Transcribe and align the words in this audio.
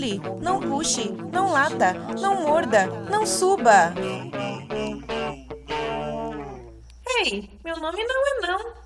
pule, 0.00 0.20
não 0.40 0.60
puxe, 0.60 1.12
não 1.30 1.52
lata, 1.52 1.92
não 2.20 2.42
morda, 2.42 2.86
não 3.10 3.26
suba. 3.26 3.92
Ei, 7.18 7.50
meu 7.62 7.76
nome 7.76 8.02
não 8.04 8.26
é 8.26 8.46
não. 8.46 8.80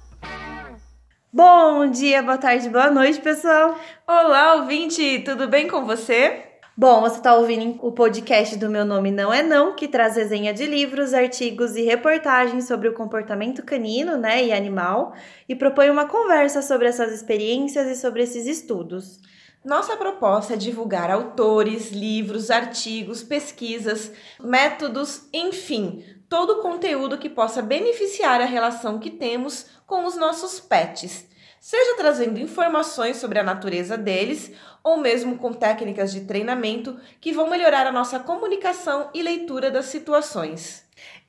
Bom 1.32 1.90
dia, 1.90 2.22
boa 2.22 2.38
tarde, 2.38 2.68
boa 2.68 2.90
noite, 2.90 3.20
pessoal. 3.20 3.78
Olá, 4.06 4.56
ouvinte, 4.56 5.20
tudo 5.24 5.46
bem 5.46 5.68
com 5.68 5.84
você? 5.84 6.42
Bom, 6.76 7.02
você 7.02 7.18
está 7.18 7.36
ouvindo 7.36 7.78
o 7.86 7.92
podcast 7.92 8.56
do 8.56 8.68
Meu 8.68 8.84
Nome 8.84 9.12
Não 9.12 9.32
É 9.32 9.44
Não, 9.44 9.76
que 9.76 9.86
traz 9.86 10.16
resenha 10.16 10.52
de 10.52 10.66
livros, 10.66 11.14
artigos 11.14 11.76
e 11.76 11.82
reportagens 11.82 12.66
sobre 12.66 12.88
o 12.88 12.94
comportamento 12.94 13.62
canino 13.62 14.16
né, 14.16 14.44
e 14.44 14.52
animal 14.52 15.14
e 15.48 15.54
propõe 15.54 15.88
uma 15.90 16.06
conversa 16.06 16.60
sobre 16.60 16.88
essas 16.88 17.12
experiências 17.12 17.86
e 17.86 17.94
sobre 17.94 18.24
esses 18.24 18.46
estudos. 18.46 19.20
Nossa 19.64 19.96
proposta 19.96 20.52
é 20.52 20.56
divulgar 20.58 21.10
autores, 21.10 21.90
livros, 21.90 22.50
artigos, 22.50 23.22
pesquisas, 23.22 24.12
métodos, 24.38 25.26
enfim, 25.32 26.04
todo 26.28 26.58
o 26.58 26.62
conteúdo 26.62 27.16
que 27.16 27.30
possa 27.30 27.62
beneficiar 27.62 28.42
a 28.42 28.44
relação 28.44 28.98
que 28.98 29.10
temos 29.10 29.64
com 29.86 30.04
os 30.04 30.16
nossos 30.16 30.60
pets, 30.60 31.26
seja 31.58 31.96
trazendo 31.96 32.38
informações 32.38 33.16
sobre 33.16 33.38
a 33.38 33.42
natureza 33.42 33.96
deles 33.96 34.52
ou 34.82 34.98
mesmo 34.98 35.38
com 35.38 35.50
técnicas 35.50 36.12
de 36.12 36.26
treinamento 36.26 37.00
que 37.18 37.32
vão 37.32 37.48
melhorar 37.48 37.86
a 37.86 37.92
nossa 37.92 38.20
comunicação 38.20 39.08
e 39.14 39.22
leitura 39.22 39.70
das 39.70 39.86
situações. 39.86 40.83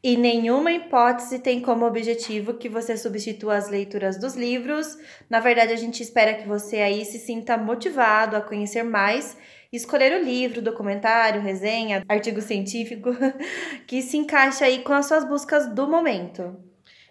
E 0.06 0.16
nenhuma 0.16 0.72
hipótese 0.72 1.40
tem 1.40 1.60
como 1.60 1.84
objetivo 1.84 2.54
que 2.54 2.70
você 2.70 2.96
substitua 2.96 3.56
as 3.56 3.70
leituras 3.70 4.20
dos 4.20 4.36
livros. 4.36 4.96
Na 5.28 5.40
verdade, 5.40 5.74
a 5.74 5.76
gente 5.76 6.04
espera 6.04 6.36
que 6.36 6.48
você 6.48 6.76
aí 6.76 7.04
se 7.04 7.18
sinta 7.18 7.58
motivado 7.58 8.36
a 8.36 8.42
conhecer 8.42 8.84
mais 8.84 9.36
escolher 9.74 10.14
o 10.14 10.24
livro, 10.24 10.62
documentário, 10.62 11.42
resenha, 11.42 12.04
artigo 12.08 12.40
científico 12.40 13.10
que 13.88 14.04
se 14.04 14.16
encaixa 14.16 14.66
aí 14.66 14.84
com 14.84 14.94
as 14.94 15.08
suas 15.08 15.28
buscas 15.28 15.74
do 15.74 15.88
momento. 15.88 16.56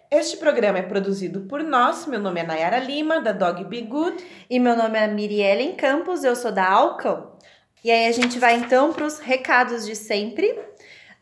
Este 0.09 0.37
programa 0.37 0.77
é 0.77 0.81
produzido 0.81 1.41
por 1.41 1.61
nós. 1.61 2.07
Meu 2.07 2.21
nome 2.21 2.39
é 2.39 2.43
Nayara 2.43 2.79
Lima, 2.79 3.19
da 3.19 3.33
Dog 3.33 3.65
Be 3.65 3.81
Good. 3.81 4.23
E 4.49 4.57
meu 4.57 4.77
nome 4.77 4.97
é 4.97 5.05
Miriellen 5.05 5.75
Campos, 5.75 6.23
eu 6.23 6.33
sou 6.33 6.49
da 6.49 6.65
Alcão. 6.65 7.35
E 7.83 7.91
aí 7.91 8.07
a 8.07 8.11
gente 8.13 8.39
vai 8.39 8.55
então 8.55 8.93
para 8.93 9.05
os 9.05 9.19
recados 9.19 9.85
de 9.85 9.97
sempre. 9.97 10.57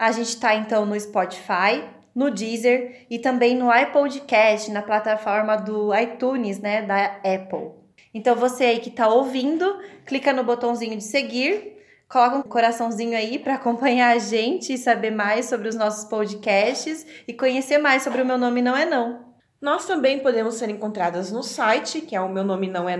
A 0.03 0.11
gente 0.11 0.29
está 0.29 0.53
então 0.55 0.85
no 0.85 0.99
Spotify, 0.99 1.83
no 2.13 2.29
Deezer 2.29 3.05
e 3.09 3.19
também 3.19 3.55
no 3.55 3.73
iPodcast, 3.73 4.69
na 4.71 4.81
plataforma 4.81 5.55
do 5.55 5.95
iTunes, 5.95 6.59
né, 6.59 6.81
da 6.81 7.05
Apple. 7.23 7.71
Então 8.13 8.35
você 8.35 8.65
aí 8.65 8.79
que 8.79 8.89
está 8.89 9.07
ouvindo, 9.07 9.79
clica 10.05 10.33
no 10.33 10.43
botãozinho 10.43 10.97
de 10.97 11.03
seguir 11.03 11.73
Coloca 12.09 12.35
um 12.35 12.43
coraçãozinho 12.43 13.17
aí 13.17 13.39
para 13.39 13.55
acompanhar 13.55 14.15
a 14.15 14.19
gente 14.19 14.73
e 14.73 14.77
saber 14.77 15.09
mais 15.09 15.47
sobre 15.47 15.67
os 15.67 15.75
nossos 15.75 16.05
podcasts 16.05 17.07
e 17.27 17.33
conhecer 17.33 17.79
mais 17.79 18.03
sobre 18.03 18.21
o 18.21 18.25
meu 18.25 18.37
nome 18.37 18.61
não 18.61 18.77
é 18.77 18.85
não. 18.85 19.33
Nós 19.59 19.87
também 19.87 20.19
podemos 20.19 20.55
ser 20.55 20.69
encontradas 20.69 21.31
no 21.31 21.41
site, 21.41 22.01
que 22.01 22.15
é 22.15 22.21
o 22.21 22.29
meu 22.29 22.43
nome 22.43 22.67
não 22.67 22.87
é 22.87 22.95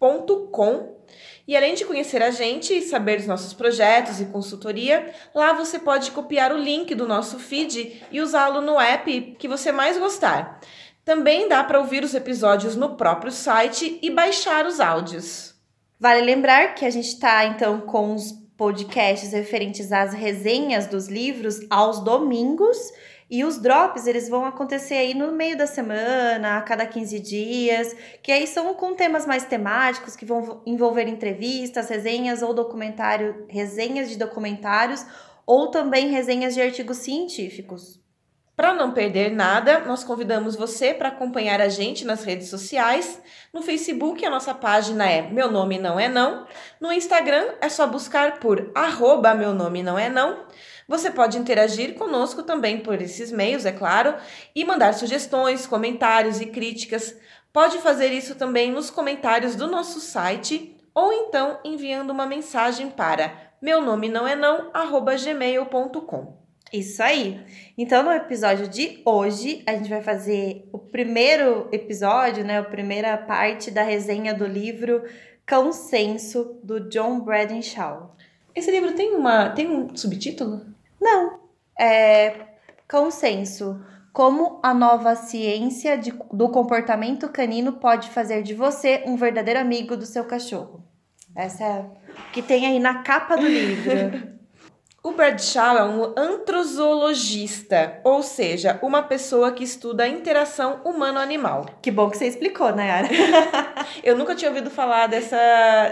não.com. 0.00 0.98
E 1.46 1.56
além 1.56 1.74
de 1.74 1.84
conhecer 1.84 2.22
a 2.22 2.30
gente 2.30 2.72
e 2.72 2.82
saber 2.82 3.16
dos 3.16 3.26
nossos 3.26 3.52
projetos 3.52 4.20
e 4.20 4.26
consultoria, 4.26 5.12
lá 5.34 5.52
você 5.52 5.78
pode 5.78 6.12
copiar 6.12 6.52
o 6.52 6.58
link 6.58 6.94
do 6.94 7.08
nosso 7.08 7.38
feed 7.38 8.02
e 8.10 8.20
usá-lo 8.20 8.60
no 8.60 8.78
app 8.78 9.36
que 9.38 9.48
você 9.48 9.72
mais 9.72 9.98
gostar. 9.98 10.60
Também 11.04 11.48
dá 11.48 11.64
para 11.64 11.80
ouvir 11.80 12.04
os 12.04 12.14
episódios 12.14 12.76
no 12.76 12.96
próprio 12.96 13.32
site 13.32 13.98
e 14.00 14.10
baixar 14.10 14.66
os 14.66 14.78
áudios. 14.78 15.54
Vale 15.98 16.20
lembrar 16.20 16.74
que 16.74 16.84
a 16.84 16.90
gente 16.90 17.08
está 17.08 17.44
então 17.44 17.80
com 17.80 18.14
os 18.14 18.32
podcasts 18.56 19.32
referentes 19.32 19.90
às 19.90 20.12
resenhas 20.12 20.86
dos 20.86 21.08
livros 21.08 21.58
aos 21.68 22.04
domingos. 22.04 22.76
E 23.30 23.44
os 23.44 23.58
drops, 23.58 24.08
eles 24.08 24.28
vão 24.28 24.44
acontecer 24.44 24.94
aí 24.94 25.14
no 25.14 25.30
meio 25.30 25.56
da 25.56 25.66
semana, 25.66 26.58
a 26.58 26.62
cada 26.62 26.84
15 26.84 27.20
dias, 27.20 27.96
que 28.20 28.32
aí 28.32 28.44
são 28.44 28.74
com 28.74 28.92
temas 28.92 29.24
mais 29.24 29.44
temáticos, 29.44 30.16
que 30.16 30.24
vão 30.24 30.60
envolver 30.66 31.06
entrevistas, 31.06 31.88
resenhas 31.88 32.42
ou 32.42 32.52
documentário, 32.52 33.46
resenhas 33.48 34.10
de 34.10 34.18
documentários, 34.18 35.06
ou 35.46 35.70
também 35.70 36.08
resenhas 36.08 36.54
de 36.54 36.60
artigos 36.60 36.96
científicos. 36.96 38.00
Para 38.56 38.74
não 38.74 38.92
perder 38.92 39.30
nada, 39.30 39.78
nós 39.86 40.04
convidamos 40.04 40.54
você 40.54 40.92
para 40.92 41.08
acompanhar 41.08 41.62
a 41.62 41.68
gente 41.68 42.04
nas 42.04 42.24
redes 42.24 42.50
sociais. 42.50 43.22
No 43.54 43.62
Facebook, 43.62 44.26
a 44.26 44.28
nossa 44.28 44.52
página 44.52 45.08
é 45.08 45.22
Meu 45.22 45.50
Nome 45.50 45.78
Não 45.78 45.98
É 45.98 46.08
Não. 46.08 46.46
No 46.80 46.92
Instagram, 46.92 47.54
é 47.60 47.68
só 47.68 47.86
buscar 47.86 48.38
por 48.38 48.70
arroba 48.74 49.34
Meu 49.34 49.54
Nome 49.54 49.82
Não 49.82 49.98
É 49.98 50.10
Não. 50.10 50.44
Você 50.90 51.10
pode 51.10 51.38
interagir 51.38 51.94
conosco 51.94 52.42
também 52.42 52.80
por 52.80 53.00
esses 53.00 53.32
meios, 53.32 53.64
é 53.64 53.72
claro, 53.72 54.14
e 54.54 54.62
mandar 54.62 54.92
sugestões, 54.92 55.66
comentários 55.66 56.38
e 56.38 56.46
críticas. 56.46 57.16
Pode 57.50 57.78
fazer 57.78 58.08
isso 58.08 58.34
também 58.34 58.70
nos 58.70 58.90
comentários 58.90 59.54
do 59.56 59.66
nosso 59.66 60.00
site 60.00 60.76
ou 60.92 61.12
então 61.12 61.60
enviando 61.64 62.10
uma 62.10 62.26
mensagem 62.26 62.90
para 62.90 63.48
meu 63.62 63.82
nome 63.82 64.08
não 64.08 64.26
é 64.26 64.34
não, 64.34 64.70
arroba 64.72 65.14
gmail.com. 65.16 66.40
Isso 66.72 67.02
aí. 67.02 67.40
Então, 67.76 68.02
no 68.02 68.10
episódio 68.10 68.66
de 68.66 69.02
hoje, 69.04 69.62
a 69.66 69.72
gente 69.72 69.90
vai 69.90 70.00
fazer 70.00 70.66
o 70.72 70.78
primeiro 70.78 71.68
episódio, 71.70 72.42
né? 72.42 72.58
A 72.58 72.64
primeira 72.64 73.18
parte 73.18 73.70
da 73.70 73.82
resenha 73.82 74.32
do 74.32 74.46
livro 74.46 75.02
Consenso, 75.46 76.58
do 76.62 76.88
John 76.88 77.20
Bradenshaw. 77.20 78.16
Esse 78.54 78.70
livro 78.70 78.92
tem, 78.92 79.14
uma, 79.14 79.50
tem 79.50 79.68
um 79.68 79.94
subtítulo? 79.94 80.69
Não. 81.00 81.40
É 81.78 82.50
Consenso. 82.90 83.80
Como 84.12 84.58
a 84.62 84.74
nova 84.74 85.14
ciência 85.14 85.96
de, 85.96 86.12
do 86.32 86.48
comportamento 86.48 87.28
canino 87.28 87.74
pode 87.74 88.10
fazer 88.10 88.42
de 88.42 88.52
você 88.54 89.04
um 89.06 89.16
verdadeiro 89.16 89.60
amigo 89.60 89.96
do 89.96 90.04
seu 90.04 90.24
cachorro. 90.24 90.82
Essa 91.36 91.64
é 91.64 91.78
o 91.78 92.32
que 92.32 92.42
tem 92.42 92.66
aí 92.66 92.80
na 92.80 93.02
capa 93.02 93.36
do 93.36 93.46
livro. 93.46 94.40
O 95.02 95.12
Bradshaw 95.12 95.78
é 95.78 95.84
um 95.84 96.12
antrozoologista, 96.14 98.00
ou 98.04 98.22
seja, 98.22 98.78
uma 98.82 99.02
pessoa 99.02 99.50
que 99.50 99.64
estuda 99.64 100.04
a 100.04 100.08
interação 100.08 100.82
humano-animal. 100.84 101.64
Que 101.80 101.90
bom 101.90 102.10
que 102.10 102.18
você 102.18 102.26
explicou, 102.26 102.76
Nayara. 102.76 103.08
eu 104.04 104.14
nunca 104.14 104.34
tinha 104.34 104.50
ouvido 104.50 104.68
falar 104.68 105.06
dessa, 105.06 105.38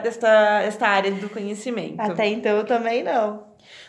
dessa, 0.02 0.60
dessa 0.60 0.86
área 0.86 1.10
do 1.10 1.30
conhecimento. 1.30 1.98
Até 1.98 2.26
então 2.26 2.54
eu 2.58 2.66
também 2.66 3.02
não. 3.02 3.47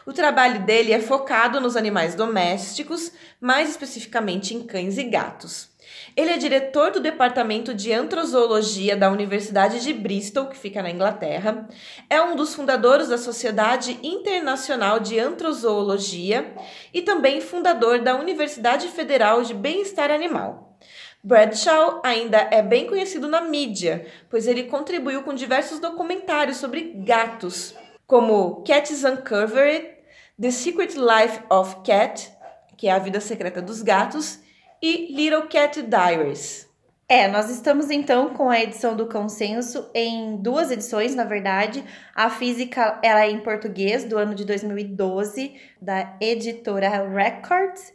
O 0.10 0.12
trabalho 0.12 0.62
dele 0.66 0.92
é 0.92 1.00
focado 1.00 1.62
nos 1.62 1.78
animais 1.78 2.16
domésticos, 2.16 3.12
mais 3.40 3.70
especificamente 3.70 4.56
em 4.56 4.64
cães 4.64 4.98
e 4.98 5.04
gatos. 5.04 5.70
Ele 6.18 6.32
é 6.32 6.38
diretor 6.38 6.90
do 6.90 7.00
Departamento 7.00 7.76
de 7.76 7.94
Antrozoologia 7.94 8.98
da 8.98 9.12
Universidade 9.12 9.84
de 9.84 9.94
Bristol, 9.94 10.48
que 10.48 10.58
fica 10.58 10.82
na 10.82 10.90
Inglaterra. 10.90 11.70
É 12.10 12.20
um 12.20 12.36
dos 12.36 12.56
fundadores 12.56 13.10
da 13.10 13.20
Sociedade 13.20 14.00
Internacional 14.02 15.00
de 15.00 15.20
Antrozoologia 15.20 16.56
e 16.92 17.04
também 17.04 17.40
fundador 17.40 18.00
da 18.00 18.16
Universidade 18.16 18.88
Federal 18.88 19.44
de 19.44 19.54
Bem-Estar 19.54 20.10
Animal. 20.10 20.76
Bradshaw 21.24 22.02
ainda 22.04 22.48
é 22.50 22.64
bem 22.64 22.88
conhecido 22.88 23.28
na 23.28 23.42
mídia, 23.42 24.08
pois 24.28 24.48
ele 24.48 24.64
contribuiu 24.64 25.22
com 25.22 25.36
diversos 25.36 25.78
documentários 25.78 26.58
sobre 26.58 26.96
gatos, 26.96 27.76
como 28.08 28.64
Cats 28.64 29.04
Uncovered, 29.04 29.99
The 30.42 30.52
Secret 30.52 30.96
Life 30.96 31.42
of 31.50 31.82
Cat, 31.84 32.32
que 32.78 32.88
é 32.88 32.92
a 32.92 33.00
vida 33.00 33.20
secreta 33.20 33.62
dos 33.62 33.82
gatos, 33.82 34.40
e 34.82 35.14
Little 35.14 35.50
Cat 35.50 35.82
Diaries. 35.82 36.66
É, 37.10 37.28
nós 37.28 37.50
estamos 37.50 37.92
então 37.92 38.34
com 38.34 38.50
a 38.50 38.58
edição 38.58 38.96
do 38.96 39.08
consenso 39.08 39.90
em 39.94 40.38
duas 40.38 40.72
edições, 40.72 41.14
na 41.14 41.26
verdade. 41.26 41.84
A 42.16 42.30
física 42.30 43.02
ela 43.04 43.26
é 43.26 43.32
em 43.32 43.42
português 43.42 44.06
do 44.06 44.18
ano 44.18 44.34
de 44.34 44.46
2012 44.46 45.56
da 45.82 46.16
editora 46.22 47.06
Records 47.10 47.94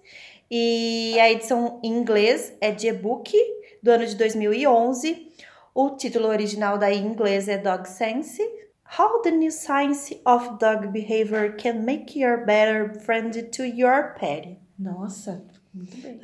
e 0.50 1.18
a 1.18 1.30
edição 1.32 1.80
em 1.82 1.96
inglês 1.96 2.52
é 2.60 2.70
de 2.70 2.88
e-book 2.88 3.34
do 3.82 3.90
ano 3.90 4.04
de 4.04 4.16
2011. 4.16 5.32
O 5.74 5.96
título 5.96 6.28
original 6.28 6.76
da 6.76 6.92
em 6.92 7.06
inglês 7.06 7.48
é 7.48 7.56
Dog 7.56 7.88
Sense. 7.88 8.42
How 8.96 9.20
the 9.22 9.32
new 9.32 9.50
science 9.50 10.14
of 10.24 10.58
dog 10.60 10.92
behavior 10.92 11.52
can 11.52 11.84
make 11.84 12.14
you 12.14 12.28
a 12.28 12.36
better 12.36 12.94
friend 13.00 13.32
to 13.52 13.64
your 13.64 14.14
pet. 14.16 14.56
Nossa, 14.78 15.42
muito 15.74 15.96
bem. 15.96 16.20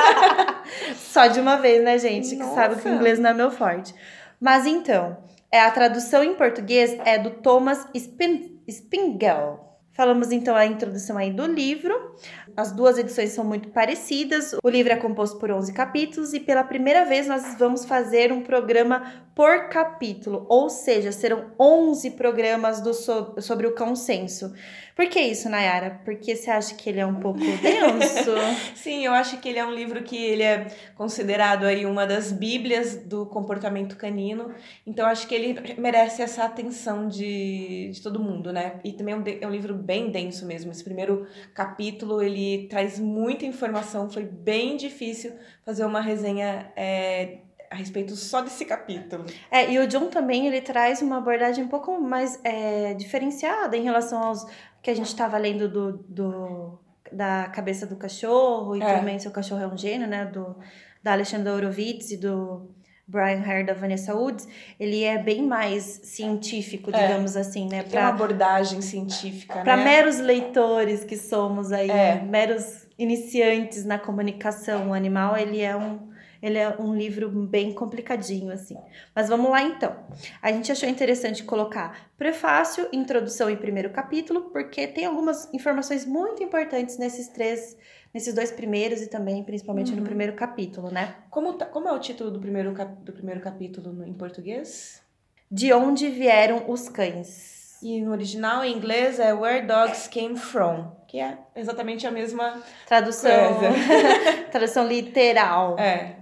Só 0.96 1.26
de 1.26 1.38
uma 1.38 1.56
vez, 1.56 1.84
né, 1.84 1.98
gente? 1.98 2.34
Nossa. 2.34 2.48
Que 2.48 2.54
sabe 2.54 2.80
que 2.80 2.88
o 2.88 2.94
inglês 2.94 3.18
não 3.18 3.28
é 3.30 3.34
meu 3.34 3.50
forte. 3.50 3.94
Mas 4.40 4.64
então, 4.64 5.18
é 5.50 5.60
a 5.60 5.70
tradução 5.70 6.24
em 6.24 6.34
português 6.34 6.98
é 7.04 7.18
do 7.18 7.30
Thomas 7.30 7.86
Spin 7.92 8.58
Spingel. 8.66 9.72
Falamos 9.92 10.32
então 10.32 10.56
a 10.56 10.64
introdução 10.64 11.18
aí 11.18 11.30
do 11.30 11.44
livro. 11.44 12.16
As 12.56 12.70
duas 12.72 12.98
edições 12.98 13.30
são 13.30 13.44
muito 13.44 13.70
parecidas. 13.70 14.54
O 14.62 14.68
livro 14.68 14.92
é 14.92 14.96
composto 14.96 15.38
por 15.38 15.50
11 15.50 15.72
capítulos 15.72 16.34
e 16.34 16.40
pela 16.40 16.62
primeira 16.62 17.04
vez 17.04 17.26
nós 17.26 17.56
vamos 17.58 17.84
fazer 17.84 18.30
um 18.30 18.42
programa 18.42 19.24
por 19.34 19.70
capítulo, 19.70 20.44
ou 20.48 20.68
seja, 20.68 21.10
serão 21.10 21.52
11 21.58 22.10
programas 22.10 22.82
do 22.82 22.92
sobre 22.92 23.66
o 23.66 23.74
consenso. 23.74 24.52
Por 24.94 25.08
que 25.08 25.18
isso, 25.18 25.48
Nayara? 25.48 26.02
Porque 26.04 26.36
você 26.36 26.50
acha 26.50 26.74
que 26.74 26.90
ele 26.90 27.00
é 27.00 27.06
um 27.06 27.14
pouco 27.14 27.38
denso? 27.40 28.34
Sim, 28.74 29.06
eu 29.06 29.12
acho 29.12 29.38
que 29.38 29.48
ele 29.48 29.58
é 29.58 29.64
um 29.64 29.72
livro 29.72 30.02
que 30.02 30.16
ele 30.16 30.42
é 30.42 30.66
considerado 30.94 31.64
aí 31.64 31.86
uma 31.86 32.06
das 32.06 32.30
bíblias 32.30 32.96
do 32.96 33.24
comportamento 33.24 33.96
canino. 33.96 34.52
Então 34.86 35.06
acho 35.06 35.26
que 35.26 35.34
ele 35.34 35.58
merece 35.78 36.20
essa 36.20 36.44
atenção 36.44 37.08
de, 37.08 37.90
de 37.90 38.02
todo 38.02 38.20
mundo, 38.20 38.52
né? 38.52 38.80
E 38.84 38.92
também 38.92 39.14
é 39.14 39.16
um, 39.16 39.24
é 39.40 39.46
um 39.46 39.50
livro 39.50 39.72
bem 39.74 40.10
denso 40.10 40.44
mesmo. 40.44 40.70
Esse 40.70 40.84
primeiro 40.84 41.26
capítulo 41.54 42.22
ele 42.22 42.41
traz 42.70 42.98
muita 42.98 43.44
informação. 43.46 44.10
Foi 44.10 44.24
bem 44.24 44.76
difícil 44.76 45.32
fazer 45.64 45.84
uma 45.84 46.00
resenha 46.00 46.72
é, 46.76 47.38
a 47.70 47.74
respeito 47.74 48.14
só 48.14 48.40
desse 48.42 48.64
capítulo. 48.64 49.24
É, 49.50 49.70
e 49.70 49.78
o 49.78 49.86
John 49.86 50.08
também 50.08 50.46
ele 50.46 50.60
traz 50.60 51.00
uma 51.00 51.18
abordagem 51.18 51.64
um 51.64 51.68
pouco 51.68 51.98
mais 52.00 52.38
é, 52.44 52.94
diferenciada 52.94 53.76
em 53.76 53.82
relação 53.82 54.22
aos 54.22 54.46
que 54.82 54.90
a 54.90 54.94
gente 54.94 55.06
estava 55.06 55.38
lendo 55.38 55.68
do, 55.68 55.92
do, 56.08 56.78
da 57.10 57.48
cabeça 57.48 57.86
do 57.86 57.96
cachorro 57.96 58.76
e 58.76 58.82
é. 58.82 58.98
também 58.98 59.18
seu 59.18 59.30
cachorro 59.30 59.62
é 59.62 59.66
um 59.66 59.76
gênio, 59.76 60.06
né? 60.06 60.26
Do, 60.26 60.56
da 61.02 61.12
Alexandra 61.12 61.54
Horowitz 61.54 62.10
e 62.10 62.16
do 62.16 62.70
Brian 63.12 63.42
Hare 63.46 63.62
da 63.62 63.74
Vanessa 63.74 64.14
Woods, 64.14 64.48
ele 64.80 65.04
é 65.04 65.18
bem 65.18 65.42
mais 65.42 66.00
científico, 66.02 66.90
é. 66.90 67.06
digamos 67.06 67.36
assim, 67.36 67.68
né? 67.68 67.82
Pra, 67.82 68.00
uma 68.00 68.08
abordagem 68.08 68.80
científica, 68.80 69.60
Para 69.60 69.76
né? 69.76 69.84
meros 69.84 70.18
leitores 70.18 71.04
que 71.04 71.16
somos 71.16 71.70
aí, 71.70 71.90
é. 71.90 72.22
meros 72.22 72.86
iniciantes 72.98 73.84
na 73.84 73.98
comunicação 73.98 74.94
animal, 74.94 75.36
ele 75.36 75.60
é 75.60 75.76
um 75.76 76.10
ele 76.42 76.58
é 76.58 76.74
um 76.76 76.92
livro 76.92 77.30
bem 77.30 77.72
complicadinho, 77.72 78.52
assim. 78.52 78.76
Mas 79.14 79.28
vamos 79.28 79.48
lá 79.48 79.62
então. 79.62 79.96
A 80.42 80.50
gente 80.50 80.72
achou 80.72 80.88
interessante 80.88 81.44
colocar 81.44 82.08
prefácio, 82.18 82.88
introdução 82.92 83.48
e 83.48 83.56
primeiro 83.56 83.90
capítulo, 83.90 84.50
porque 84.50 84.88
tem 84.88 85.04
algumas 85.06 85.48
informações 85.54 86.04
muito 86.04 86.42
importantes 86.42 86.98
nesses 86.98 87.28
três, 87.28 87.76
nesses 88.12 88.34
dois 88.34 88.50
primeiros 88.50 89.00
e 89.00 89.06
também, 89.08 89.42
principalmente, 89.42 89.90
uhum. 89.90 89.98
no 89.98 90.04
primeiro 90.04 90.34
capítulo, 90.34 90.90
né? 90.90 91.14
Como, 91.30 91.54
tá, 91.54 91.66
como 91.66 91.88
é 91.88 91.92
o 91.92 91.98
título 91.98 92.30
do 92.30 92.38
primeiro, 92.38 92.72
do 93.00 93.12
primeiro 93.12 93.40
capítulo 93.40 93.92
no, 93.92 94.06
em 94.06 94.12
português? 94.12 95.02
De 95.50 95.72
onde 95.72 96.08
vieram 96.08 96.70
os 96.70 96.88
cães. 96.88 97.78
E 97.82 98.00
no 98.00 98.12
original 98.12 98.64
em 98.64 98.76
inglês 98.76 99.18
é 99.18 99.34
Where 99.34 99.66
Dogs 99.66 100.08
Came 100.08 100.36
From, 100.36 100.92
que 101.08 101.18
é 101.18 101.36
exatamente 101.56 102.06
a 102.06 102.10
mesma 102.12 102.62
tradução, 102.86 103.58
tradução 104.52 104.86
literal. 104.86 105.76
É. 105.78 106.16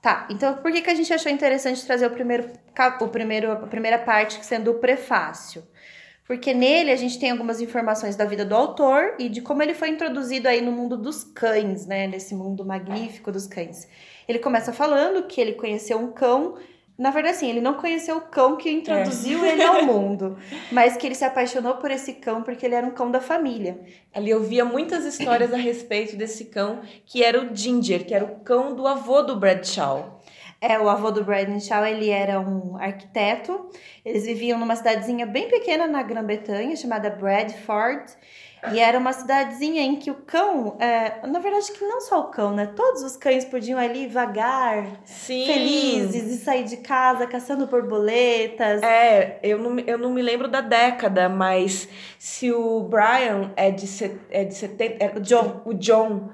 Tá, 0.00 0.26
então 0.30 0.56
por 0.56 0.72
que, 0.72 0.80
que 0.80 0.90
a 0.90 0.94
gente 0.94 1.12
achou 1.12 1.30
interessante 1.30 1.84
trazer 1.84 2.06
o 2.06 2.10
primeiro, 2.10 2.50
o 3.00 3.08
primeiro, 3.08 3.52
a 3.52 3.56
primeira 3.56 3.98
parte 3.98 4.44
sendo 4.44 4.70
o 4.70 4.74
prefácio? 4.74 5.62
Porque 6.32 6.54
nele 6.54 6.90
a 6.90 6.96
gente 6.96 7.18
tem 7.18 7.30
algumas 7.30 7.60
informações 7.60 8.16
da 8.16 8.24
vida 8.24 8.42
do 8.42 8.54
autor 8.54 9.16
e 9.18 9.28
de 9.28 9.42
como 9.42 9.62
ele 9.62 9.74
foi 9.74 9.90
introduzido 9.90 10.48
aí 10.48 10.62
no 10.62 10.72
mundo 10.72 10.96
dos 10.96 11.22
cães, 11.22 11.84
né? 11.84 12.06
Nesse 12.06 12.34
mundo 12.34 12.64
magnífico 12.64 13.30
dos 13.30 13.46
cães. 13.46 13.86
Ele 14.26 14.38
começa 14.38 14.72
falando 14.72 15.24
que 15.24 15.38
ele 15.38 15.52
conheceu 15.52 15.98
um 15.98 16.10
cão 16.10 16.54
na 16.96 17.10
verdade, 17.10 17.36
assim, 17.36 17.50
ele 17.50 17.60
não 17.60 17.74
conheceu 17.74 18.16
o 18.16 18.20
cão 18.22 18.56
que 18.56 18.70
introduziu 18.70 19.44
é. 19.44 19.52
ele 19.52 19.62
ao 19.62 19.82
mundo, 19.84 20.38
mas 20.70 20.96
que 20.96 21.06
ele 21.06 21.14
se 21.14 21.24
apaixonou 21.24 21.74
por 21.74 21.90
esse 21.90 22.14
cão 22.14 22.42
porque 22.42 22.64
ele 22.64 22.74
era 22.74 22.86
um 22.86 22.92
cão 22.92 23.10
da 23.10 23.20
família. 23.20 23.80
Ali 24.14 24.30
eu 24.30 24.42
via 24.42 24.64
muitas 24.64 25.04
histórias 25.04 25.52
a 25.52 25.56
respeito 25.56 26.16
desse 26.16 26.46
cão, 26.46 26.80
que 27.04 27.22
era 27.22 27.42
o 27.42 27.54
Ginger, 27.54 28.06
que 28.06 28.14
era 28.14 28.24
o 28.24 28.40
cão 28.40 28.74
do 28.74 28.86
avô 28.86 29.20
do 29.20 29.36
Bradshaw. 29.36 30.21
É, 30.62 30.78
o 30.78 30.88
avô 30.88 31.10
do 31.10 31.24
Bradshaw, 31.24 31.84
ele 31.84 32.08
era 32.08 32.38
um 32.38 32.76
arquiteto. 32.76 33.68
Eles 34.04 34.24
viviam 34.24 34.56
numa 34.60 34.76
cidadezinha 34.76 35.26
bem 35.26 35.48
pequena 35.48 35.88
na 35.88 36.04
Grã-Bretanha, 36.04 36.76
chamada 36.76 37.10
Bradford. 37.10 38.04
E 38.70 38.78
era 38.78 38.96
uma 38.96 39.12
cidadezinha 39.12 39.82
em 39.82 39.96
que 39.96 40.08
o 40.08 40.14
cão, 40.14 40.76
é, 40.78 41.26
na 41.26 41.40
verdade 41.40 41.72
que 41.72 41.84
não 41.84 42.00
só 42.00 42.20
o 42.20 42.24
cão, 42.30 42.54
né? 42.54 42.72
Todos 42.76 43.02
os 43.02 43.16
cães 43.16 43.44
podiam 43.44 43.76
ali 43.76 44.06
vagar, 44.06 45.00
Sim. 45.04 45.46
felizes 45.46 46.32
e 46.32 46.36
sair 46.36 46.62
de 46.62 46.76
casa 46.76 47.26
caçando 47.26 47.66
borboletas. 47.66 48.80
É, 48.84 49.40
eu 49.42 49.58
não, 49.58 49.80
eu 49.80 49.98
não 49.98 50.12
me 50.12 50.22
lembro 50.22 50.46
da 50.46 50.60
década, 50.60 51.28
mas 51.28 51.88
se 52.20 52.52
o 52.52 52.82
Brian 52.82 53.50
é 53.56 53.72
de, 53.72 53.84
é 54.30 54.44
de 54.44 54.54
70, 54.54 55.04
é, 55.04 55.12
o 55.16 55.20
John, 55.20 55.60
o 55.64 55.74
John 55.74 56.30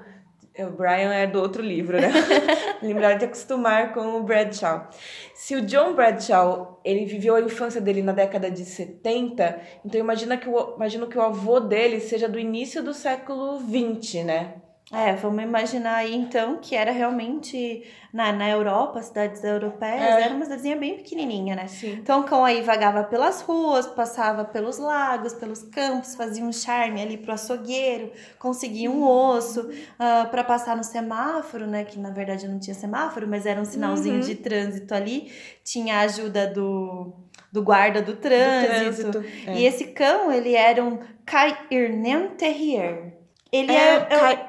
o 0.65 0.71
Brian 0.71 1.13
é 1.13 1.27
do 1.27 1.39
outro 1.39 1.61
livro, 1.61 1.99
né? 1.99 2.11
Lembrar 2.81 3.13
de 3.15 3.25
acostumar 3.25 3.93
com 3.93 4.17
o 4.17 4.23
Bradshaw. 4.23 4.89
Se 5.33 5.55
o 5.55 5.61
John 5.61 5.93
Bradshaw, 5.93 6.79
ele 6.83 7.05
viveu 7.05 7.35
a 7.35 7.41
infância 7.41 7.79
dele 7.79 8.01
na 8.01 8.11
década 8.11 8.49
de 8.49 8.65
70, 8.65 9.59
então 9.85 9.99
imagina 9.99 10.37
que 10.37 10.47
o, 10.49 10.75
imagino 10.75 11.07
que 11.07 11.17
o 11.17 11.21
avô 11.21 11.59
dele 11.59 11.99
seja 11.99 12.27
do 12.27 12.39
início 12.39 12.83
do 12.83 12.93
século 12.93 13.59
20, 13.59 14.23
né? 14.23 14.53
É, 14.91 15.13
vamos 15.13 15.43
imaginar 15.43 15.97
aí 15.97 16.15
então 16.15 16.57
que 16.57 16.75
era 16.75 16.91
realmente 16.91 17.83
na, 18.11 18.31
na 18.31 18.49
Europa, 18.49 18.99
cidades 19.03 19.43
europeias, 19.43 20.01
é. 20.01 20.23
era 20.23 20.33
uma 20.33 20.43
cidadezinha 20.43 20.75
bem 20.75 20.97
pequenininha, 20.97 21.55
né? 21.55 21.67
Sim. 21.67 21.91
Então 22.01 22.21
o 22.21 22.23
cão 22.23 22.43
aí 22.43 22.61
vagava 22.61 23.03
pelas 23.03 23.41
ruas, 23.41 23.85
passava 23.85 24.43
pelos 24.43 24.79
lagos, 24.79 25.33
pelos 25.33 25.61
campos, 25.61 26.15
fazia 26.15 26.43
um 26.43 26.51
charme 26.51 26.99
ali 27.03 27.17
pro 27.17 27.33
açougueiro, 27.33 28.11
conseguia 28.39 28.89
um 28.89 29.03
osso 29.03 29.61
uh, 29.61 29.73
ah, 29.99 30.27
para 30.31 30.43
passar 30.43 30.75
no 30.75 30.83
semáforo, 30.83 31.67
né? 31.67 31.83
Que 31.83 31.99
na 31.99 32.09
verdade 32.09 32.47
não 32.47 32.59
tinha 32.59 32.73
semáforo, 32.73 33.27
mas 33.27 33.45
era 33.45 33.61
um 33.61 33.65
sinalzinho 33.65 34.15
uhum. 34.15 34.21
de 34.21 34.35
trânsito 34.35 34.95
ali. 34.95 35.31
Tinha 35.63 35.97
a 35.97 35.99
ajuda 36.01 36.47
do, 36.47 37.13
do 37.51 37.61
guarda 37.61 38.01
do 38.01 38.15
trânsito. 38.15 39.03
Do 39.03 39.11
trânsito. 39.11 39.49
É. 39.51 39.55
E 39.55 39.65
esse 39.67 39.85
cão, 39.89 40.31
ele 40.31 40.55
era 40.55 40.83
um 40.83 40.97
Cairnen 41.27 42.29
Terrier. 42.29 43.19
Ele 43.51 43.71
é, 43.71 44.07
é, 44.09 44.33
é 44.33 44.48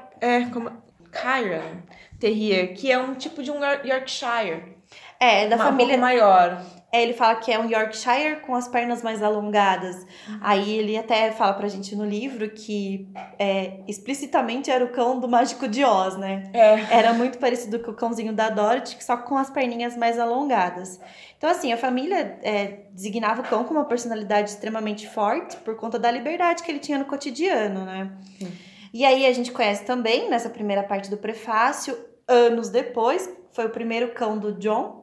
como 0.52 0.70
Kyron 1.10 1.82
Terrier, 2.18 2.74
que 2.74 2.90
é 2.90 2.98
um 2.98 3.14
tipo 3.14 3.42
de 3.42 3.50
um 3.50 3.60
Yorkshire. 3.84 4.78
É, 5.18 5.46
da 5.48 5.56
Uma, 5.56 5.66
família 5.66 5.96
um 5.96 6.00
maior. 6.00 6.62
É, 6.92 7.02
ele 7.02 7.12
fala 7.12 7.36
que 7.36 7.52
é 7.52 7.58
um 7.58 7.68
Yorkshire 7.70 8.40
com 8.40 8.54
as 8.54 8.66
pernas 8.66 9.02
mais 9.02 9.22
alongadas. 9.22 10.04
Aí 10.40 10.78
ele 10.78 10.96
até 10.96 11.30
fala 11.30 11.52
pra 11.52 11.68
gente 11.68 11.94
no 11.94 12.04
livro 12.04 12.50
que 12.50 13.06
é, 13.38 13.80
explicitamente 13.86 14.70
era 14.70 14.84
o 14.84 14.88
cão 14.88 15.20
do 15.20 15.28
Mágico 15.28 15.68
de 15.68 15.84
Oz, 15.84 16.16
né? 16.16 16.50
É. 16.52 16.98
Era 16.98 17.12
muito 17.12 17.38
parecido 17.38 17.78
com 17.78 17.92
o 17.92 17.94
cãozinho 17.94 18.32
da 18.32 18.48
Dorothy, 18.48 18.96
só 19.04 19.16
com 19.16 19.36
as 19.36 19.50
perninhas 19.50 19.96
mais 19.96 20.18
alongadas. 20.18 20.98
Então, 21.38 21.48
assim, 21.48 21.72
a 21.72 21.76
família 21.76 22.38
é, 22.42 22.80
designava 22.92 23.42
o 23.42 23.44
cão 23.44 23.62
com 23.64 23.72
uma 23.72 23.84
personalidade 23.84 24.50
extremamente 24.50 25.08
forte 25.08 25.56
por 25.58 25.76
conta 25.76 25.98
da 25.98 26.10
liberdade 26.10 26.62
que 26.62 26.70
ele 26.70 26.80
tinha 26.80 26.98
no 26.98 27.04
cotidiano, 27.04 27.84
né? 27.84 28.10
Sim. 28.38 28.52
E 28.92 29.04
aí 29.04 29.26
a 29.26 29.32
gente 29.32 29.52
conhece 29.52 29.84
também, 29.84 30.28
nessa 30.28 30.50
primeira 30.50 30.82
parte 30.82 31.08
do 31.08 31.16
prefácio, 31.16 31.96
anos 32.26 32.68
depois, 32.68 33.30
foi 33.52 33.66
o 33.66 33.70
primeiro 33.70 34.12
cão 34.12 34.38
do 34.38 34.52
John. 34.52 34.99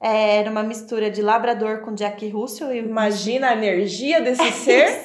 É, 0.00 0.36
era 0.36 0.50
uma 0.50 0.62
mistura 0.62 1.10
de 1.10 1.20
labrador 1.20 1.80
com 1.80 1.94
Jack 1.94 2.28
Russell. 2.28 2.72
E... 2.72 2.78
Imagina 2.78 3.50
a 3.50 3.52
energia 3.52 4.20
desse 4.20 4.50
ser. 4.52 5.00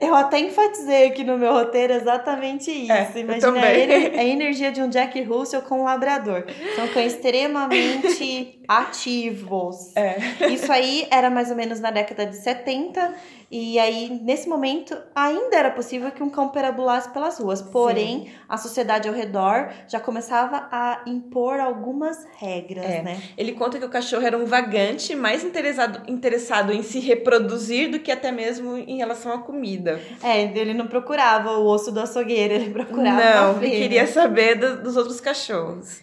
eu 0.00 0.14
até 0.14 0.38
enfatizei 0.38 1.08
aqui 1.08 1.22
no 1.22 1.36
meu 1.36 1.52
roteiro 1.52 1.92
exatamente 1.92 2.70
isso. 2.70 2.92
É, 2.92 3.20
Imagina 3.20 3.60
a, 3.60 4.20
a, 4.20 4.24
energia 4.24 4.72
de 4.72 4.80
um 4.80 4.88
Jack 4.88 5.20
Russell 5.22 5.62
com 5.62 5.80
um 5.80 5.84
labrador. 5.84 6.44
São 6.76 6.88
cães 6.88 7.14
extremamente 7.14 8.60
ativos. 8.68 9.94
É. 9.96 10.16
Isso 10.50 10.70
aí 10.72 11.06
era 11.10 11.28
mais 11.28 11.50
ou 11.50 11.56
menos 11.56 11.80
na 11.80 11.90
década 11.90 12.26
de 12.26 12.36
70. 12.36 13.14
E 13.50 13.78
aí, 13.78 14.18
nesse 14.22 14.48
momento, 14.48 14.96
ainda 15.14 15.56
era 15.56 15.70
possível 15.70 16.10
que 16.10 16.22
um 16.22 16.28
cão 16.28 16.48
perambulasse 16.48 17.10
pelas 17.10 17.38
ruas. 17.38 17.62
Porém, 17.62 18.24
Sim. 18.24 18.30
a 18.48 18.56
sociedade 18.56 19.08
ao 19.08 19.14
redor 19.14 19.70
já 19.86 20.00
começava 20.00 20.66
a 20.72 21.02
impor 21.06 21.60
algumas 21.60 22.26
regras, 22.36 22.84
é. 22.84 23.02
né? 23.02 23.22
Ele 23.38 23.52
conta 23.52 23.73
que 23.78 23.84
o 23.84 23.88
cachorro 23.88 24.24
era 24.24 24.36
um 24.36 24.44
vagante 24.44 25.14
mais 25.14 25.44
interessado, 25.44 26.02
interessado 26.10 26.72
em 26.72 26.82
se 26.82 27.00
reproduzir 27.00 27.90
do 27.90 27.98
que 27.98 28.10
até 28.10 28.30
mesmo 28.30 28.76
em 28.76 28.96
relação 28.96 29.32
à 29.32 29.38
comida. 29.38 30.00
É, 30.22 30.42
ele 30.42 30.74
não 30.74 30.86
procurava 30.86 31.52
o 31.58 31.66
osso 31.66 31.92
do 31.92 32.00
açougueiro, 32.00 32.54
ele 32.54 32.70
procurava 32.70 33.52
Não, 33.52 33.62
ele 33.62 33.76
queria 33.76 34.06
saber 34.06 34.56
do, 34.56 34.82
dos 34.82 34.96
outros 34.96 35.20
cachorros. 35.20 36.00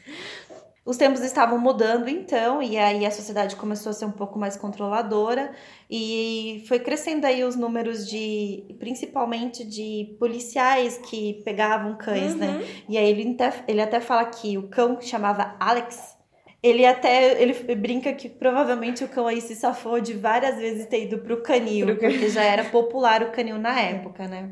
Os 0.83 0.97
tempos 0.97 1.21
estavam 1.21 1.59
mudando 1.59 2.09
então, 2.09 2.61
e 2.61 2.75
aí 2.75 3.05
a 3.05 3.11
sociedade 3.11 3.55
começou 3.55 3.91
a 3.91 3.93
ser 3.93 4.05
um 4.05 4.11
pouco 4.11 4.39
mais 4.39 4.57
controladora 4.57 5.51
e 5.87 6.65
foi 6.67 6.79
crescendo 6.79 7.27
aí 7.27 7.43
os 7.43 7.55
números 7.55 8.09
de, 8.09 8.65
principalmente 8.79 9.63
de 9.63 10.15
policiais 10.17 10.97
que 10.97 11.41
pegavam 11.45 11.95
cães, 11.95 12.35
né? 12.35 12.47
uhum. 12.47 12.57
né? 12.57 12.65
E 12.89 12.97
aí 12.97 13.11
ele 13.11 13.35
até, 13.39 13.63
ele 13.67 13.81
até 13.81 14.01
fala 14.01 14.25
que 14.25 14.57
o 14.57 14.69
cão 14.69 14.95
que 14.95 15.05
chamava 15.05 15.55
Alex, 15.59 16.17
Ele 16.63 16.85
até 16.85 17.41
ele 17.41 17.53
brinca 17.75 18.13
que 18.13 18.29
provavelmente 18.29 19.03
o 19.03 19.09
cão 19.09 19.25
aí 19.25 19.41
se 19.41 19.55
safou 19.55 19.99
de 19.99 20.13
várias 20.13 20.57
vezes 20.57 20.85
ter 20.85 21.05
ido 21.05 21.19
pro 21.19 21.41
canil, 21.41 21.87
pro 21.87 21.97
porque 21.97 22.29
já 22.29 22.43
era 22.43 22.65
popular 22.65 23.23
o 23.23 23.31
canil 23.31 23.57
na 23.57 23.79
época, 23.79 24.27
né? 24.27 24.51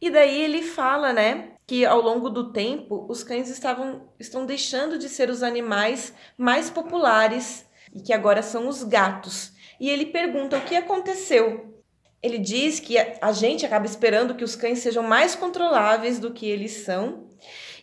E 0.00 0.10
daí 0.10 0.42
ele 0.42 0.62
fala, 0.62 1.12
né, 1.12 1.52
que 1.66 1.84
ao 1.84 2.00
longo 2.00 2.28
do 2.28 2.52
tempo 2.52 3.06
os 3.08 3.22
cães 3.22 3.48
estavam 3.48 4.08
estão 4.18 4.44
deixando 4.44 4.98
de 4.98 5.08
ser 5.08 5.30
os 5.30 5.42
animais 5.42 6.12
mais 6.36 6.68
populares 6.70 7.64
e 7.94 8.00
que 8.00 8.12
agora 8.12 8.42
são 8.42 8.68
os 8.68 8.82
gatos. 8.82 9.52
E 9.80 9.88
ele 9.88 10.06
pergunta 10.06 10.58
o 10.58 10.62
que 10.62 10.74
aconteceu. 10.74 11.76
Ele 12.22 12.38
diz 12.38 12.80
que 12.80 12.96
a 12.98 13.32
gente 13.32 13.64
acaba 13.64 13.86
esperando 13.86 14.34
que 14.34 14.44
os 14.44 14.56
cães 14.56 14.80
sejam 14.80 15.02
mais 15.02 15.34
controláveis 15.34 16.18
do 16.18 16.32
que 16.32 16.46
eles 16.46 16.72
são, 16.84 17.28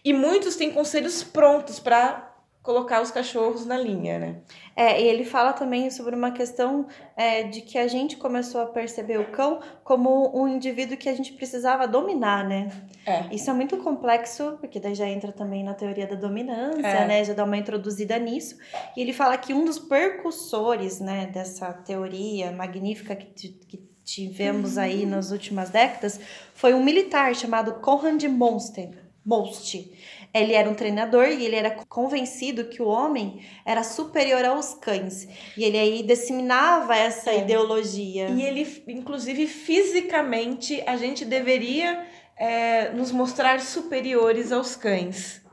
e 0.03 0.11
muitos 0.11 0.55
têm 0.55 0.71
conselhos 0.71 1.23
prontos 1.23 1.79
para 1.79 2.32
colocar 2.63 3.01
os 3.01 3.11
cachorros 3.11 3.65
na 3.65 3.77
linha, 3.77 4.17
né? 4.17 4.35
É, 4.73 4.99
e 4.99 5.05
ele 5.05 5.25
fala 5.25 5.51
também 5.51 5.91
sobre 5.91 6.15
uma 6.15 6.31
questão 6.31 6.87
é, 7.15 7.43
de 7.43 7.59
que 7.59 7.77
a 7.77 7.87
gente 7.89 8.15
começou 8.15 8.61
a 8.61 8.65
perceber 8.65 9.19
o 9.19 9.29
cão 9.31 9.59
como 9.83 10.31
um 10.33 10.47
indivíduo 10.47 10.95
que 10.95 11.09
a 11.09 11.13
gente 11.13 11.33
precisava 11.33 11.85
dominar, 11.85 12.47
né? 12.47 12.71
É. 13.05 13.25
Isso 13.35 13.49
é 13.49 13.53
muito 13.53 13.75
complexo, 13.77 14.57
porque 14.61 14.79
daí 14.79 14.95
já 14.95 15.07
entra 15.07 15.33
também 15.33 15.61
na 15.61 15.73
teoria 15.73 16.07
da 16.07 16.15
dominância, 16.15 16.87
é. 16.87 17.05
né? 17.05 17.23
Já 17.25 17.33
dá 17.33 17.43
uma 17.43 17.57
introduzida 17.57 18.17
nisso. 18.17 18.57
E 18.95 19.01
ele 19.01 19.11
fala 19.11 19.37
que 19.37 19.53
um 19.53 19.65
dos 19.65 19.77
percussores, 19.77 21.01
né, 21.01 21.27
dessa 21.27 21.73
teoria 21.73 22.49
magnífica 22.53 23.13
que, 23.13 23.49
que 23.49 23.77
tivemos 24.05 24.77
aí 24.77 25.03
uhum. 25.03 25.09
nas 25.09 25.31
últimas 25.31 25.69
décadas 25.69 26.19
foi 26.53 26.73
um 26.73 26.83
militar 26.83 27.35
chamado 27.35 27.73
Conrad 27.81 28.23
Monsten. 28.23 29.03
Most. 29.25 29.89
Ele 30.33 30.53
era 30.53 30.67
um 30.69 30.73
treinador 30.73 31.27
e 31.27 31.45
ele 31.45 31.55
era 31.55 31.69
convencido 31.87 32.65
que 32.65 32.81
o 32.81 32.87
homem 32.87 33.41
era 33.63 33.83
superior 33.83 34.43
aos 34.43 34.73
cães. 34.73 35.27
E 35.55 35.63
ele 35.63 35.77
aí 35.77 36.01
disseminava 36.01 36.95
essa 36.95 37.31
é. 37.31 37.39
ideologia. 37.39 38.29
E 38.29 38.41
ele, 38.41 38.83
inclusive, 38.87 39.45
fisicamente, 39.45 40.81
a 40.87 40.97
gente 40.97 41.23
deveria 41.23 42.07
é, 42.35 42.89
nos 42.89 43.11
mostrar 43.11 43.59
superiores 43.61 44.51
aos 44.51 44.75
cães. 44.75 45.43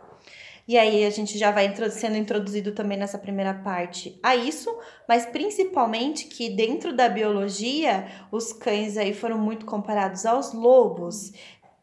E 0.70 0.78
aí 0.78 1.04
a 1.04 1.10
gente 1.10 1.36
já 1.36 1.50
vai 1.50 1.74
sendo 1.90 2.16
introduzido 2.16 2.70
também 2.72 2.96
nessa 2.96 3.18
primeira 3.18 3.52
parte 3.52 4.16
a 4.22 4.36
isso, 4.36 4.72
mas 5.08 5.26
principalmente 5.26 6.26
que 6.26 6.48
dentro 6.48 6.94
da 6.94 7.08
biologia 7.08 8.06
os 8.30 8.52
cães 8.52 8.96
aí 8.96 9.12
foram 9.12 9.36
muito 9.36 9.66
comparados 9.66 10.24
aos 10.24 10.52
lobos 10.52 11.32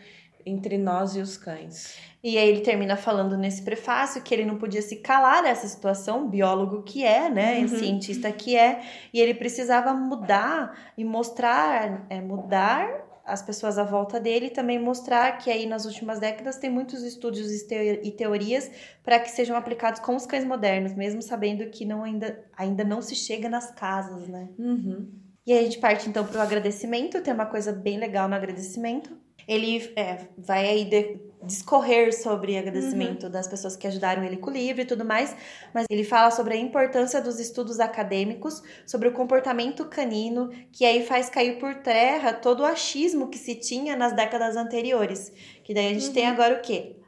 entre 0.45 0.77
nós 0.77 1.15
e 1.15 1.19
os 1.19 1.37
cães. 1.37 1.95
E 2.23 2.37
aí 2.37 2.49
ele 2.49 2.61
termina 2.61 2.97
falando 2.97 3.37
nesse 3.37 3.61
prefácio 3.61 4.21
que 4.21 4.33
ele 4.33 4.45
não 4.45 4.57
podia 4.57 4.81
se 4.81 4.97
calar 4.97 5.43
dessa 5.43 5.67
situação, 5.67 6.29
biólogo 6.29 6.83
que 6.83 7.03
é, 7.03 7.29
né, 7.29 7.59
uhum. 7.59 7.67
cientista 7.67 8.31
que 8.31 8.57
é, 8.57 8.81
e 9.13 9.21
ele 9.21 9.33
precisava 9.33 9.93
mudar 9.93 10.91
e 10.97 11.05
mostrar, 11.05 12.05
é, 12.09 12.19
mudar 12.19 13.07
as 13.29 13.41
pessoas 13.41 13.77
à 13.77 13.83
volta 13.83 14.19
dele 14.19 14.47
e 14.47 14.49
também 14.49 14.79
mostrar 14.79 15.37
que 15.37 15.51
aí 15.51 15.65
nas 15.65 15.85
últimas 15.85 16.19
décadas 16.19 16.57
tem 16.57 16.69
muitos 16.69 17.03
estudos 17.03 17.39
e 17.61 18.11
teorias 18.11 18.69
para 19.03 19.19
que 19.19 19.29
sejam 19.29 19.55
aplicados 19.55 19.99
com 19.99 20.15
os 20.15 20.25
cães 20.25 20.43
modernos, 20.43 20.93
mesmo 20.93 21.21
sabendo 21.21 21.69
que 21.69 21.85
não 21.85 22.03
ainda, 22.03 22.43
ainda 22.57 22.83
não 22.83 23.01
se 23.01 23.15
chega 23.15 23.47
nas 23.47 23.71
casas, 23.71 24.27
né? 24.27 24.49
Uhum. 24.57 25.09
E 25.45 25.53
aí 25.53 25.59
a 25.59 25.63
gente 25.63 25.79
parte 25.79 26.09
então 26.09 26.25
para 26.25 26.39
o 26.39 26.41
agradecimento, 26.41 27.21
tem 27.21 27.33
uma 27.33 27.45
coisa 27.45 27.71
bem 27.71 27.97
legal 27.97 28.27
no 28.27 28.35
agradecimento, 28.35 29.15
ele 29.47 29.91
é, 29.95 30.27
vai 30.37 30.67
aí 30.67 30.85
de, 30.85 31.19
discorrer 31.43 32.13
sobre 32.13 32.57
agradecimento 32.57 33.23
uhum. 33.23 33.31
das 33.31 33.47
pessoas 33.47 33.75
que 33.75 33.87
ajudaram 33.87 34.23
ele 34.23 34.37
com 34.37 34.49
o 34.49 34.53
livro 34.53 34.81
e 34.81 34.85
tudo 34.85 35.05
mais, 35.05 35.35
mas 35.73 35.85
ele 35.89 36.03
fala 36.03 36.31
sobre 36.31 36.53
a 36.53 36.57
importância 36.57 37.21
dos 37.21 37.39
estudos 37.39 37.79
acadêmicos, 37.79 38.61
sobre 38.85 39.07
o 39.07 39.13
comportamento 39.13 39.85
canino, 39.85 40.49
que 40.71 40.85
aí 40.85 41.05
faz 41.05 41.29
cair 41.29 41.57
por 41.57 41.75
terra 41.75 42.33
todo 42.33 42.61
o 42.61 42.65
achismo 42.65 43.29
que 43.29 43.37
se 43.37 43.55
tinha 43.55 43.95
nas 43.95 44.13
décadas 44.13 44.57
anteriores. 44.57 45.31
Que 45.63 45.73
daí 45.73 45.87
a 45.87 45.93
gente 45.93 46.07
uhum. 46.07 46.13
tem 46.13 46.27
agora 46.27 46.55
o 46.55 46.61
quê? 46.61 46.98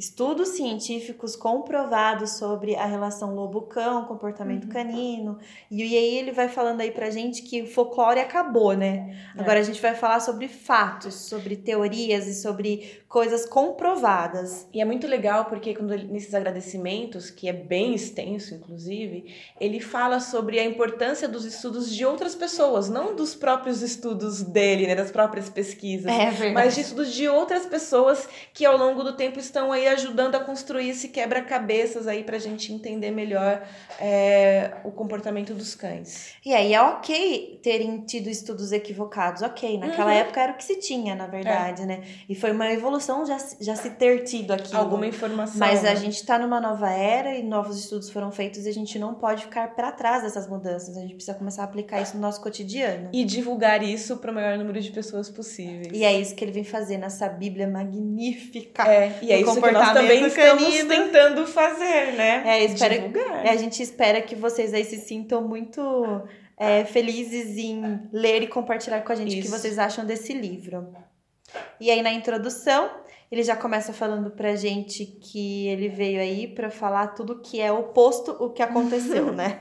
Estudos 0.00 0.48
científicos 0.48 1.36
comprovados 1.36 2.38
sobre 2.38 2.74
a 2.74 2.86
relação 2.86 3.34
lobo-cão, 3.34 4.06
comportamento 4.06 4.64
uhum. 4.64 4.70
canino. 4.70 5.38
E, 5.70 5.84
e 5.84 5.94
aí 5.94 6.16
ele 6.16 6.32
vai 6.32 6.48
falando 6.48 6.80
aí 6.80 6.90
pra 6.90 7.10
gente 7.10 7.42
que 7.42 7.60
o 7.60 7.66
folclore 7.66 8.18
acabou, 8.18 8.72
né? 8.72 9.14
É. 9.36 9.42
Agora 9.42 9.60
a 9.60 9.62
gente 9.62 9.78
vai 9.78 9.94
falar 9.94 10.20
sobre 10.20 10.48
fatos, 10.48 11.14
sobre 11.14 11.54
teorias 11.54 12.26
e 12.26 12.32
sobre 12.32 13.02
coisas 13.10 13.44
comprovadas. 13.44 14.66
E 14.72 14.80
é 14.80 14.86
muito 14.86 15.06
legal 15.06 15.44
porque 15.44 15.74
quando 15.74 15.92
ele, 15.92 16.06
nesses 16.06 16.32
agradecimentos, 16.32 17.28
que 17.28 17.46
é 17.46 17.52
bem 17.52 17.94
extenso 17.94 18.54
inclusive, 18.54 19.34
ele 19.60 19.80
fala 19.80 20.18
sobre 20.18 20.58
a 20.58 20.64
importância 20.64 21.28
dos 21.28 21.44
estudos 21.44 21.94
de 21.94 22.06
outras 22.06 22.34
pessoas, 22.34 22.88
não 22.88 23.14
dos 23.14 23.34
próprios 23.34 23.82
estudos 23.82 24.40
dele, 24.40 24.86
né, 24.86 24.94
das 24.94 25.10
próprias 25.10 25.50
pesquisas, 25.50 26.10
é 26.10 26.52
mas 26.52 26.74
de 26.74 26.80
estudos 26.80 27.12
de 27.12 27.28
outras 27.28 27.66
pessoas 27.66 28.26
que 28.54 28.64
ao 28.64 28.78
longo 28.78 29.04
do 29.04 29.14
tempo 29.14 29.38
estão 29.38 29.70
aí 29.70 29.89
ajudando 29.90 30.34
a 30.34 30.40
construir 30.40 30.90
esse 30.90 31.08
quebra-cabeças 31.08 32.06
aí 32.06 32.24
pra 32.24 32.38
gente 32.38 32.72
entender 32.72 33.10
melhor 33.10 33.62
é, 33.98 34.72
o 34.84 34.90
comportamento 34.90 35.54
dos 35.54 35.74
cães. 35.74 36.34
E 36.44 36.54
aí 36.54 36.74
é 36.74 36.82
ok 36.82 37.60
terem 37.62 38.00
tido 38.00 38.28
estudos 38.28 38.72
equivocados, 38.72 39.42
ok. 39.42 39.78
Naquela 39.78 40.10
uhum. 40.10 40.18
época 40.18 40.40
era 40.40 40.52
o 40.52 40.56
que 40.56 40.64
se 40.64 40.76
tinha, 40.76 41.14
na 41.14 41.26
verdade, 41.26 41.82
é. 41.82 41.86
né? 41.86 42.02
E 42.28 42.34
foi 42.34 42.50
uma 42.52 42.72
evolução 42.72 43.26
já, 43.26 43.38
já 43.60 43.76
se 43.76 43.90
ter 43.90 44.24
tido 44.24 44.52
aqui. 44.52 44.74
Alguma 44.74 45.06
informação. 45.06 45.58
Mas 45.58 45.82
né? 45.82 45.90
a 45.90 45.94
gente 45.94 46.24
tá 46.24 46.38
numa 46.38 46.60
nova 46.60 46.90
era 46.90 47.36
e 47.36 47.42
novos 47.42 47.78
estudos 47.78 48.10
foram 48.10 48.30
feitos 48.30 48.66
e 48.66 48.68
a 48.68 48.72
gente 48.72 48.98
não 48.98 49.14
pode 49.14 49.44
ficar 49.44 49.74
para 49.74 49.92
trás 49.92 50.22
dessas 50.22 50.48
mudanças. 50.48 50.96
A 50.96 51.00
gente 51.00 51.14
precisa 51.14 51.34
começar 51.34 51.62
a 51.62 51.64
aplicar 51.64 52.00
isso 52.00 52.14
no 52.16 52.20
nosso 52.20 52.40
cotidiano. 52.40 53.08
E 53.12 53.24
divulgar 53.24 53.82
isso 53.82 54.16
para 54.16 54.30
o 54.30 54.34
maior 54.34 54.56
número 54.58 54.80
de 54.80 54.90
pessoas 54.90 55.28
possíveis. 55.28 55.88
E 55.92 56.04
é 56.04 56.18
isso 56.18 56.34
que 56.34 56.44
ele 56.44 56.52
vem 56.52 56.64
fazer 56.64 56.98
nessa 56.98 57.28
Bíblia 57.28 57.68
magnífica. 57.68 58.86
É, 58.90 59.18
e 59.22 59.32
é 59.32 59.40
isso 59.40 59.54
que 59.54 59.60
nós 59.72 59.92
também 59.92 60.26
estamos 60.26 60.64
canino. 60.64 60.88
tentando 60.88 61.46
fazer, 61.48 62.12
né? 62.12 62.42
É, 62.46 62.64
espera, 62.64 62.94
Divulgar. 62.94 63.46
É, 63.46 63.50
a 63.50 63.56
gente 63.56 63.82
espera 63.82 64.20
que 64.20 64.34
vocês 64.34 64.74
aí 64.74 64.84
se 64.84 64.98
sintam 64.98 65.46
muito 65.46 66.22
é, 66.56 66.84
felizes 66.84 67.56
em 67.56 68.00
ler 68.12 68.42
e 68.42 68.46
compartilhar 68.46 69.00
com 69.00 69.12
a 69.12 69.14
gente 69.14 69.38
Isso. 69.38 69.40
o 69.40 69.42
que 69.42 69.48
vocês 69.48 69.78
acham 69.78 70.04
desse 70.04 70.32
livro. 70.32 70.94
E 71.80 71.90
aí, 71.90 72.02
na 72.02 72.12
introdução, 72.12 72.90
ele 73.30 73.42
já 73.42 73.56
começa 73.56 73.92
falando 73.92 74.30
pra 74.30 74.56
gente 74.56 75.06
que 75.06 75.68
ele 75.68 75.88
veio 75.88 76.20
aí 76.20 76.46
para 76.46 76.70
falar 76.70 77.08
tudo 77.08 77.40
que 77.40 77.60
é 77.60 77.72
oposto 77.72 78.32
o 78.40 78.50
que 78.50 78.62
aconteceu, 78.62 79.32
né? 79.32 79.58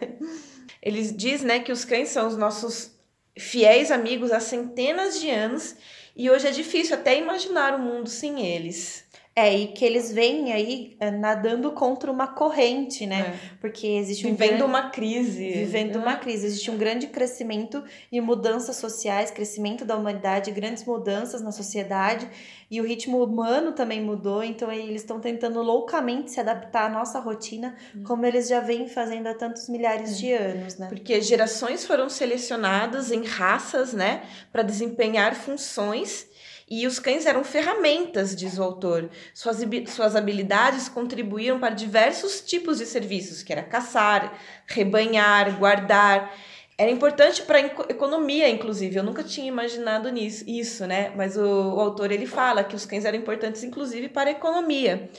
Ele 0.81 1.01
diz, 1.03 1.41
né, 1.41 1.59
que 1.59 1.71
os 1.71 1.85
cães 1.85 2.09
são 2.09 2.27
os 2.27 2.37
nossos 2.37 2.97
fiéis 3.37 3.91
amigos 3.91 4.31
há 4.31 4.39
centenas 4.39 5.19
de 5.19 5.29
anos 5.29 5.75
e 6.15 6.29
hoje 6.29 6.47
é 6.47 6.51
difícil 6.51 6.95
até 6.95 7.17
imaginar 7.17 7.73
o 7.75 7.79
mundo 7.79 8.09
sem 8.09 8.45
eles. 8.45 9.05
É, 9.35 9.55
e 9.57 9.67
que 9.67 9.85
eles 9.85 10.11
vêm 10.11 10.51
aí 10.51 10.97
é, 10.99 11.11
nadando 11.11 11.71
contra 11.71 12.11
uma 12.11 12.27
corrente, 12.27 13.05
né? 13.05 13.39
É. 13.41 13.57
Porque 13.61 13.87
existe 13.87 14.27
um 14.27 14.31
Vivendo 14.31 14.49
grande... 14.49 14.63
uma 14.63 14.89
crise. 14.89 15.51
Vivendo 15.51 15.97
é. 15.97 16.01
uma 16.01 16.15
crise. 16.17 16.47
Existe 16.47 16.69
um 16.69 16.77
grande 16.77 17.07
crescimento 17.07 17.81
e 18.11 18.19
mudanças 18.19 18.75
sociais, 18.75 19.31
crescimento 19.31 19.85
da 19.85 19.95
humanidade, 19.95 20.51
grandes 20.51 20.83
mudanças 20.83 21.41
na 21.41 21.51
sociedade. 21.51 22.27
E 22.69 22.81
o 22.81 22.83
ritmo 22.85 23.23
humano 23.23 23.71
também 23.71 23.99
mudou, 23.99 24.43
então 24.43 24.71
eles 24.71 25.01
estão 25.01 25.19
tentando 25.19 25.61
loucamente 25.63 26.31
se 26.31 26.39
adaptar 26.39 26.85
à 26.85 26.89
nossa 26.89 27.19
rotina, 27.19 27.75
hum. 27.95 28.03
como 28.03 28.25
eles 28.25 28.47
já 28.47 28.59
vêm 28.59 28.87
fazendo 28.87 29.27
há 29.27 29.33
tantos 29.33 29.67
milhares 29.69 30.19
de 30.19 30.31
é. 30.31 30.37
anos, 30.37 30.77
né? 30.77 30.87
Porque 30.87 31.19
gerações 31.21 31.83
foram 31.85 32.09
selecionadas 32.09 33.11
em 33.11 33.23
raças, 33.23 33.91
né, 33.91 34.23
para 34.51 34.61
desempenhar 34.61 35.33
funções 35.33 36.27
e 36.69 36.85
os 36.85 36.99
cães 36.99 37.25
eram 37.25 37.43
ferramentas, 37.43 38.35
diz 38.35 38.59
o 38.59 38.63
autor. 38.63 39.09
Suas, 39.33 39.57
suas 39.87 40.15
habilidades 40.15 40.87
contribuíam 40.87 41.59
para 41.59 41.73
diversos 41.73 42.41
tipos 42.41 42.77
de 42.77 42.85
serviços, 42.85 43.41
que 43.41 43.51
era 43.51 43.63
caçar, 43.63 44.37
rebanhar, 44.67 45.57
guardar. 45.57 46.31
Era 46.77 46.91
importante 46.91 47.41
para 47.41 47.57
a 47.57 47.61
economia, 47.61 48.47
inclusive. 48.47 48.95
Eu 48.95 49.03
nunca 49.03 49.23
tinha 49.23 49.47
imaginado 49.47 50.09
nisso, 50.09 50.43
isso, 50.47 50.85
né? 50.85 51.11
Mas 51.15 51.35
o, 51.35 51.43
o 51.43 51.79
autor 51.79 52.11
ele 52.11 52.27
fala 52.27 52.63
que 52.63 52.75
os 52.75 52.85
cães 52.85 53.03
eram 53.03 53.17
importantes, 53.17 53.63
inclusive, 53.63 54.07
para 54.07 54.29
a 54.29 54.33
economia. 54.33 55.09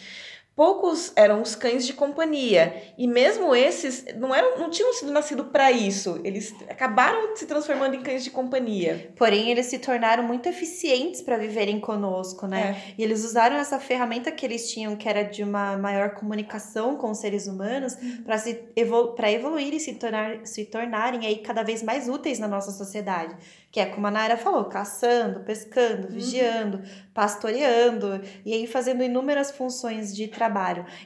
Poucos 0.54 1.12
eram 1.16 1.40
os 1.40 1.54
cães 1.54 1.86
de 1.86 1.94
companhia, 1.94 2.92
e 2.98 3.06
mesmo 3.06 3.54
esses 3.54 4.04
não 4.16 4.34
eram, 4.34 4.58
não 4.58 4.68
tinham 4.68 4.92
sido 4.92 5.10
nascido 5.10 5.46
para 5.46 5.72
isso. 5.72 6.20
Eles 6.22 6.54
acabaram 6.68 7.34
se 7.34 7.46
transformando 7.46 7.94
em 7.94 8.02
cães 8.02 8.22
de 8.22 8.30
companhia. 8.30 9.12
Porém, 9.16 9.50
eles 9.50 9.66
se 9.66 9.78
tornaram 9.78 10.22
muito 10.22 10.48
eficientes 10.48 11.22
para 11.22 11.38
viverem 11.38 11.80
conosco, 11.80 12.46
né? 12.46 12.76
É. 12.88 12.94
E 12.98 13.02
eles 13.02 13.24
usaram 13.24 13.56
essa 13.56 13.78
ferramenta 13.78 14.30
que 14.30 14.44
eles 14.44 14.70
tinham, 14.70 14.96
que 14.96 15.08
era 15.08 15.22
de 15.22 15.42
uma 15.42 15.78
maior 15.78 16.10
comunicação 16.10 16.96
com 16.96 17.10
os 17.10 17.18
seres 17.18 17.46
humanos, 17.46 17.94
uhum. 17.94 18.22
para 18.22 18.36
se 18.36 18.62
evolu 18.76 19.14
evoluir 19.30 19.72
e 19.72 19.80
se, 19.80 19.94
tornar, 19.94 20.46
se 20.46 20.64
tornarem 20.66 21.24
aí 21.26 21.38
cada 21.38 21.62
vez 21.62 21.82
mais 21.82 22.08
úteis 22.08 22.38
na 22.38 22.48
nossa 22.48 22.72
sociedade 22.72 23.34
que 23.70 23.78
é 23.78 23.86
como 23.86 24.06
a 24.06 24.10
Naira 24.10 24.36
falou, 24.36 24.64
caçando, 24.64 25.40
pescando, 25.40 26.08
uhum. 26.08 26.14
vigiando, 26.14 26.82
pastoreando 27.14 28.20
e 28.44 28.52
aí 28.52 28.66
fazendo 28.66 29.02
inúmeras 29.02 29.52
funções 29.52 30.14
de 30.14 30.26
trabalho. 30.26 30.49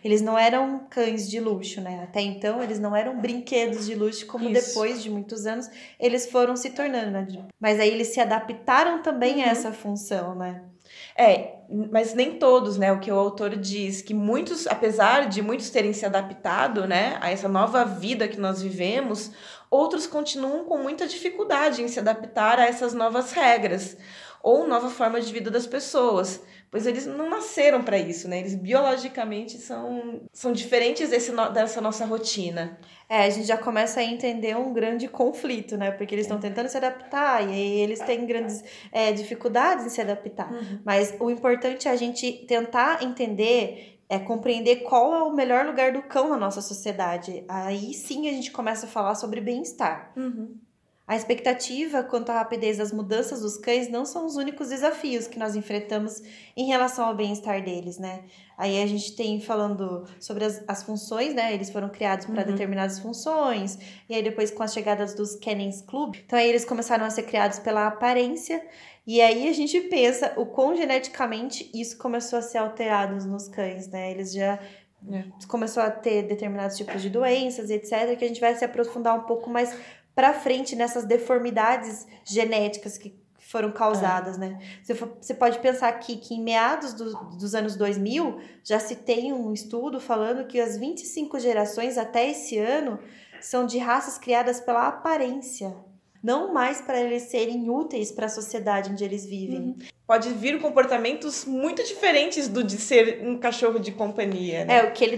Eles 0.02 0.20
não 0.20 0.38
eram 0.38 0.86
cães 0.90 1.28
de 1.28 1.38
luxo, 1.40 1.80
né? 1.80 2.02
Até 2.02 2.20
então 2.20 2.62
eles 2.62 2.80
não 2.80 2.94
eram 2.94 3.20
brinquedos 3.20 3.86
de 3.86 3.94
luxo 3.94 4.26
como 4.26 4.48
Isso. 4.48 4.68
depois 4.68 5.02
de 5.02 5.10
muitos 5.10 5.46
anos 5.46 5.68
eles 5.98 6.30
foram 6.30 6.56
se 6.56 6.70
tornando, 6.70 7.10
né? 7.10 7.26
Mas 7.60 7.78
aí 7.78 7.90
eles 7.90 8.08
se 8.08 8.20
adaptaram 8.20 9.02
também 9.02 9.36
uhum. 9.36 9.42
a 9.42 9.46
essa 9.46 9.72
função, 9.72 10.34
né? 10.34 10.62
É, 11.16 11.56
mas 11.90 12.14
nem 12.14 12.38
todos, 12.38 12.76
né? 12.76 12.92
O 12.92 13.00
que 13.00 13.10
o 13.10 13.18
autor 13.18 13.56
diz, 13.56 14.02
que 14.02 14.12
muitos, 14.12 14.66
apesar 14.66 15.28
de 15.28 15.40
muitos 15.42 15.70
terem 15.70 15.92
se 15.92 16.04
adaptado, 16.04 16.86
né, 16.86 17.18
a 17.20 17.30
essa 17.30 17.48
nova 17.48 17.84
vida 17.84 18.28
que 18.28 18.38
nós 18.38 18.62
vivemos, 18.62 19.30
outros 19.70 20.06
continuam 20.06 20.64
com 20.64 20.78
muita 20.78 21.06
dificuldade 21.06 21.82
em 21.82 21.88
se 21.88 21.98
adaptar 21.98 22.58
a 22.58 22.66
essas 22.66 22.94
novas 22.94 23.32
regras 23.32 23.96
ou 24.44 24.68
nova 24.68 24.90
forma 24.90 25.22
de 25.22 25.32
vida 25.32 25.50
das 25.50 25.66
pessoas, 25.66 26.42
pois 26.70 26.86
eles 26.86 27.06
não 27.06 27.30
nasceram 27.30 27.82
para 27.82 27.98
isso, 27.98 28.28
né? 28.28 28.40
Eles 28.40 28.54
biologicamente 28.54 29.56
são, 29.56 30.20
são 30.34 30.52
diferentes 30.52 31.08
desse, 31.08 31.32
dessa 31.54 31.80
nossa 31.80 32.04
rotina. 32.04 32.78
É, 33.08 33.24
a 33.24 33.30
gente 33.30 33.46
já 33.46 33.56
começa 33.56 34.00
a 34.00 34.04
entender 34.04 34.54
um 34.54 34.74
grande 34.74 35.08
conflito, 35.08 35.78
né? 35.78 35.90
Porque 35.92 36.14
eles 36.14 36.26
estão 36.26 36.38
tentando 36.38 36.68
se 36.68 36.76
adaptar 36.76 37.42
e 37.42 37.52
aí 37.52 37.80
eles 37.80 38.00
têm 38.00 38.26
grandes 38.26 38.62
é, 38.92 39.12
dificuldades 39.12 39.86
em 39.86 39.88
se 39.88 40.02
adaptar. 40.02 40.52
Uhum. 40.52 40.80
Mas 40.84 41.16
o 41.18 41.30
importante 41.30 41.88
é 41.88 41.90
a 41.90 41.96
gente 41.96 42.44
tentar 42.46 43.02
entender 43.02 43.92
é 44.06 44.18
compreender 44.18 44.82
qual 44.82 45.14
é 45.14 45.22
o 45.22 45.32
melhor 45.32 45.64
lugar 45.64 45.90
do 45.90 46.02
cão 46.02 46.28
na 46.28 46.36
nossa 46.36 46.60
sociedade. 46.60 47.42
Aí 47.48 47.94
sim 47.94 48.28
a 48.28 48.32
gente 48.32 48.50
começa 48.50 48.84
a 48.84 48.88
falar 48.88 49.14
sobre 49.14 49.40
bem-estar. 49.40 50.12
Uhum. 50.14 50.54
A 51.06 51.14
expectativa 51.16 52.02
quanto 52.02 52.30
à 52.30 52.34
rapidez 52.34 52.78
das 52.78 52.90
mudanças 52.90 53.42
dos 53.42 53.58
cães 53.58 53.90
não 53.90 54.06
são 54.06 54.24
os 54.24 54.36
únicos 54.36 54.70
desafios 54.70 55.26
que 55.26 55.38
nós 55.38 55.54
enfrentamos 55.54 56.22
em 56.56 56.66
relação 56.66 57.04
ao 57.04 57.14
bem-estar 57.14 57.62
deles, 57.62 57.98
né? 57.98 58.24
Aí 58.56 58.82
a 58.82 58.86
gente 58.86 59.14
tem 59.14 59.38
falando 59.38 60.08
sobre 60.18 60.44
as, 60.44 60.64
as 60.66 60.82
funções, 60.82 61.34
né? 61.34 61.52
Eles 61.52 61.68
foram 61.68 61.90
criados 61.90 62.24
para 62.24 62.40
uhum. 62.40 62.52
determinadas 62.52 63.00
funções, 63.00 63.78
e 64.08 64.14
aí 64.14 64.22
depois 64.22 64.50
com 64.50 64.62
as 64.62 64.72
chegadas 64.72 65.14
dos 65.14 65.36
Kennels 65.36 65.82
Club, 65.82 66.16
então 66.24 66.38
aí 66.38 66.48
eles 66.48 66.64
começaram 66.64 67.04
a 67.04 67.10
ser 67.10 67.24
criados 67.24 67.58
pela 67.58 67.86
aparência 67.86 68.64
e 69.06 69.20
aí 69.20 69.46
a 69.46 69.52
gente 69.52 69.78
pensa 69.82 70.32
o 70.38 70.46
quão 70.46 70.74
geneticamente 70.74 71.70
isso 71.74 71.98
começou 71.98 72.38
a 72.38 72.42
ser 72.42 72.58
alterado 72.58 73.14
nos 73.26 73.46
cães, 73.46 73.88
né? 73.88 74.10
Eles 74.10 74.32
já 74.32 74.58
é. 75.12 75.24
começou 75.46 75.82
a 75.82 75.90
ter 75.90 76.22
determinados 76.22 76.78
tipos 76.78 77.02
de 77.02 77.10
doenças, 77.10 77.68
etc, 77.68 78.16
que 78.16 78.24
a 78.24 78.28
gente 78.28 78.40
vai 78.40 78.54
se 78.54 78.64
aprofundar 78.64 79.14
um 79.14 79.24
pouco 79.24 79.50
mais 79.50 79.76
para 80.14 80.32
frente 80.32 80.76
nessas 80.76 81.04
deformidades 81.04 82.06
genéticas 82.24 82.96
que 82.96 83.14
foram 83.38 83.72
causadas, 83.72 84.36
é. 84.36 84.40
né? 84.40 84.58
Você, 84.82 84.94
você 84.94 85.34
pode 85.34 85.58
pensar 85.58 85.88
aqui 85.88 86.16
que 86.16 86.34
em 86.34 86.42
meados 86.42 86.94
do, 86.94 87.12
dos 87.36 87.54
anos 87.54 87.76
2000 87.76 88.40
já 88.62 88.78
se 88.78 88.96
tem 88.96 89.32
um 89.32 89.52
estudo 89.52 90.00
falando 90.00 90.46
que 90.46 90.58
as 90.58 90.76
25 90.76 91.38
gerações 91.38 91.98
até 91.98 92.30
esse 92.30 92.58
ano 92.58 92.98
são 93.40 93.66
de 93.66 93.78
raças 93.78 94.18
criadas 94.18 94.60
pela 94.60 94.88
aparência 94.88 95.76
não 96.22 96.54
mais 96.54 96.80
para 96.80 96.98
eles 96.98 97.24
serem 97.24 97.68
úteis 97.68 98.10
para 98.10 98.24
a 98.24 98.30
sociedade 98.30 98.90
onde 98.90 99.04
eles 99.04 99.26
vivem. 99.26 99.60
Uhum 99.60 99.76
pode 100.06 100.28
vir 100.34 100.60
comportamentos 100.60 101.46
muito 101.46 101.82
diferentes 101.82 102.46
do 102.46 102.62
de 102.62 102.76
ser 102.76 103.22
um 103.26 103.38
cachorro 103.38 103.78
de 103.78 103.90
companhia. 103.90 104.64
Né? 104.64 104.78
É, 104.78 104.84
o 104.84 104.92
que 104.92 105.02
ele 105.02 105.16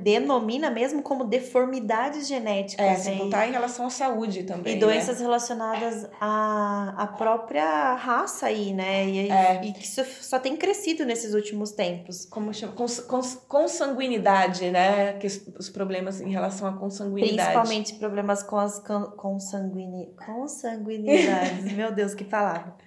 denomina 0.00 0.70
mesmo 0.70 1.02
como 1.02 1.24
deformidades 1.24 2.28
genéticas. 2.28 2.84
É, 2.84 2.94
sem 2.96 3.14
né? 3.14 3.18
contar 3.20 3.48
em 3.48 3.52
relação 3.52 3.86
à 3.86 3.90
saúde 3.90 4.42
também. 4.42 4.76
E 4.76 4.78
doenças 4.78 5.18
né? 5.18 5.24
relacionadas 5.24 6.06
à, 6.20 6.94
à 6.98 7.06
própria 7.06 7.94
raça 7.94 8.46
aí, 8.46 8.74
né? 8.74 9.06
E, 9.06 9.30
é. 9.30 9.64
e 9.64 9.72
que 9.72 9.82
isso 9.82 10.04
só 10.20 10.38
tem 10.38 10.54
crescido 10.54 11.06
nesses 11.06 11.32
últimos 11.32 11.72
tempos. 11.72 12.26
Como 12.26 12.52
chama? 12.52 12.74
Cons, 12.74 13.00
cons, 13.00 13.34
consanguinidade, 13.48 14.70
né? 14.70 15.14
Que 15.14 15.26
os 15.26 15.70
problemas 15.70 16.20
em 16.20 16.30
relação 16.30 16.68
à 16.68 16.72
consanguinidade. 16.72 17.52
Principalmente 17.52 17.94
problemas 17.94 18.42
com 18.42 18.58
as 18.58 18.82
consanguini, 19.16 20.14
consanguinidades. 20.26 21.64
Meu 21.72 21.90
Deus, 21.90 22.12
que 22.14 22.24
palavra. 22.24 22.83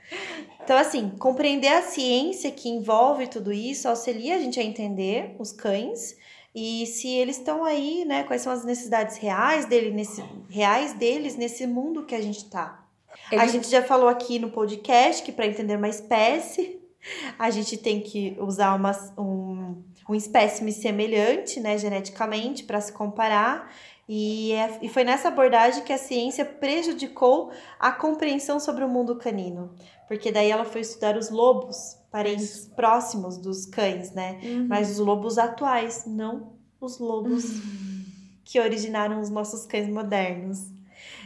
Então, 0.63 0.77
assim, 0.77 1.09
compreender 1.17 1.69
a 1.69 1.81
ciência 1.81 2.51
que 2.51 2.69
envolve 2.69 3.27
tudo 3.27 3.53
isso 3.53 3.87
auxilia 3.87 4.35
a 4.35 4.39
gente 4.39 4.59
a 4.59 4.63
entender 4.63 5.35
os 5.39 5.51
cães 5.51 6.17
e 6.53 6.85
se 6.87 7.07
eles 7.07 7.37
estão 7.37 7.63
aí, 7.63 8.03
né? 8.03 8.23
Quais 8.23 8.41
são 8.41 8.51
as 8.51 8.65
necessidades 8.65 9.17
reais, 9.17 9.65
dele 9.65 9.91
nesse, 9.91 10.23
reais 10.49 10.93
deles 10.93 11.35
nesse 11.35 11.67
mundo 11.67 12.05
que 12.05 12.15
a 12.15 12.21
gente 12.21 12.39
está. 12.39 12.83
A 13.31 13.47
gente 13.47 13.69
já 13.69 13.83
falou 13.83 14.07
aqui 14.07 14.39
no 14.39 14.49
podcast 14.49 15.23
que 15.23 15.31
para 15.31 15.45
entender 15.45 15.75
uma 15.75 15.89
espécie, 15.89 16.79
a 17.37 17.49
gente 17.49 17.77
tem 17.77 18.01
que 18.01 18.35
usar 18.39 18.73
uma, 18.75 18.91
um, 19.17 19.83
um 20.09 20.15
espécime 20.15 20.71
semelhante, 20.71 21.59
né, 21.59 21.77
geneticamente, 21.77 22.63
para 22.63 22.81
se 22.81 22.91
comparar. 22.91 23.71
E, 24.07 24.53
é, 24.53 24.79
e 24.81 24.87
foi 24.87 25.03
nessa 25.03 25.27
abordagem 25.27 25.83
que 25.83 25.91
a 25.91 25.97
ciência 25.97 26.45
prejudicou 26.45 27.51
a 27.77 27.91
compreensão 27.91 28.59
sobre 28.59 28.83
o 28.83 28.89
mundo 28.89 29.15
canino. 29.17 29.71
Porque 30.07 30.31
daí 30.31 30.49
ela 30.49 30.63
foi 30.63 30.81
estudar 30.81 31.17
os 31.17 31.29
lobos, 31.29 31.97
parentes 32.09 32.59
Isso. 32.59 32.69
próximos 32.71 33.37
dos 33.37 33.65
cães, 33.65 34.11
né? 34.13 34.39
Uhum. 34.41 34.67
Mas 34.67 34.91
os 34.91 34.99
lobos 34.99 35.37
atuais, 35.37 36.05
não 36.07 36.53
os 36.79 36.99
lobos 36.99 37.43
uhum. 37.43 38.05
que 38.45 38.59
originaram 38.59 39.19
os 39.19 39.29
nossos 39.29 39.65
cães 39.65 39.89
modernos. 39.89 40.71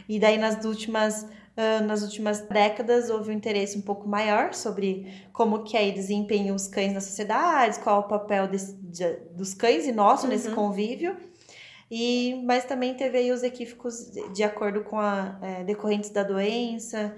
E 0.08 0.18
daí 0.18 0.38
nas 0.38 0.64
últimas 0.64 1.26
Uh, 1.52 1.84
nas 1.84 2.02
últimas 2.02 2.40
décadas 2.40 3.10
houve 3.10 3.30
um 3.30 3.34
interesse 3.34 3.76
um 3.76 3.82
pouco 3.82 4.08
maior 4.08 4.54
sobre 4.54 5.22
como 5.34 5.64
que 5.64 5.76
aí 5.76 5.92
desempenham 5.92 6.56
os 6.56 6.66
cães 6.66 6.94
na 6.94 7.00
sociedade, 7.02 7.78
qual 7.80 8.00
o 8.00 8.02
papel 8.04 8.48
desse, 8.48 8.72
de, 8.76 9.16
dos 9.36 9.52
cães 9.52 9.86
e 9.86 9.92
nosso 9.92 10.24
uhum. 10.24 10.30
nesse 10.30 10.50
convívio. 10.52 11.14
E, 11.94 12.42
mas 12.46 12.64
também 12.64 12.94
teve 12.94 13.18
aí 13.18 13.30
os 13.30 13.42
equívocos 13.42 14.10
de, 14.10 14.26
de 14.32 14.42
acordo 14.42 14.82
com 14.82 14.98
a 14.98 15.38
é, 15.42 15.62
decorrentes 15.62 16.08
da 16.08 16.22
doença, 16.22 17.14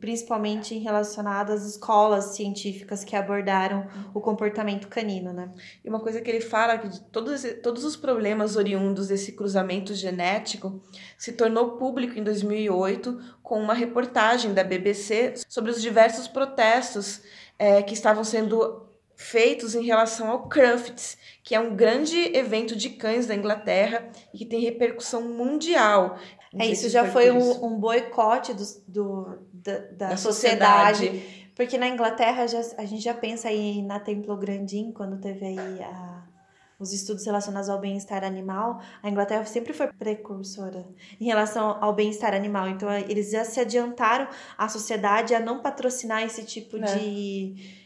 principalmente 0.00 0.78
relacionadas 0.78 1.60
às 1.60 1.72
escolas 1.72 2.34
científicas 2.34 3.04
que 3.04 3.14
abordaram 3.14 3.86
o 4.14 4.22
comportamento 4.22 4.88
canino, 4.88 5.30
né? 5.30 5.52
E 5.84 5.90
uma 5.90 6.00
coisa 6.00 6.22
que 6.22 6.30
ele 6.30 6.40
fala 6.40 6.78
que 6.78 6.98
todos, 7.12 7.44
todos 7.62 7.84
os 7.84 7.96
problemas 7.96 8.56
oriundos 8.56 9.08
desse 9.08 9.32
cruzamento 9.32 9.92
genético 9.92 10.80
se 11.18 11.32
tornou 11.32 11.72
público 11.72 12.18
em 12.18 12.24
2008 12.24 13.36
com 13.42 13.60
uma 13.60 13.74
reportagem 13.74 14.54
da 14.54 14.64
BBC 14.64 15.34
sobre 15.46 15.70
os 15.70 15.82
diversos 15.82 16.26
protestos 16.26 17.20
é, 17.58 17.82
que 17.82 17.92
estavam 17.92 18.24
sendo 18.24 18.88
feitos 19.24 19.74
em 19.74 19.82
relação 19.82 20.30
ao 20.30 20.48
Crufts, 20.48 21.16
que 21.42 21.54
é 21.54 21.60
um 21.60 21.74
grande 21.74 22.18
evento 22.36 22.76
de 22.76 22.90
cães 22.90 23.26
da 23.26 23.34
Inglaterra 23.34 24.06
e 24.32 24.38
que 24.38 24.44
tem 24.44 24.60
repercussão 24.60 25.22
mundial. 25.22 26.18
é, 26.58 26.66
isso 26.66 26.90
já 26.90 27.10
foi 27.10 27.30
um, 27.30 27.64
um 27.64 27.78
boicote 27.78 28.52
do, 28.52 28.64
do, 28.86 29.38
da, 29.52 29.78
da, 29.78 30.08
da 30.08 30.16
sociedade. 30.16 31.06
sociedade. 31.06 31.44
Porque 31.56 31.78
na 31.78 31.88
Inglaterra 31.88 32.46
já, 32.46 32.60
a 32.76 32.84
gente 32.84 33.02
já 33.02 33.14
pensa 33.14 33.48
aí 33.48 33.80
na 33.80 33.98
Templo 33.98 34.36
Grandin, 34.36 34.92
quando 34.92 35.18
teve 35.18 35.46
aí 35.46 35.82
a, 35.82 36.24
os 36.78 36.92
estudos 36.92 37.24
relacionados 37.24 37.70
ao 37.70 37.80
bem-estar 37.80 38.24
animal, 38.24 38.80
a 39.02 39.08
Inglaterra 39.08 39.44
sempre 39.46 39.72
foi 39.72 39.86
precursora 39.86 40.84
em 41.18 41.24
relação 41.24 41.78
ao 41.80 41.94
bem-estar 41.94 42.34
animal. 42.34 42.68
Então, 42.68 42.92
eles 42.92 43.30
já 43.30 43.44
se 43.44 43.58
adiantaram 43.58 44.28
à 44.58 44.68
sociedade 44.68 45.34
a 45.34 45.40
não 45.40 45.60
patrocinar 45.60 46.22
esse 46.22 46.44
tipo 46.44 46.76
é. 46.76 46.80
de 46.80 47.83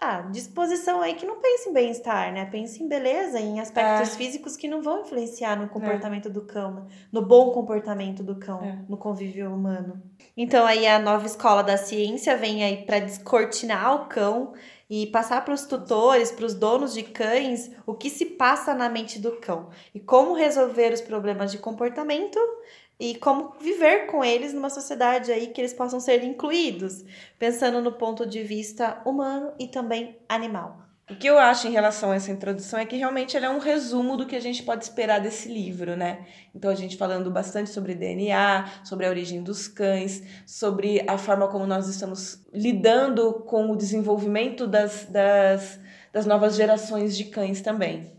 ah, 0.00 0.20
disposição 0.30 1.00
aí 1.00 1.14
que 1.14 1.26
não 1.26 1.40
pensa 1.40 1.68
em 1.68 1.72
bem-estar, 1.72 2.32
né? 2.32 2.44
Pensa 2.44 2.80
em 2.80 2.86
beleza, 2.86 3.40
em 3.40 3.58
aspectos 3.58 4.14
é. 4.14 4.16
físicos 4.16 4.56
que 4.56 4.68
não 4.68 4.80
vão 4.80 5.00
influenciar 5.00 5.58
no 5.60 5.68
comportamento 5.68 6.28
é. 6.28 6.30
do 6.30 6.42
cão, 6.42 6.86
no 7.10 7.20
bom 7.20 7.50
comportamento 7.50 8.22
do 8.22 8.36
cão, 8.36 8.62
é. 8.62 8.78
no 8.88 8.96
convívio 8.96 9.52
humano. 9.52 10.00
Então 10.36 10.64
aí 10.64 10.86
a 10.86 11.00
nova 11.00 11.26
escola 11.26 11.64
da 11.64 11.76
ciência 11.76 12.36
vem 12.36 12.62
aí 12.62 12.84
para 12.84 13.00
descortinar 13.00 14.02
o 14.02 14.06
cão 14.06 14.52
e 14.88 15.06
passar 15.08 15.44
para 15.44 15.52
os 15.52 15.66
tutores, 15.66 16.30
para 16.30 16.46
os 16.46 16.54
donos 16.54 16.94
de 16.94 17.02
cães, 17.02 17.70
o 17.84 17.92
que 17.92 18.08
se 18.08 18.24
passa 18.24 18.72
na 18.74 18.88
mente 18.88 19.18
do 19.18 19.32
cão 19.32 19.68
e 19.92 19.98
como 19.98 20.32
resolver 20.32 20.92
os 20.92 21.00
problemas 21.00 21.50
de 21.50 21.58
comportamento 21.58 22.38
e 23.00 23.14
como 23.16 23.54
viver 23.60 24.06
com 24.06 24.24
eles 24.24 24.52
numa 24.52 24.70
sociedade 24.70 25.30
aí 25.30 25.48
que 25.48 25.60
eles 25.60 25.72
possam 25.72 26.00
ser 26.00 26.24
incluídos, 26.24 27.04
pensando 27.38 27.80
no 27.80 27.92
ponto 27.92 28.26
de 28.26 28.42
vista 28.42 29.00
humano 29.04 29.52
e 29.58 29.68
também 29.68 30.16
animal. 30.28 30.88
O 31.10 31.16
que 31.16 31.26
eu 31.26 31.38
acho 31.38 31.66
em 31.66 31.70
relação 31.70 32.10
a 32.10 32.16
essa 32.16 32.30
introdução 32.30 32.78
é 32.78 32.84
que 32.84 32.96
realmente 32.96 33.34
ela 33.34 33.46
é 33.46 33.48
um 33.48 33.58
resumo 33.58 34.14
do 34.14 34.26
que 34.26 34.36
a 34.36 34.40
gente 34.40 34.62
pode 34.62 34.84
esperar 34.84 35.20
desse 35.20 35.48
livro, 35.48 35.96
né? 35.96 36.26
Então 36.54 36.70
a 36.70 36.74
gente 36.74 36.98
falando 36.98 37.30
bastante 37.30 37.70
sobre 37.70 37.94
DNA, 37.94 38.82
sobre 38.84 39.06
a 39.06 39.08
origem 39.08 39.42
dos 39.42 39.66
cães, 39.66 40.22
sobre 40.44 41.02
a 41.08 41.16
forma 41.16 41.48
como 41.48 41.66
nós 41.66 41.88
estamos 41.88 42.44
lidando 42.52 43.44
com 43.46 43.70
o 43.70 43.76
desenvolvimento 43.76 44.66
das, 44.66 45.06
das, 45.06 45.80
das 46.12 46.26
novas 46.26 46.56
gerações 46.56 47.16
de 47.16 47.24
cães 47.24 47.62
também. 47.62 48.12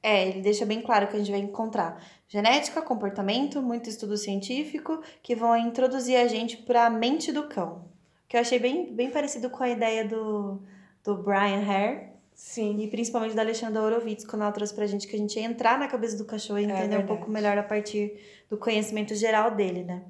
É, 0.00 0.28
ele 0.28 0.40
deixa 0.40 0.64
bem 0.64 0.80
claro 0.80 1.08
que 1.08 1.16
a 1.16 1.18
gente 1.18 1.32
vai 1.32 1.40
encontrar 1.40 2.00
genética, 2.28 2.82
comportamento, 2.82 3.62
muito 3.62 3.88
estudo 3.88 4.16
científico 4.16 5.02
que 5.22 5.34
vão 5.34 5.56
introduzir 5.56 6.16
a 6.16 6.28
gente 6.28 6.58
para 6.58 6.86
a 6.86 6.90
mente 6.90 7.32
do 7.32 7.48
cão. 7.48 7.84
Que 8.28 8.36
eu 8.36 8.40
achei 8.40 8.58
bem, 8.58 8.92
bem 8.92 9.10
parecido 9.10 9.48
com 9.48 9.62
a 9.62 9.70
ideia 9.70 10.06
do, 10.06 10.60
do 11.02 11.16
Brian 11.16 11.64
Hare. 11.66 12.08
Sim. 12.34 12.78
E 12.80 12.86
principalmente 12.86 13.34
da 13.34 13.42
Alexandra 13.42 13.82
Horowitz, 13.82 14.24
quando 14.24 14.42
ela 14.42 14.52
trouxe 14.52 14.74
pra 14.74 14.86
gente 14.86 15.08
que 15.08 15.16
a 15.16 15.18
gente 15.18 15.38
ia 15.40 15.44
entrar 15.44 15.78
na 15.78 15.88
cabeça 15.88 16.16
do 16.16 16.24
cachorro 16.24 16.60
e 16.60 16.66
é 16.66 16.70
entender 16.70 16.96
é 16.96 16.98
um 16.98 17.06
pouco 17.06 17.30
melhor 17.30 17.56
a 17.58 17.62
partir 17.62 18.20
do 18.48 18.56
conhecimento 18.56 19.14
geral 19.14 19.50
dele, 19.56 19.82
né? 19.82 20.02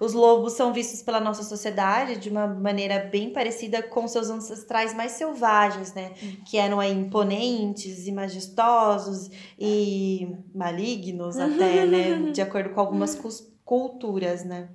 Os 0.00 0.14
lobos 0.14 0.54
são 0.54 0.72
vistos 0.72 1.02
pela 1.02 1.20
nossa 1.20 1.42
sociedade 1.42 2.16
de 2.16 2.30
uma 2.30 2.46
maneira 2.46 2.98
bem 2.98 3.30
parecida 3.30 3.82
com 3.82 4.08
seus 4.08 4.30
ancestrais 4.30 4.94
mais 4.94 5.12
selvagens, 5.12 5.92
né? 5.92 6.12
Hum. 6.22 6.36
Que 6.46 6.56
eram 6.56 6.80
aí 6.80 6.90
imponentes 6.90 8.06
e 8.06 8.12
majestosos 8.12 9.30
e 9.58 10.34
malignos 10.54 11.36
até, 11.38 11.84
né? 11.84 12.18
De 12.32 12.40
acordo 12.40 12.70
com 12.70 12.80
algumas 12.80 13.14
culturas, 13.62 14.44
né? 14.44 14.70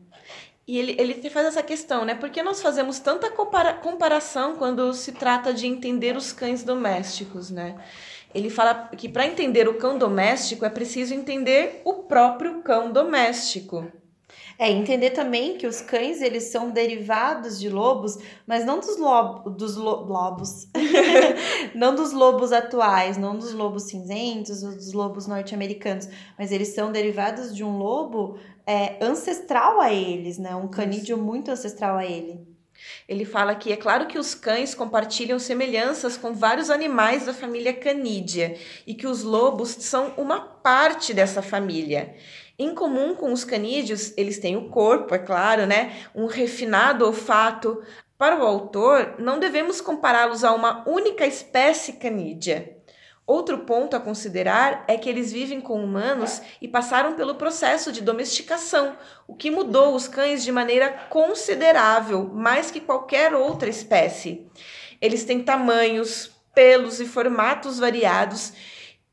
E 0.68 0.78
ele, 0.78 0.96
ele 1.00 1.30
faz 1.30 1.48
essa 1.48 1.64
questão, 1.64 2.06
né? 2.06 2.14
Por 2.14 2.30
que 2.30 2.44
nós 2.44 2.62
fazemos 2.62 3.00
tanta 3.00 3.32
compara 3.32 3.74
comparação 3.74 4.58
quando 4.58 4.94
se 4.94 5.14
trata 5.14 5.54
de 5.54 5.66
entender 5.66 6.16
os 6.16 6.34
cães 6.34 6.62
domésticos, 6.62 7.50
né? 7.50 7.78
Ele 8.34 8.50
fala 8.50 8.90
que 8.96 9.08
para 9.10 9.26
entender 9.26 9.68
o 9.68 9.76
cão 9.76 9.98
doméstico 9.98 10.66
é 10.66 10.70
preciso 10.70 11.14
entender 11.14 11.82
o 11.86 12.04
próprio 12.04 12.62
cão 12.62 12.92
doméstico. 12.92 13.92
É, 14.60 14.72
entender 14.72 15.12
também 15.12 15.56
que 15.56 15.68
os 15.68 15.82
cães, 15.82 16.20
eles 16.20 16.46
são 16.46 16.72
derivados 16.72 17.60
de 17.60 17.70
lobos, 17.70 18.18
mas 18.46 18.66
não 18.66 18.80
dos, 18.80 18.98
lobo, 18.98 19.52
dos 19.52 19.76
lo, 19.76 20.04
lobos. 20.06 20.68
não 21.76 21.94
dos 21.94 22.12
lobos 22.12 22.52
atuais, 22.52 23.18
não 23.18 23.38
dos 23.38 23.54
lobos 23.54 23.84
cinzentos 23.84 24.62
dos 24.62 24.94
lobos 24.94 25.28
norte-americanos, 25.28 26.10
mas 26.38 26.52
eles 26.52 26.70
são 26.70 26.92
derivados 26.92 27.56
de 27.56 27.64
um 27.64 27.78
lobo 27.78 28.40
é, 28.66 28.98
ancestral 29.00 29.80
a 29.80 29.94
eles, 29.94 30.40
né? 30.40 30.56
Um 30.56 30.68
canídeo 30.68 31.20
muito 31.20 31.52
ancestral 31.52 31.96
a 31.96 32.06
ele. 32.06 32.57
Ele 33.08 33.26
fala 33.26 33.56
que 33.56 33.72
é 33.72 33.76
claro 33.76 34.08
que 34.08 34.18
os 34.18 34.36
cães 34.36 34.76
compartilham 34.76 35.40
semelhanças 35.40 36.18
com 36.18 36.34
vários 36.34 36.70
animais 36.70 37.26
da 37.26 37.34
família 37.34 37.74
canídea 37.74 38.58
e 38.86 38.94
que 38.94 39.08
os 39.08 39.24
lobos 39.24 39.70
são 39.70 40.14
uma 40.18 40.40
parte 40.40 41.14
dessa 41.14 41.42
família. 41.42 42.16
Em 42.60 42.74
comum 42.74 43.14
com 43.14 43.32
os 43.32 43.44
canídeos, 43.44 44.14
eles 44.18 44.40
têm 44.40 44.56
o 44.58 44.70
corpo, 44.70 45.14
é 45.14 45.20
claro, 45.20 45.66
né? 45.68 45.96
Um 46.16 46.26
refinado 46.26 47.06
olfato. 47.06 47.84
Para 48.18 48.42
o 48.42 48.48
autor, 48.48 49.16
não 49.20 49.40
devemos 49.40 49.80
compará-los 49.80 50.44
a 50.44 50.52
uma 50.54 50.88
única 50.90 51.26
espécie 51.26 51.94
canídea. 51.94 52.77
Outro 53.28 53.60
ponto 53.60 53.94
a 53.94 54.00
considerar 54.00 54.86
é 54.88 54.98
que 54.98 55.10
eles 55.10 55.34
vivem 55.34 55.60
com 55.60 55.84
humanos 55.84 56.42
e 56.62 56.68
passaram 56.68 57.14
pelo 57.14 57.36
processo 57.36 57.92
de 57.92 58.02
domesticação, 58.02 58.96
o 59.28 59.36
que 59.36 59.52
mudou 59.52 59.94
os 59.94 60.08
cães 60.08 60.46
de 60.46 60.52
maneira 60.52 60.90
considerável, 61.10 62.32
mais 62.34 62.72
que 62.72 62.80
qualquer 62.80 63.36
outra 63.36 63.70
espécie. 63.70 64.48
Eles 65.02 65.26
têm 65.26 65.44
tamanhos, 65.44 66.32
pelos 66.58 67.00
e 67.00 67.06
formatos 67.06 67.78
variados. 67.78 68.52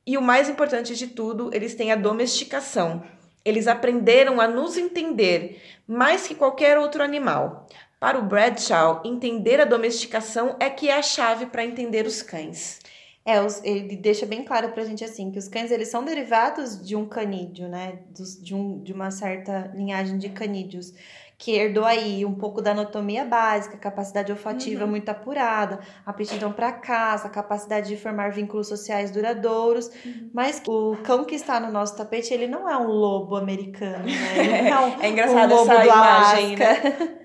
E 0.06 0.16
o 0.16 0.22
mais 0.22 0.48
importante 0.48 0.96
de 0.96 1.08
tudo, 1.08 1.50
eles 1.52 1.74
têm 1.74 1.92
a 1.92 1.96
domesticação. 1.96 3.02
Eles 3.44 3.66
aprenderam 3.66 4.40
a 4.40 4.48
nos 4.48 4.78
entender 4.78 5.60
mais 5.86 6.26
que 6.26 6.34
qualquer 6.34 6.78
outro 6.78 7.02
animal. 7.02 7.66
Para 8.00 8.18
o 8.18 8.22
Bradshaw, 8.22 9.02
entender 9.04 9.60
a 9.60 9.66
domesticação 9.66 10.56
é 10.58 10.70
que 10.70 10.88
é 10.88 10.96
a 10.96 11.02
chave 11.02 11.44
para 11.46 11.64
entender 11.64 12.06
os 12.06 12.22
cães. 12.22 12.78
É, 13.26 13.38
ele 13.62 13.96
deixa 13.96 14.26
bem 14.26 14.44
claro 14.44 14.70
pra 14.72 14.84
gente 14.84 15.02
assim, 15.02 15.30
que 15.30 15.38
os 15.38 15.48
cães 15.48 15.70
eles 15.70 15.88
são 15.88 16.04
derivados 16.04 16.84
de 16.84 16.94
um 16.94 17.06
canídeo, 17.06 17.68
né? 17.68 18.00
De, 18.42 18.54
um, 18.54 18.82
de 18.82 18.92
uma 18.92 19.10
certa 19.10 19.70
linhagem 19.74 20.18
de 20.18 20.28
canídeos, 20.28 20.92
que 21.38 21.52
herdou 21.52 21.84
aí 21.84 22.24
um 22.24 22.34
pouco 22.34 22.60
da 22.60 22.72
anatomia 22.72 23.24
básica, 23.24 23.78
capacidade 23.78 24.30
olfativa 24.30 24.84
uhum. 24.84 24.90
muito 24.90 25.08
apurada, 25.08 25.80
aptidão 26.04 26.52
para 26.52 26.70
caça, 26.72 27.28
capacidade 27.30 27.88
de 27.88 27.96
formar 27.96 28.30
vínculos 28.30 28.68
sociais 28.68 29.10
duradouros. 29.10 29.90
Uhum. 30.04 30.30
Mas 30.32 30.62
o 30.66 30.96
cão 31.02 31.24
que 31.24 31.34
está 31.34 31.58
no 31.58 31.72
nosso 31.72 31.96
tapete, 31.96 32.32
ele 32.32 32.46
não 32.46 32.68
é 32.68 32.76
um 32.76 32.88
lobo 32.88 33.36
americano, 33.36 34.04
né? 34.04 34.38
Ele 34.38 34.70
não 34.70 34.84
é, 34.84 34.86
um, 34.86 35.02
é 35.02 35.08
engraçado 35.08 35.54
um 35.54 35.56
lobo 35.56 35.72
essa 35.72 35.80
do 35.80 35.86
imagem, 35.86 36.56
Né? 36.56 37.18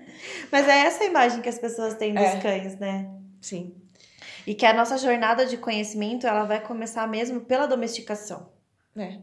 Mas 0.50 0.66
é 0.66 0.78
essa 0.80 1.04
imagem 1.04 1.40
que 1.40 1.48
as 1.48 1.58
pessoas 1.58 1.94
têm 1.94 2.12
dos 2.12 2.22
é. 2.22 2.40
cães, 2.40 2.78
né? 2.78 3.08
Sim. 3.40 3.74
E 4.46 4.54
que 4.54 4.66
a 4.66 4.72
nossa 4.74 4.98
jornada 4.98 5.46
de 5.46 5.56
conhecimento 5.56 6.26
ela 6.26 6.44
vai 6.44 6.60
começar 6.60 7.06
mesmo 7.06 7.40
pela 7.40 7.66
domesticação. 7.66 8.50
É. 8.96 9.18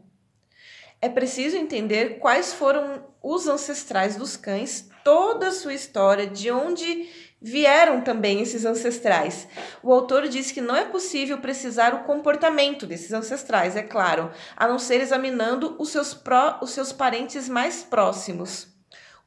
É 1.00 1.10
preciso 1.10 1.56
entender 1.56 2.18
quais 2.20 2.54
foram 2.54 3.06
os 3.22 3.48
ancestrais 3.48 4.16
dos 4.16 4.36
cães, 4.36 4.90
toda 5.04 5.50
a 5.50 5.52
sua 5.52 5.74
história, 5.74 6.26
de 6.26 6.50
onde 6.50 7.08
vieram 7.40 8.02
também 8.02 8.42
esses 8.42 8.66
ancestrais. 8.66 9.48
O 9.84 9.94
autor 9.94 10.28
diz 10.28 10.52
que 10.52 10.60
não 10.60 10.76
é 10.76 10.86
possível 10.86 11.38
precisar 11.38 11.94
o 11.94 12.04
comportamento 12.04 12.88
desses 12.88 13.14
ancestrais, 13.14 13.76
é 13.76 13.84
claro, 13.84 14.32
a 14.56 14.68
não 14.68 14.80
ser 14.80 15.00
examinando 15.02 15.76
os 15.78 15.90
seus, 15.90 16.14
pró, 16.14 16.60
os 16.62 16.72
seus 16.72 16.92
parentes 16.92 17.48
mais 17.48 17.84
próximos. 17.84 18.68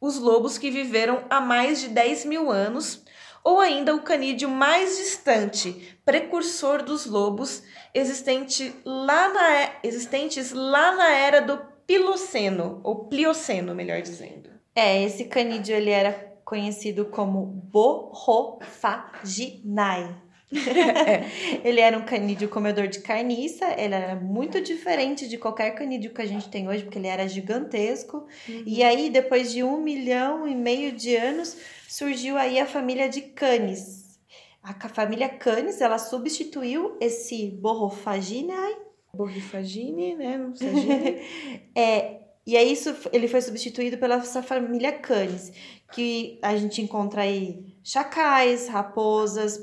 Os 0.00 0.18
lobos 0.18 0.58
que 0.58 0.70
viveram 0.70 1.24
há 1.30 1.40
mais 1.40 1.80
de 1.80 1.88
10 1.88 2.24
mil 2.24 2.50
anos 2.50 3.04
ou 3.42 3.58
ainda 3.60 3.94
o 3.94 4.02
canídeo 4.02 4.48
mais 4.48 4.98
distante, 4.98 5.98
precursor 6.04 6.82
dos 6.82 7.06
lobos, 7.06 7.62
existente 7.94 8.74
lá 8.84 9.32
na, 9.32 9.70
existentes 9.82 10.52
lá 10.52 10.94
na 10.96 11.10
era 11.10 11.40
do 11.40 11.58
Piloceno, 11.86 12.80
ou 12.84 13.06
Plioceno, 13.06 13.74
melhor 13.74 14.02
dizendo. 14.02 14.50
É, 14.74 15.02
esse 15.02 15.24
canídeo 15.24 15.74
ele 15.74 15.88
era 15.90 16.12
conhecido 16.44 17.06
como 17.06 17.46
Borrofaginae. 17.46 20.14
é. 20.52 21.24
Ele 21.68 21.80
era 21.80 21.96
um 21.96 22.04
canídeo 22.04 22.48
comedor 22.48 22.88
de 22.88 22.98
carniça, 22.98 23.72
ele 23.78 23.94
era 23.94 24.16
muito 24.16 24.60
diferente 24.60 25.28
de 25.28 25.38
qualquer 25.38 25.70
canídeo 25.76 26.12
que 26.12 26.20
a 26.20 26.26
gente 26.26 26.48
tem 26.48 26.68
hoje, 26.68 26.82
porque 26.82 26.98
ele 26.98 27.06
era 27.06 27.28
gigantesco. 27.28 28.26
Uhum. 28.48 28.64
E 28.66 28.82
aí, 28.82 29.10
depois 29.10 29.52
de 29.52 29.62
um 29.62 29.80
milhão 29.80 30.48
e 30.48 30.56
meio 30.56 30.90
de 30.90 31.14
anos, 31.14 31.56
surgiu 31.90 32.38
aí 32.38 32.60
a 32.60 32.66
família 32.66 33.08
de 33.08 33.20
Canis. 33.20 34.20
A 34.62 34.88
família 34.88 35.28
Canis, 35.28 35.80
ela 35.80 35.98
substituiu 35.98 36.96
esse 37.00 37.50
Borrofaginae. 37.50 38.76
Borrifagine, 39.12 40.14
né? 40.14 40.38
Não 40.38 40.54
sei. 40.54 40.70
é, 41.74 42.20
e 42.46 42.56
aí 42.56 42.72
isso, 42.72 42.94
ele 43.12 43.26
foi 43.26 43.40
substituído 43.40 43.98
pela 43.98 44.16
essa 44.16 44.40
família 44.40 44.92
Canis, 44.92 45.52
que 45.92 46.38
a 46.42 46.56
gente 46.56 46.80
encontra 46.80 47.22
aí 47.22 47.74
chacais, 47.82 48.68
raposas. 48.68 49.60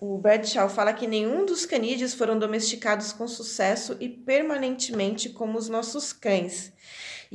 O 0.00 0.16
Bradshaw 0.16 0.70
fala 0.70 0.94
que 0.94 1.06
nenhum 1.06 1.44
dos 1.44 1.66
canídeos 1.66 2.14
foram 2.14 2.38
domesticados 2.38 3.12
com 3.12 3.28
sucesso 3.28 3.96
e 4.00 4.08
permanentemente 4.08 5.28
como 5.28 5.58
os 5.58 5.68
nossos 5.68 6.14
cães 6.14 6.72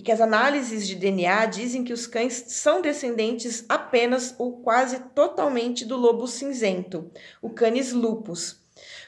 e 0.02 0.04
que 0.04 0.12
as 0.12 0.20
análises 0.20 0.88
de 0.88 0.96
DNA 0.96 1.46
dizem 1.46 1.84
que 1.84 1.94
os 1.94 2.08
cães 2.08 2.46
são 2.48 2.82
descendentes 2.82 3.64
apenas 3.70 4.34
ou 4.40 4.54
quase 4.64 5.00
totalmente 5.14 5.86
do 5.86 5.96
lobo 5.96 6.26
cinzento, 6.26 7.12
o 7.40 7.52
Canis 7.52 7.92
lupus. 7.94 8.60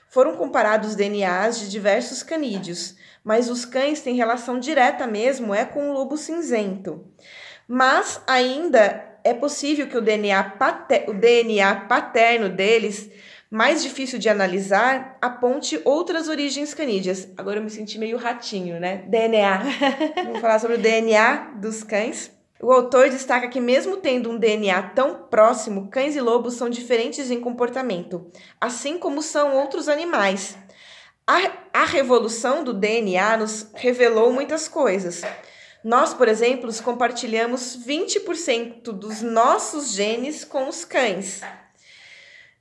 Foram 0.07 0.37
comparados 0.37 0.95
DNAs 0.95 1.59
de 1.59 1.69
diversos 1.71 2.21
canídeos, 2.21 2.95
mas 3.23 3.49
os 3.49 3.65
cães 3.65 4.01
têm 4.01 4.15
relação 4.15 4.59
direta 4.59 5.07
mesmo 5.07 5.51
é 5.51 5.65
com 5.65 5.89
o 5.89 5.93
lobo 5.93 6.15
cinzento. 6.15 7.03
Mas 7.67 8.21
ainda 8.27 9.17
é 9.23 9.33
possível 9.33 9.87
que 9.87 9.97
o 9.97 10.01
DNA, 10.01 10.43
pater, 10.43 11.09
o 11.09 11.13
DNA 11.15 11.87
paterno 11.87 12.49
deles 12.49 13.09
mais 13.53 13.83
difícil 13.83 14.17
de 14.17 14.27
analisar, 14.27 15.15
aponte 15.21 15.79
outras 15.85 16.27
origens 16.27 16.73
canídeas. 16.73 17.29
Agora 17.37 17.59
eu 17.59 17.63
me 17.63 17.69
senti 17.69 17.99
meio 17.99 18.17
ratinho, 18.17 18.79
né? 18.79 19.03
DNA. 19.07 19.61
Vamos 20.23 20.39
falar 20.41 20.57
sobre 20.57 20.77
o 20.77 20.79
DNA 20.79 21.51
dos 21.57 21.83
cães. 21.83 22.31
O 22.59 22.71
autor 22.71 23.11
destaca 23.11 23.47
que, 23.47 23.59
mesmo 23.59 23.97
tendo 23.97 24.31
um 24.31 24.39
DNA 24.39 24.81
tão 24.95 25.27
próximo, 25.29 25.87
cães 25.91 26.15
e 26.15 26.19
lobos 26.19 26.55
são 26.55 26.67
diferentes 26.67 27.29
em 27.29 27.39
comportamento, 27.39 28.25
assim 28.59 28.97
como 28.97 29.21
são 29.21 29.55
outros 29.55 29.87
animais. 29.87 30.57
A, 31.27 31.51
a 31.81 31.85
revolução 31.85 32.63
do 32.63 32.73
DNA 32.73 33.37
nos 33.37 33.69
revelou 33.75 34.33
muitas 34.33 34.67
coisas. 34.67 35.21
Nós, 35.83 36.11
por 36.11 36.27
exemplo, 36.27 36.71
compartilhamos 36.81 37.77
20% 37.85 38.85
dos 38.85 39.21
nossos 39.21 39.91
genes 39.91 40.43
com 40.43 40.67
os 40.67 40.83
cães 40.83 41.43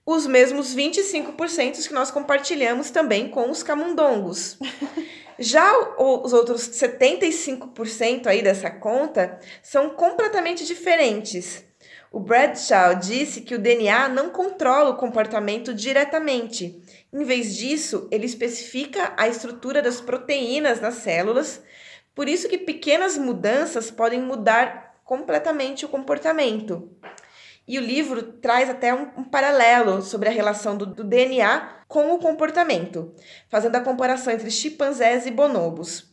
os 0.05 0.27
mesmos 0.27 0.75
25% 0.75 1.87
que 1.87 1.95
nós 1.95 2.11
compartilhamos 2.11 2.91
também 2.91 3.29
com 3.29 3.51
os 3.51 3.63
camundongos. 3.63 4.59
Já 5.39 5.73
os 5.99 6.33
outros 6.33 6.69
75% 6.71 8.27
aí 8.27 8.43
dessa 8.43 8.71
conta 8.71 9.39
são 9.63 9.91
completamente 9.91 10.65
diferentes. 10.65 11.65
O 12.13 12.21
Bradshaw 12.21 12.95
disse 12.95 13.41
que 13.41 13.55
o 13.55 13.59
DNA 13.59 14.09
não 14.09 14.29
controla 14.29 14.91
o 14.91 14.97
comportamento 14.97 15.73
diretamente. 15.73 16.81
Em 17.13 17.25
vez 17.25 17.57
disso, 17.57 18.07
ele 18.11 18.27
especifica 18.27 19.15
a 19.17 19.27
estrutura 19.27 19.81
das 19.81 20.01
proteínas 20.01 20.81
nas 20.81 20.97
células, 20.97 21.63
por 22.15 22.29
isso 22.29 22.49
que 22.49 22.59
pequenas 22.59 23.17
mudanças 23.17 23.91
podem 23.91 24.21
mudar 24.21 25.01
completamente 25.05 25.87
o 25.87 25.89
comportamento. 25.89 26.91
E 27.67 27.79
o 27.79 27.83
livro 27.83 28.23
traz 28.23 28.69
até 28.69 28.93
um, 28.93 29.09
um 29.17 29.25
paralelo 29.25 30.03
sobre 30.03 30.29
a 30.29 30.33
relação 30.33 30.77
do, 30.77 30.85
do, 30.87 31.05
DNA 31.05 31.85
com 31.87 32.13
o 32.13 32.19
comportamento, 32.19 33.15
fazendo 33.49 33.77
a 33.77 33.81
comparação 33.81 34.33
entre 34.33 34.51
chimpanzés 34.51 35.27
e 35.27 35.31
bonobos. 35.31 36.11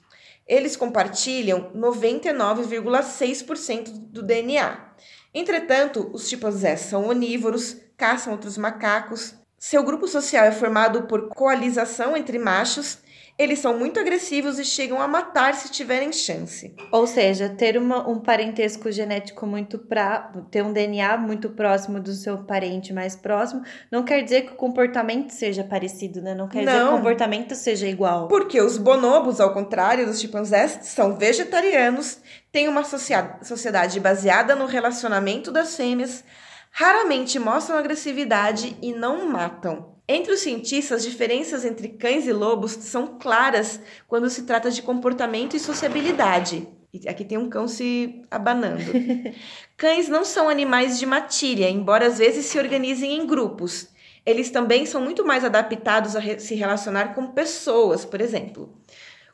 Eles 0.47 0.75
compartilham 0.75 1.71
99,6% 1.75 3.89
do 3.91 4.21
DNA. 4.21 4.93
Entretanto, 5.33 6.11
os 6.13 6.29
chimpanzés 6.29 6.81
são 6.81 7.07
onívoros, 7.07 7.77
caçam 7.97 8.33
outros 8.33 8.55
macacos. 8.57 9.33
Seu 9.57 9.81
grupo 9.83 10.07
social 10.07 10.45
é 10.45 10.51
formado 10.51 11.01
por 11.03 11.29
coalização 11.29 12.15
entre 12.15 12.37
machos 12.39 12.99
eles 13.39 13.59
são 13.59 13.79
muito 13.79 13.97
agressivos 13.97 14.59
e 14.59 14.65
chegam 14.65 15.01
a 15.01 15.07
matar 15.07 15.53
se 15.53 15.69
tiverem 15.71 16.11
chance. 16.11 16.75
Ou 16.91 17.07
seja, 17.07 17.47
ter 17.47 17.77
uma, 17.77 18.05
um 18.05 18.19
parentesco 18.19 18.91
genético 18.91 19.47
muito 19.47 19.79
pra, 19.79 20.29
ter 20.51 20.61
um 20.61 20.73
DNA 20.73 21.15
muito 21.15 21.49
próximo 21.51 22.01
do 22.01 22.11
seu 22.11 22.39
parente 22.39 22.91
mais 22.91 23.15
próximo, 23.15 23.63
não 23.89 24.03
quer 24.03 24.21
dizer 24.23 24.41
que 24.41 24.51
o 24.51 24.55
comportamento 24.55 25.31
seja 25.31 25.63
parecido, 25.63 26.21
né? 26.21 26.35
Não 26.35 26.49
quer 26.49 26.65
não, 26.65 26.73
dizer 26.73 26.83
que 26.83 26.89
o 26.89 26.97
comportamento 26.97 27.55
seja 27.55 27.87
igual. 27.87 28.27
Porque 28.27 28.59
os 28.59 28.77
bonobos, 28.77 29.39
ao 29.39 29.53
contrário 29.53 30.05
dos 30.05 30.19
chimpanzés, 30.19 30.79
são 30.81 31.15
vegetarianos, 31.15 32.19
têm 32.51 32.67
uma 32.67 32.83
sociedade 32.83 34.01
baseada 34.01 34.53
no 34.53 34.65
relacionamento 34.65 35.49
das 35.49 35.77
fêmeas, 35.77 36.25
raramente 36.71 37.39
mostram 37.39 37.77
agressividade 37.77 38.75
e 38.81 38.91
não 38.91 39.25
matam. 39.25 39.98
Entre 40.11 40.33
os 40.33 40.39
cientistas, 40.39 40.97
as 40.97 41.03
diferenças 41.03 41.63
entre 41.63 41.87
cães 41.89 42.25
e 42.25 42.33
lobos 42.33 42.71
são 42.71 43.19
claras 43.19 43.79
quando 44.07 44.27
se 44.27 44.41
trata 44.41 44.71
de 44.71 44.81
comportamento 44.81 45.55
e 45.55 45.59
sociabilidade. 45.59 46.67
E 46.91 47.07
aqui 47.07 47.23
tem 47.23 47.37
um 47.37 47.47
cão 47.47 47.67
se 47.67 48.23
abanando. 48.31 48.81
Cães 49.77 50.09
não 50.09 50.25
são 50.25 50.49
animais 50.49 50.97
de 50.97 51.05
matilha, 51.05 51.69
embora 51.69 52.07
às 52.07 52.17
vezes 52.17 52.47
se 52.47 52.57
organizem 52.57 53.19
em 53.19 53.27
grupos. 53.27 53.89
Eles 54.25 54.49
também 54.49 54.87
são 54.87 54.99
muito 54.99 55.23
mais 55.23 55.45
adaptados 55.45 56.15
a 56.15 56.19
re 56.19 56.39
se 56.39 56.55
relacionar 56.55 57.13
com 57.13 57.27
pessoas, 57.27 58.03
por 58.03 58.19
exemplo. 58.19 58.75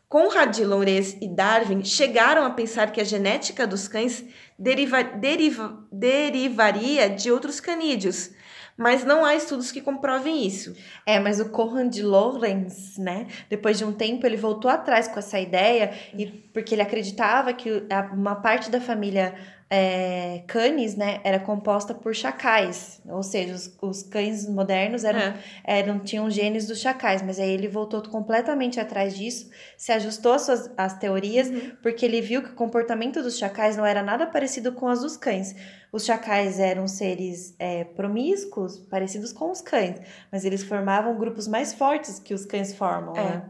Conrad 0.09 0.59
Lorenz 0.59 1.15
e 1.21 1.29
Darwin 1.29 1.85
chegaram 1.85 2.43
a 2.43 2.49
pensar 2.49 2.91
que 2.91 2.99
a 2.99 3.05
genética 3.05 3.65
dos 3.65 3.87
cães 3.87 4.25
deriva 4.59 5.01
deriva 5.01 5.87
derivaria 5.89 7.09
de 7.09 7.31
outros 7.31 7.61
canídeos, 7.61 8.31
mas 8.77 9.05
não 9.05 9.23
há 9.23 9.35
estudos 9.35 9.71
que 9.71 9.81
comprovem 9.81 10.45
isso. 10.45 10.75
É, 11.05 11.19
mas 11.19 11.39
o 11.39 11.49
Conrad 11.49 11.97
Lorenz, 11.99 12.97
né, 12.97 13.27
depois 13.49 13.77
de 13.77 13.85
um 13.85 13.93
tempo 13.93 14.25
ele 14.25 14.37
voltou 14.37 14.69
atrás 14.69 15.07
com 15.07 15.19
essa 15.19 15.39
ideia 15.39 15.93
e 16.13 16.25
porque 16.25 16.75
ele 16.75 16.81
acreditava 16.81 17.53
que 17.53 17.83
uma 18.13 18.35
parte 18.35 18.69
da 18.69 18.81
família 18.81 19.35
é, 19.67 20.43
canis, 20.47 20.95
né, 20.95 21.19
era 21.23 21.39
composta 21.39 21.93
por 21.93 22.13
chacais, 22.13 23.01
ou 23.07 23.23
seja, 23.23 23.53
os, 23.53 23.75
os 23.81 24.03
cães 24.03 24.47
modernos 24.47 25.03
eram, 25.03 25.19
É. 25.19 25.35
eram 25.63 25.99
tinham 25.99 26.29
genes 26.29 26.67
dos 26.67 26.79
chacais, 26.79 27.21
mas 27.23 27.39
aí 27.39 27.49
ele 27.49 27.67
voltou 27.67 28.01
completamente 28.03 28.79
atrás 28.79 29.17
disso, 29.17 29.49
se 29.75 29.91
ajustou 29.91 30.33
às 30.33 30.43
suas 30.43 30.71
às 30.77 30.97
teorias, 30.99 31.49
porque 31.81 32.05
ele 32.05 32.21
viu 32.21 32.43
que 32.43 32.49
o 32.51 32.55
comportamento 32.55 33.23
dos 33.23 33.37
chacais 33.39 33.75
não 33.75 33.85
era 33.85 34.03
nada 34.03 34.27
parecido 34.27 34.71
com 34.73 34.87
as 34.87 35.01
dos 35.01 35.17
cães. 35.17 35.55
Os 35.91 36.05
chacais 36.05 36.59
eram 36.59 36.87
seres 36.87 37.55
é, 37.57 37.85
promíscuos, 37.85 38.77
parecidos 38.79 39.31
com 39.33 39.49
os 39.49 39.61
cães, 39.61 39.99
mas 40.31 40.45
eles 40.45 40.61
formavam 40.63 41.17
grupos 41.17 41.47
mais 41.47 41.73
fortes 41.73 42.19
que 42.19 42.33
os 42.33 42.45
cães 42.45 42.73
formam, 42.75 43.15
É. 43.15 43.23
né? 43.23 43.43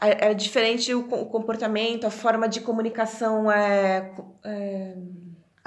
É, 0.00 0.30
é 0.30 0.34
diferente 0.34 0.94
o 0.94 1.04
comportamento, 1.26 2.06
a 2.06 2.10
forma 2.10 2.48
de 2.48 2.60
comunicação 2.60 3.50
é, 3.50 4.12
é 4.44 4.94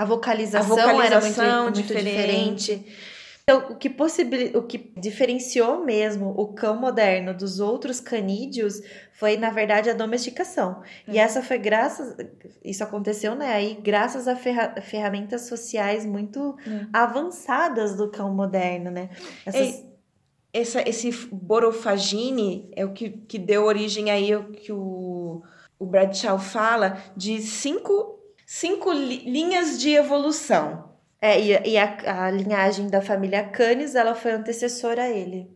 A 0.01 0.03
a 0.03 0.05
vocalização, 0.05 0.75
vocalização 0.75 1.43
era 1.45 1.61
muito, 1.63 1.63
muito 1.63 1.81
diferente. 1.81 2.75
diferente. 2.75 2.95
Então, 3.43 3.71
o 3.71 3.75
que, 3.75 3.89
possibil... 3.89 4.57
o 4.57 4.63
que 4.63 4.77
diferenciou 4.95 5.83
mesmo 5.83 6.29
o 6.37 6.53
cão 6.53 6.79
moderno 6.79 7.33
dos 7.33 7.59
outros 7.59 7.99
canídeos 7.99 8.81
foi, 9.13 9.35
na 9.35 9.49
verdade, 9.49 9.89
a 9.89 9.93
domesticação. 9.93 10.81
E 11.07 11.17
É. 11.17 11.21
essa 11.23 11.41
foi 11.41 11.57
graças. 11.57 12.15
Isso 12.63 12.83
aconteceu, 12.83 13.35
né? 13.35 13.51
Aí, 13.51 13.77
graças 13.81 14.27
a 14.27 14.35
ferra- 14.35 14.75
ferramentas 14.81 15.41
sociais 15.47 16.05
muito 16.05 16.55
É. 16.67 16.85
avançadas 16.93 17.95
do 17.95 18.09
cão 18.09 18.33
moderno, 18.33 18.91
né? 18.91 19.09
Essas... 19.45 19.61
Ei, 19.61 19.91
Essa, 20.53 20.81
esse 20.87 21.09
borofagine 21.31 22.69
é 22.75 22.83
o 22.85 22.91
que, 22.91 23.09
que 23.09 23.39
deu 23.39 23.63
origem 23.63 24.11
aí 24.11 24.33
ao 24.33 24.43
que 24.43 24.71
o, 24.71 25.41
o 25.79 25.85
Bradshaw 25.85 26.37
fala 26.37 26.97
de 27.15 27.41
cinco, 27.41 28.19
cinco 28.59 28.91
li- 28.91 29.23
linhas 29.29 29.79
de 29.79 29.91
evolução. 29.91 30.91
É, 31.21 31.39
e, 31.39 31.69
e 31.71 31.77
a, 31.77 32.25
a 32.25 32.31
linhagem 32.31 32.87
da 32.87 33.01
família 33.01 33.43
Canis, 33.43 33.95
ela 33.95 34.13
foi 34.13 34.31
antecessora 34.31 35.03
a 35.03 35.09
ele. 35.09 35.49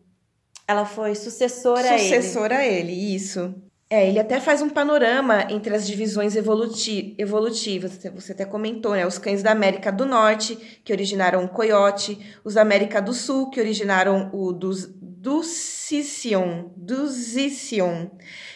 Ela 0.68 0.86
foi 0.86 1.14
sucessora, 1.16 1.90
a 1.90 1.94
ele. 2.00 2.00
Sucessor 2.04 2.52
a 2.54 2.66
ele, 2.66 2.92
isso. 2.94 3.54
É, 3.90 4.08
ele 4.08 4.20
até 4.20 4.40
faz 4.40 4.62
um 4.62 4.70
panorama 4.70 5.46
entre 5.52 5.76
as 5.76 5.86
divisões 5.86 6.36
evoluti 6.36 7.16
evolutivas. 7.18 7.92
Você- 7.94 8.10
Você 8.12 8.32
até 8.32 8.46
comentou, 8.46 8.94
né? 8.94 9.06
Os 9.06 9.18
cães 9.18 9.44
da 9.44 9.52
América 9.52 9.92
do 9.92 10.06
Norte, 10.06 10.56
que 10.84 10.94
originaram 10.94 11.44
o 11.44 11.50
coiote. 11.50 12.18
Os 12.44 12.54
da 12.56 12.62
América 12.62 13.02
do 13.02 13.14
Sul, 13.14 13.50
que 13.50 13.60
originaram 13.60 14.30
o 14.34 14.52
dos, 14.54 14.88
Dusicion, 15.02 16.72
Dusicion, 16.78 18.10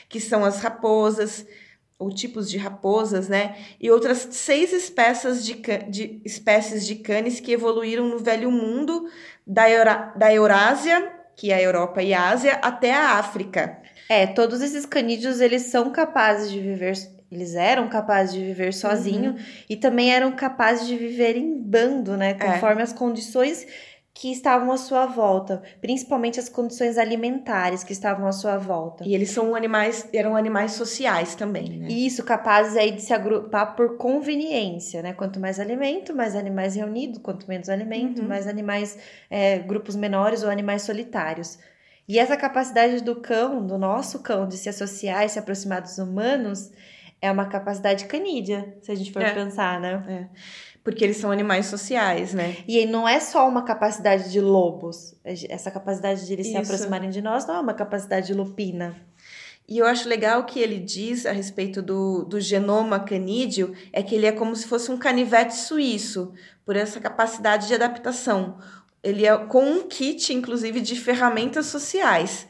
que 0.07 0.19
são 0.19 0.45
as 0.45 0.59
raposas, 0.61 1.45
ou 1.99 2.09
tipos 2.09 2.49
de 2.49 2.57
raposas, 2.57 3.27
né? 3.27 3.57
E 3.79 3.91
outras 3.91 4.29
seis 4.31 4.71
espécies 4.71 5.45
de, 5.45 5.55
de, 5.89 6.21
espécies 6.23 6.87
de 6.87 6.95
canes 6.95 7.41
que 7.41 7.51
evoluíram 7.51 8.07
no 8.07 8.17
Velho 8.17 8.49
Mundo, 8.49 9.09
da, 9.45 9.69
Eura, 9.69 10.13
da 10.15 10.33
Eurásia, 10.33 11.11
que 11.35 11.51
é 11.51 11.55
a 11.55 11.61
Europa 11.61 12.01
e 12.01 12.13
a 12.13 12.29
Ásia, 12.29 12.53
até 12.61 12.93
a 12.93 13.17
África. 13.17 13.77
É, 14.07 14.25
todos 14.25 14.61
esses 14.61 14.85
canídeos, 14.85 15.41
eles 15.41 15.63
são 15.63 15.91
capazes 15.91 16.49
de 16.49 16.59
viver, 16.59 16.93
eles 17.29 17.53
eram 17.53 17.89
capazes 17.89 18.33
de 18.33 18.43
viver 18.43 18.73
sozinho 18.73 19.35
e 19.69 19.75
também 19.75 20.11
eram 20.11 20.31
capazes 20.31 20.87
de 20.87 20.95
viver 20.95 21.35
em 21.35 21.61
bando, 21.61 22.17
né, 22.17 22.33
conforme 22.33 22.81
as 22.81 22.91
condições 22.91 23.67
que 24.19 24.29
estavam 24.33 24.69
à 24.69 24.75
sua 24.75 25.05
volta, 25.05 25.63
principalmente 25.79 26.41
as 26.41 26.49
condições 26.49 26.97
alimentares 26.97 27.85
que 27.85 27.93
estavam 27.93 28.27
à 28.27 28.33
sua 28.33 28.57
volta. 28.57 29.05
E 29.07 29.15
eles 29.15 29.31
são 29.31 29.55
animais, 29.55 30.09
eram 30.13 30.35
animais 30.35 30.73
sociais 30.73 31.35
também, 31.35 31.79
né? 31.79 31.87
E 31.89 32.05
isso, 32.05 32.21
capazes 32.25 32.75
aí 32.75 32.91
de 32.91 33.01
se 33.01 33.13
agrupar 33.13 33.77
por 33.77 33.95
conveniência, 33.95 35.01
né? 35.01 35.13
Quanto 35.13 35.39
mais 35.39 35.57
alimento, 35.57 36.13
mais 36.13 36.35
animais 36.35 36.75
reunidos, 36.75 37.19
quanto 37.19 37.47
menos 37.47 37.69
alimento, 37.69 38.21
Uhum. 38.21 38.27
mais 38.27 38.45
animais, 38.45 38.97
é, 39.29 39.59
grupos 39.59 39.95
menores 39.95 40.43
ou 40.43 40.49
animais 40.49 40.81
solitários. 40.81 41.57
E 42.05 42.19
essa 42.19 42.35
capacidade 42.35 43.01
do 43.01 43.21
cão, 43.21 43.65
do 43.65 43.77
nosso 43.77 44.19
cão, 44.19 44.45
de 44.49 44.57
se 44.57 44.67
associar 44.67 45.23
e 45.23 45.29
se 45.29 45.39
aproximar 45.39 45.81
dos 45.81 45.97
humanos, 45.97 46.69
é 47.21 47.31
uma 47.31 47.45
capacidade 47.45 48.05
canídea, 48.05 48.75
se 48.81 48.91
a 48.91 48.95
gente 48.95 49.13
for 49.13 49.21
É. 49.21 49.33
pensar, 49.33 49.79
né? 49.79 50.29
Porque 50.83 51.03
eles 51.03 51.17
são 51.17 51.31
animais 51.31 51.65
sociais, 51.65 52.33
né? 52.33 52.57
E 52.67 52.77
aí 52.77 52.85
não 52.85 53.07
é 53.07 53.19
só 53.19 53.47
uma 53.47 53.63
capacidade 53.63 54.31
de 54.31 54.39
lobos. 54.39 55.13
Essa 55.23 55.69
capacidade 55.69 56.25
de 56.25 56.33
eles 56.33 56.47
se 56.47 56.53
Isso. 56.53 56.61
aproximarem 56.61 57.09
de 57.09 57.21
nós 57.21 57.45
não 57.45 57.55
é 57.55 57.59
uma 57.59 57.73
capacidade 57.73 58.33
lupina. 58.33 58.95
E 59.69 59.77
eu 59.77 59.85
acho 59.85 60.09
legal 60.09 60.45
que 60.45 60.59
ele 60.59 60.79
diz 60.79 61.27
a 61.27 61.31
respeito 61.31 61.79
do, 61.79 62.23
do 62.23 62.41
genoma 62.41 62.99
canídeo, 62.99 63.75
é 63.93 64.01
que 64.01 64.15
ele 64.15 64.25
é 64.25 64.31
como 64.31 64.55
se 64.55 64.65
fosse 64.65 64.89
um 64.89 64.97
canivete 64.97 65.55
suíço, 65.55 66.33
por 66.65 66.75
essa 66.75 66.99
capacidade 66.99 67.67
de 67.67 67.75
adaptação. 67.75 68.57
Ele 69.03 69.27
é 69.27 69.37
com 69.37 69.63
um 69.63 69.87
kit, 69.87 70.33
inclusive, 70.33 70.81
de 70.81 70.95
ferramentas 70.95 71.67
sociais. 71.67 72.47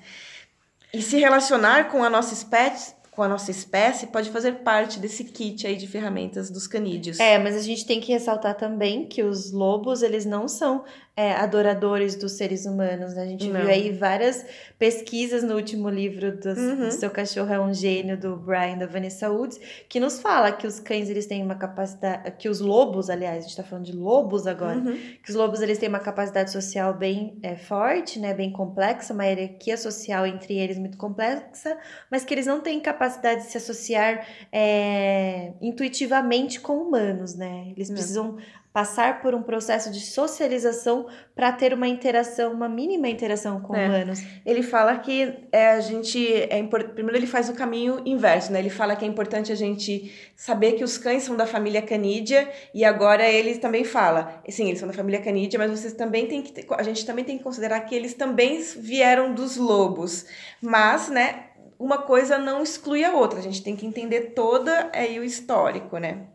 E 0.93 1.01
se 1.01 1.17
relacionar 1.17 1.89
com 1.89 2.03
a 2.03 2.09
nossa 2.09 2.33
espécie, 2.33 2.95
com 3.19 3.23
a 3.23 3.27
nossa 3.27 3.51
espécie 3.51 4.07
pode 4.07 4.29
fazer 4.29 4.59
parte 4.59 4.97
desse 4.97 5.25
kit 5.25 5.67
aí 5.67 5.75
de 5.75 5.85
ferramentas 5.87 6.49
dos 6.49 6.67
canídeos. 6.67 7.19
É, 7.19 7.37
mas 7.37 7.53
a 7.53 7.61
gente 7.61 7.85
tem 7.85 7.99
que 7.99 8.13
ressaltar 8.13 8.55
também 8.55 9.05
que 9.05 9.21
os 9.21 9.51
lobos, 9.51 10.01
eles 10.01 10.25
não 10.25 10.47
são 10.47 10.85
é, 11.19 11.33
adoradores 11.33 12.15
dos 12.15 12.31
seres 12.33 12.65
humanos. 12.65 13.13
né? 13.13 13.23
A 13.23 13.25
gente 13.25 13.47
Não. 13.49 13.59
viu 13.59 13.69
aí 13.69 13.91
várias 13.91 14.45
pesquisas 14.77 15.43
no 15.43 15.55
último 15.55 15.89
livro 15.89 16.37
dos- 16.37 16.57
Uhum. 16.57 16.75
do 16.85 16.91
Seu 16.91 17.09
Cachorro 17.09 17.51
é 17.53 17.59
um 17.59 17.73
Gênio, 17.73 18.17
do 18.17 18.37
Brian, 18.37 18.77
da 18.77 18.85
Vanessa 18.85 19.29
Woods, 19.29 19.59
que 19.89 19.99
nos 19.99 20.21
fala 20.21 20.51
que 20.51 20.65
os 20.65 20.79
cães, 20.79 21.09
eles 21.09 21.25
têm 21.25 21.43
uma 21.43 21.55
capacidade... 21.55 22.31
Que 22.37 22.47
os 22.47 22.61
lobos, 22.61 23.09
aliás, 23.09 23.39
a 23.43 23.47
gente 23.47 23.57
tá 23.57 23.63
falando 23.63 23.85
de 23.85 23.91
lobos 23.91 24.47
agora, 24.47 24.77
Uhum. 24.77 24.95
que 25.21 25.29
os 25.29 25.35
lobos, 25.35 25.59
eles 25.61 25.77
têm 25.77 25.89
uma 25.89 25.99
capacidade 25.99 26.51
social 26.51 26.93
bem 26.93 27.37
é, 27.43 27.55
forte, 27.57 28.17
né? 28.19 28.33
Bem 28.33 28.51
complexa, 28.51 29.13
uma 29.13 29.25
hierarquia 29.25 29.75
social 29.75 30.25
entre 30.25 30.57
eles 30.57 30.77
muito 30.79 30.97
complexa, 30.97 31.77
mas 32.09 32.23
que 32.23 32.33
eles 32.33 32.45
não 32.45 32.61
têm 32.61 32.79
capacidade 32.79 33.41
de 33.41 33.47
se 33.51 33.57
associar 33.57 34.25
é, 34.53 35.51
intuitivamente 35.61 36.59
com 36.61 36.77
humanos, 36.77 37.35
né? 37.35 37.71
Eles 37.75 37.89
Não. 37.89 37.95
precisam 37.95 38.37
passar 38.71 39.21
por 39.21 39.33
um 39.33 39.41
processo 39.41 39.91
de 39.91 39.99
socialização 39.99 41.07
para 41.35 41.51
ter 41.51 41.73
uma 41.73 41.87
interação, 41.87 42.53
uma 42.53 42.69
mínima 42.69 43.07
interação 43.09 43.59
com 43.61 43.75
É. 43.75 43.87
humanos. 43.87 44.21
Ele 44.45 44.61
fala 44.61 44.97
que 44.99 45.33
é, 45.51 45.71
a 45.71 45.79
gente 45.79 46.23
é 46.49 46.57
impor- 46.59 46.89
primeiro 46.89 47.17
ele 47.17 47.25
faz 47.25 47.49
o 47.49 47.53
caminho 47.53 47.99
inverso, 48.05 48.51
né? 48.51 48.59
Ele 48.59 48.69
fala 48.69 48.95
que 48.95 49.03
é 49.03 49.07
importante 49.07 49.51
a 49.51 49.55
gente 49.55 50.13
saber 50.35 50.73
que 50.73 50.83
os 50.83 50.97
cães 50.97 51.23
são 51.23 51.35
da 51.35 51.47
família 51.47 51.81
canídea 51.81 52.47
e 52.73 52.85
agora 52.85 53.27
ele 53.27 53.57
também 53.57 53.83
fala, 53.83 54.41
sim, 54.49 54.67
eles 54.67 54.79
são 54.79 54.87
da 54.87 54.93
família 54.93 55.19
canídea, 55.21 55.57
mas 55.57 55.71
vocês 55.71 55.93
também 55.93 56.27
tem 56.27 56.41
que 56.41 56.65
a 56.71 56.83
gente 56.83 57.05
também 57.05 57.25
tem 57.25 57.37
que 57.37 57.43
considerar 57.43 57.79
que 57.81 57.95
eles 57.95 58.13
também 58.13 58.61
vieram 58.77 59.33
dos 59.33 59.57
lobos. 59.57 60.25
Mas, 60.61 61.09
né, 61.09 61.45
uma 61.79 61.97
coisa 61.99 62.37
não 62.37 62.61
exclui 62.61 63.03
a 63.03 63.13
outra. 63.13 63.39
A 63.39 63.41
gente 63.41 63.63
tem 63.63 63.75
que 63.75 63.85
entender 63.85 64.33
toda 64.35 64.89
aí 64.93 65.17
o 65.19 65.23
histórico, 65.23 65.97
né? 65.97 66.27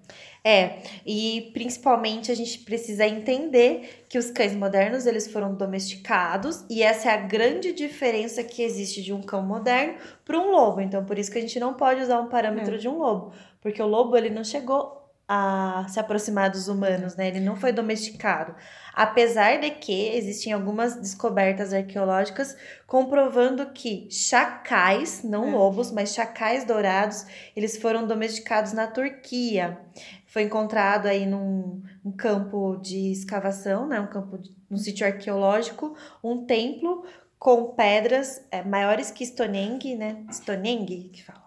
É, 0.46 0.80
e 1.06 1.50
principalmente 1.54 2.30
a 2.30 2.34
gente 2.34 2.58
precisa 2.58 3.06
entender 3.06 4.04
que 4.10 4.18
os 4.18 4.30
cães 4.30 4.54
modernos 4.54 5.06
eles 5.06 5.26
foram 5.26 5.54
domesticados 5.54 6.64
e 6.68 6.82
essa 6.82 7.10
é 7.10 7.14
a 7.14 7.16
grande 7.16 7.72
diferença 7.72 8.44
que 8.44 8.62
existe 8.62 9.02
de 9.02 9.10
um 9.12 9.22
cão 9.22 9.42
moderno 9.42 9.94
para 10.22 10.38
um 10.38 10.50
lobo. 10.50 10.82
Então, 10.82 11.02
por 11.04 11.18
isso 11.18 11.30
que 11.32 11.38
a 11.38 11.40
gente 11.40 11.58
não 11.58 11.72
pode 11.72 12.02
usar 12.02 12.20
um 12.20 12.28
parâmetro 12.28 12.74
É. 12.74 12.78
de 12.78 12.86
um 12.88 12.98
lobo, 12.98 13.32
porque 13.62 13.82
o 13.82 13.86
lobo 13.86 14.16
ele 14.18 14.28
não 14.28 14.44
chegou 14.44 15.03
a 15.26 15.86
se 15.88 15.98
aproximar 15.98 16.50
dos 16.50 16.68
humanos, 16.68 17.16
né? 17.16 17.28
Ele 17.28 17.40
não 17.40 17.56
foi 17.56 17.72
domesticado. 17.72 18.54
Apesar 18.92 19.58
de 19.58 19.70
que 19.70 20.08
existem 20.10 20.52
algumas 20.52 20.96
descobertas 20.96 21.72
arqueológicas 21.72 22.56
comprovando 22.86 23.66
que 23.72 24.08
chacais, 24.10 25.22
não 25.24 25.48
É. 25.48 25.50
lobos, 25.52 25.90
mas 25.90 26.14
chacais 26.14 26.64
dourados, 26.64 27.26
eles 27.56 27.76
foram 27.76 28.06
domesticados 28.06 28.72
na 28.72 28.86
Turquia. 28.86 29.78
Foi 30.26 30.42
encontrado 30.42 31.06
aí 31.06 31.26
num, 31.26 31.82
um 32.04 32.12
campo 32.12 32.76
de 32.76 33.12
escavação, 33.12 33.86
né? 33.88 34.00
Um 34.00 34.08
campo, 34.08 34.38
de, 34.38 34.54
um 34.70 34.76
sítio 34.76 35.06
arqueológico, 35.06 35.96
um 36.22 36.44
templo 36.44 37.04
com 37.38 37.74
pedras 37.74 38.42
é, 38.50 38.62
maiores 38.62 39.10
que 39.10 39.24
Stonehenge, 39.24 39.96
né? 39.96 40.24
Stonehenge, 40.30 41.10
que 41.12 41.24
fala. 41.24 41.43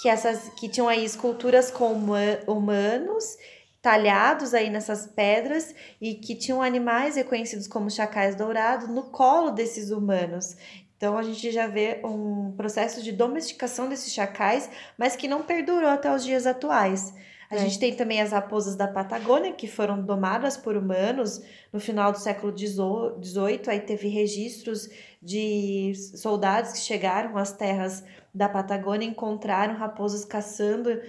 Que, 0.00 0.08
essas, 0.08 0.48
que 0.50 0.68
tinham 0.68 0.88
aí 0.88 1.04
esculturas 1.04 1.70
com 1.70 1.92
huma- 1.92 2.40
humanos 2.46 3.36
talhados 3.80 4.54
aí 4.54 4.70
nessas 4.70 5.06
pedras 5.06 5.74
e 6.00 6.14
que 6.14 6.34
tinham 6.34 6.62
animais 6.62 7.16
reconhecidos 7.16 7.66
como 7.68 7.90
chacais 7.90 8.34
dourados 8.34 8.88
no 8.88 9.04
colo 9.04 9.50
desses 9.50 9.90
humanos. 9.90 10.56
Então 10.96 11.18
a 11.18 11.22
gente 11.22 11.50
já 11.50 11.66
vê 11.66 12.00
um 12.02 12.52
processo 12.56 13.02
de 13.02 13.12
domesticação 13.12 13.88
desses 13.88 14.12
chacais, 14.12 14.70
mas 14.96 15.14
que 15.16 15.28
não 15.28 15.42
perdurou 15.42 15.90
até 15.90 16.12
os 16.14 16.24
dias 16.24 16.46
atuais. 16.46 17.12
A 17.50 17.56
É. 17.56 17.58
gente 17.58 17.78
tem 17.78 17.94
também 17.94 18.22
as 18.22 18.32
raposas 18.32 18.74
da 18.74 18.88
Patagônia, 18.88 19.52
que 19.52 19.68
foram 19.68 20.00
domadas 20.02 20.56
por 20.56 20.78
humanos 20.78 21.42
no 21.70 21.78
final 21.78 22.10
do 22.10 22.18
século 22.18 22.56
XVIII. 22.56 23.60
Aí 23.68 23.80
teve 23.80 24.08
registros 24.08 24.88
de 25.20 25.92
soldados 26.16 26.72
que 26.72 26.78
chegaram 26.80 27.36
às 27.36 27.52
terras 27.52 28.02
da 28.34 28.48
Patagônia, 28.48 29.06
encontraram 29.06 29.74
raposas 29.76 30.24
caçando 30.24 30.90
eh, 30.90 31.00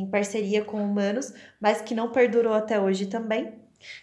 em 0.00 0.06
parceria 0.10 0.64
com 0.64 0.82
humanos, 0.82 1.32
mas 1.60 1.80
que 1.82 1.94
não 1.94 2.10
perdurou 2.10 2.54
até 2.54 2.80
hoje 2.80 3.06
também. 3.06 3.52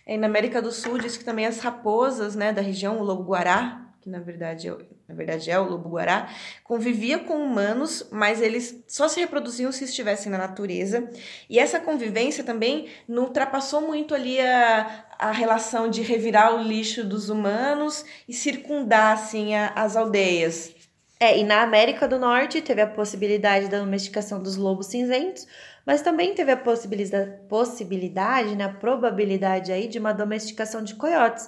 E 0.05 0.16
na 0.18 0.28
América 0.28 0.62
do 0.62 0.72
Sul 0.72 0.99
diz 0.99 1.18
que 1.18 1.26
também 1.26 1.45
as 1.47 1.59
raposas, 1.59 2.36
né, 2.36 2.53
da 2.53 2.62
região, 2.62 2.99
o 2.99 3.03
lobo-guará, 3.03 3.88
que 3.99 4.09
na 4.09 4.20
verdade, 4.20 4.68
é, 4.68 4.76
na 5.07 5.14
verdade 5.16 5.49
é 5.51 5.59
o 5.59 5.68
lobo-guará, 5.70 6.28
convivia 6.64 7.20
com 7.20 7.36
humanos, 7.36 8.07
mas 8.12 8.41
eles 8.41 8.84
só 8.88 9.07
se 9.07 9.20
reproduziam 9.20 9.72
se 9.72 9.84
estivessem 9.84 10.32
na 10.32 10.38
natureza. 10.39 11.09
E 11.49 11.57
essa 11.59 11.80
convivência 11.80 12.43
também 12.43 12.88
não 13.07 13.24
ultrapassou 13.26 13.82
muito 13.82 14.14
ali 14.16 14.39
a, 14.39 15.05
a 15.20 15.32
relação 15.32 15.88
de 15.89 16.01
revirar 16.01 16.55
o 16.55 16.64
lixo 16.64 17.03
dos 17.03 17.30
humanos 17.30 18.03
e 18.28 18.34
circundar, 18.34 19.14
assim, 19.14 19.55
a- 19.55 19.72
as 19.76 19.95
aldeias. 19.95 20.74
É, 21.22 21.38
e 21.38 21.43
na 21.43 21.61
América 21.61 22.07
do 22.07 22.17
Norte 22.17 22.63
teve 22.63 22.82
a 22.82 22.88
possibilidade 22.88 23.67
da 23.67 23.78
domesticação 23.78 24.41
dos 24.41 24.55
lobos 24.57 24.88
cinzentos, 24.88 25.45
mas 25.86 26.01
também 26.01 26.34
teve 26.34 26.51
a 26.51 26.57
possibilidade, 26.57 28.55
né, 28.55 28.63
a 28.63 28.74
probabilidade 28.74 29.72
aí 29.72 29.88
de 29.88 29.99
uma 29.99 30.13
domesticação 30.13 30.84
de 30.84 30.95
coiotes. 30.95 31.47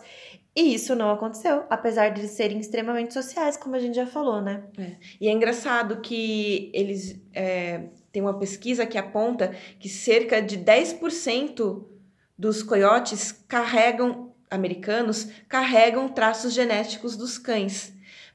E 0.56 0.76
isso 0.76 0.96
não 0.96 1.10
aconteceu, 1.10 1.64
apesar 1.72 2.10
de 2.10 2.22
eles 2.22 2.34
serem 2.34 2.60
extremamente 2.60 3.16
sociais, 3.16 3.58
como 3.58 3.76
a 3.76 3.80
gente 3.80 3.96
já 3.96 4.06
falou, 4.06 4.40
né? 4.40 4.62
E 5.20 5.28
é 5.28 5.32
engraçado 5.32 6.02
que 6.02 6.70
eles 6.72 7.20
é, 7.34 7.86
uma 8.18 8.38
pesquisa 8.38 8.86
que 8.86 9.00
aponta 9.00 9.56
que 9.80 9.90
cerca 9.90 10.40
de 10.40 10.60
10% 10.60 11.84
dos 12.38 12.62
coiotes 12.62 13.32
carregam, 13.48 14.36
americanos, 14.52 15.30
carregam 15.50 16.08
traços 16.08 16.54
genéticos 16.54 17.18
dos 17.18 17.40
cães. 17.40 17.92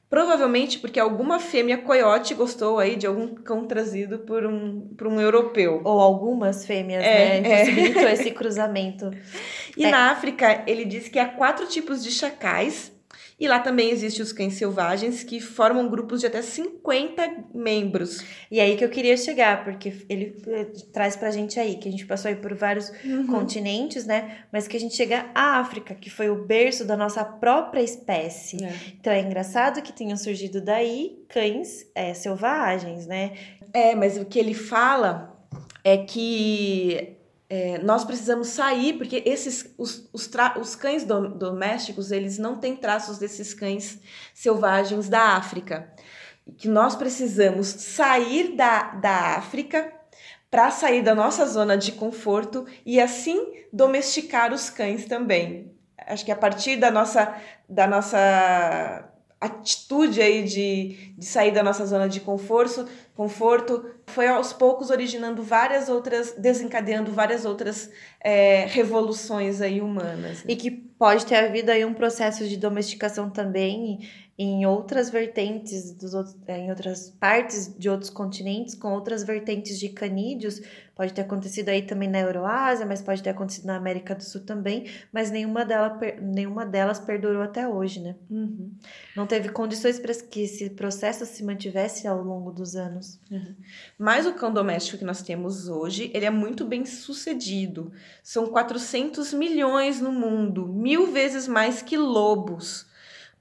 Provavelmente 0.09 0.79
porque 0.79 0.99
alguma 0.99 1.39
fêmea 1.39 1.77
coiote 1.77 2.33
gostou 2.33 2.79
aí 2.79 2.95
de 2.95 3.05
algum 3.05 3.35
cão 3.35 3.67
trazido 3.67 4.19
por 4.19 4.43
um, 4.43 4.81
por 4.97 5.05
um 5.07 5.21
europeu. 5.21 5.81
Ou 5.83 5.99
algumas 5.99 6.65
fêmeas, 6.65 7.03
É, 7.05 7.39
né? 7.41 7.51
é. 7.51 7.59
Possibilitou 7.59 8.09
esse 8.09 8.31
cruzamento. 8.31 9.11
E 9.77 9.85
É. 9.85 9.91
na 9.91 10.11
África, 10.11 10.63
ele 10.67 10.83
diz 10.83 11.07
que 11.07 11.19
há 11.19 11.27
quatro 11.27 11.65
tipos 11.67 12.03
de 12.03 12.11
chacais. 12.11 12.91
E 13.39 13.47
lá 13.47 13.59
também 13.59 13.89
existem 13.89 14.21
os 14.21 14.33
cães 14.33 14.55
selvagens, 14.55 15.23
que 15.23 15.39
formam 15.39 15.87
grupos 15.87 16.19
de 16.19 16.27
até 16.27 16.41
50 16.41 17.45
membros. 17.53 18.23
E 18.51 18.59
aí 18.59 18.75
que 18.75 18.83
eu 18.83 18.89
queria 18.89 19.15
chegar, 19.15 19.63
porque 19.63 19.93
ele 20.09 20.35
eh, 20.47 20.65
traz 20.91 21.15
pra 21.15 21.31
gente 21.31 21.57
aí, 21.59 21.75
que 21.77 21.87
a 21.87 21.91
gente 21.91 22.05
passou 22.05 22.27
aí 22.29 22.35
por 22.35 22.53
vários 22.53 22.91
Uhum. 23.03 23.27
continentes, 23.27 24.05
né? 24.05 24.39
Mas 24.51 24.67
que 24.67 24.75
a 24.75 24.79
gente 24.79 24.95
chega 24.95 25.27
à 25.33 25.59
África, 25.59 25.95
que 25.95 26.09
foi 26.09 26.29
o 26.29 26.43
berço 26.45 26.83
da 26.83 26.97
nossa 26.97 27.23
própria 27.23 27.81
espécie. 27.81 28.61
É. 28.63 28.73
Então 28.99 29.13
é 29.13 29.21
engraçado 29.21 29.81
que 29.81 29.93
tenham 29.93 30.17
surgido 30.17 30.59
daí 30.61 31.23
cães 31.29 31.85
é, 31.95 32.13
selvagens, 32.13 33.07
né? 33.07 33.33
É, 33.73 33.95
mas 33.95 34.17
o 34.17 34.25
que 34.25 34.37
ele 34.37 34.53
fala 34.53 35.39
é 35.83 35.95
que 35.97 37.15
é, 37.49 37.79
nós 37.79 38.05
precisamos 38.05 38.49
sair, 38.49 38.93
porque 38.93 39.23
esses 39.25 39.73
os, 39.77 40.07
os, 40.13 40.29
os 40.61 40.75
cães 40.75 41.03
dom- 41.03 41.31
domésticos, 41.31 42.11
eles 42.11 42.37
não 42.37 42.57
têm 42.57 42.75
traços 42.75 43.17
desses 43.17 43.53
cães 43.53 43.99
selvagens 44.33 45.09
da 45.09 45.35
África. 45.35 45.91
Que 46.57 46.67
nós 46.67 46.95
precisamos 46.95 47.67
sair 47.67 48.55
da, 48.55 48.95
da 48.95 49.37
África 49.37 49.91
para 50.49 50.71
sair 50.71 51.03
da 51.03 51.13
nossa 51.13 51.45
zona 51.45 51.77
de 51.77 51.91
conforto 51.91 52.65
e 52.85 52.99
assim 52.99 53.53
domesticar 53.73 54.53
os 54.53 54.69
cães 54.69 55.05
também. 55.05 55.71
Acho 56.07 56.25
que 56.25 56.31
a 56.31 56.35
partir 56.35 56.77
da 56.77 56.89
nossa, 56.89 57.35
da 57.67 57.85
nossa 57.85 59.11
atitude 59.39 60.21
aí 60.21 60.43
de, 60.43 61.13
de 61.17 61.25
sair 61.25 61.51
da 61.51 61.63
nossa 61.63 61.85
zona 61.85 62.09
de 62.09 62.19
conforto, 62.19 62.87
conforto, 63.19 63.85
foi 64.07 64.29
aos 64.29 64.53
poucos 64.53 64.89
originando 64.89 65.43
várias 65.43 65.89
outras, 65.89 66.33
desencadeando 66.37 67.11
várias 67.11 67.43
outras 67.43 67.91
é, 68.21 68.65
revoluções 68.67 69.59
aí 69.59 69.81
humanas. 69.81 70.45
né? 70.45 70.45
E 70.47 70.55
que 70.55 70.71
pode 70.71 71.25
ter 71.25 71.35
havido 71.35 71.69
aí 71.69 71.83
um 71.83 71.93
processo 71.93 72.47
de 72.47 72.55
domesticação 72.55 73.29
também 73.29 74.07
em 74.41 74.65
outras 74.65 75.09
vertentes, 75.09 75.91
dos 75.91 76.13
outros, 76.13 76.33
é, 76.47 76.57
em 76.57 76.69
outras 76.69 77.09
partes 77.09 77.75
de 77.77 77.89
outros 77.89 78.09
continentes, 78.09 78.73
com 78.73 78.93
outras 78.93 79.21
vertentes 79.21 79.77
de 79.77 79.89
canídeos. 79.89 80.61
Pode 80.95 81.11
ter 81.11 81.21
acontecido 81.21 81.67
aí 81.67 81.81
também 81.81 82.07
na 82.07 82.21
Euroásia, 82.21 82.85
mas 82.85 83.01
pode 83.01 83.21
ter 83.21 83.31
acontecido 83.31 83.65
na 83.65 83.75
América 83.75 84.15
do 84.15 84.23
Sul 84.23 84.45
também, 84.45 84.85
mas 85.11 85.29
nenhuma, 85.29 85.65
dela, 85.65 85.99
nenhuma 86.21 86.65
delas 86.65 87.01
perdurou 87.01 87.41
até 87.41 87.67
hoje, 87.67 87.99
né? 87.99 88.15
Uhum. 88.29 88.71
Não 89.13 89.27
teve 89.27 89.49
condições 89.49 89.99
para 89.99 90.13
que 90.13 90.43
esse 90.43 90.69
processo 90.69 91.25
se 91.25 91.43
mantivesse 91.43 92.07
ao 92.07 92.23
longo 92.23 92.53
dos 92.53 92.77
anos. 92.77 93.19
Mas 93.97 94.25
o 94.25 94.33
cão 94.33 94.53
doméstico 94.53 94.99
que 94.99 95.05
nós 95.05 95.21
temos 95.21 95.67
hoje, 95.67 96.11
ele 96.13 96.25
é 96.25 96.31
muito 96.31 96.63
bem 96.63 96.85
sucedido. 96.85 97.91
São 98.23 98.47
400 98.47 99.33
milhões 99.33 99.99
no 99.99 100.13
mundo, 100.13 100.65
mil 100.65 101.11
vezes 101.11 101.45
mais 101.45 101.81
que 101.81 101.97
lobos. 101.97 102.88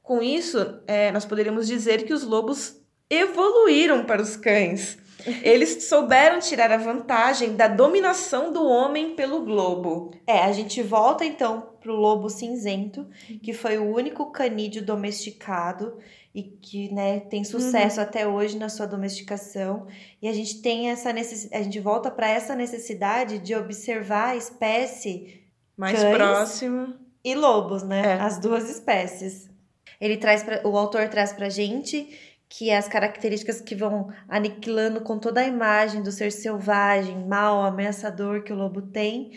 Com 0.09 0.23
isso, 0.23 0.81
é, 0.87 1.13
nós 1.13 1.27
poderíamos 1.27 1.67
dizer 1.67 2.07
que 2.07 2.15
os 2.15 2.23
lobos 2.23 2.81
evoluíram 3.11 4.07
para 4.07 4.23
os 4.23 4.39
cães. 4.39 4.97
Eles 5.45 5.85
souberam 5.85 6.41
tirar 6.41 6.73
a 6.73 6.79
vantagem 6.79 7.55
da 7.55 7.69
dominação 7.69 8.51
do 8.51 8.65
homem 8.65 9.15
pelo 9.15 9.45
globo. 9.45 10.13
É, 10.27 10.39
a 10.45 10.53
gente 10.53 10.83
volta 10.83 11.27
então 11.27 11.75
pro 11.79 11.95
lobo 11.95 12.31
cinzento, 12.31 13.07
que 13.43 13.53
foi 13.53 13.77
o 13.77 13.85
único 13.85 14.33
canídeo 14.33 14.83
domesticado 14.83 15.99
e 16.35 16.43
que, 16.43 16.91
né, 16.91 17.21
tem 17.21 17.45
sucesso 17.45 18.01
até 18.01 18.27
hoje 18.27 18.57
na 18.57 18.71
sua 18.71 18.87
domesticação. 18.87 19.89
E 20.23 20.27
a 20.27 20.33
gente 20.33 20.63
tem 20.63 20.89
essa 20.89 21.13
necessidade, 21.13 21.61
a 21.61 21.63
gente 21.63 21.81
volta 21.81 22.11
para 22.11 22.31
essa 22.31 22.55
necessidade 22.55 23.41
de 23.41 23.55
observar 23.55 24.29
a 24.29 24.37
espécie 24.37 25.43
Mais 25.77 26.01
Cães. 26.01 26.17
próximo. 26.17 26.95
e 27.23 27.35
lobos, 27.35 27.83
né? 27.83 28.17
É. 28.17 28.21
As 28.23 28.39
duas 28.39 28.71
espécies. 28.71 29.48
Ele 30.01 30.17
traz 30.17 30.43
pra, 30.43 30.61
o 30.67 30.77
autor 30.77 31.09
traz 31.09 31.33
pra 31.33 31.49
gente 31.49 32.09
que 32.49 32.71
as 32.71 32.89
características 32.89 33.61
que 33.61 33.75
vão 33.75 34.11
aniquilando 34.29 35.03
com 35.03 35.19
toda 35.19 35.41
a 35.41 35.47
imagem 35.47 36.03
do 36.03 36.11
ser 36.11 36.33
selvagem, 36.33 37.27
mau, 37.27 37.63
ameaçador 37.63 38.43
que 38.43 38.53
o 38.53 38.57
lobo 38.57 38.81
tem, 38.81 39.33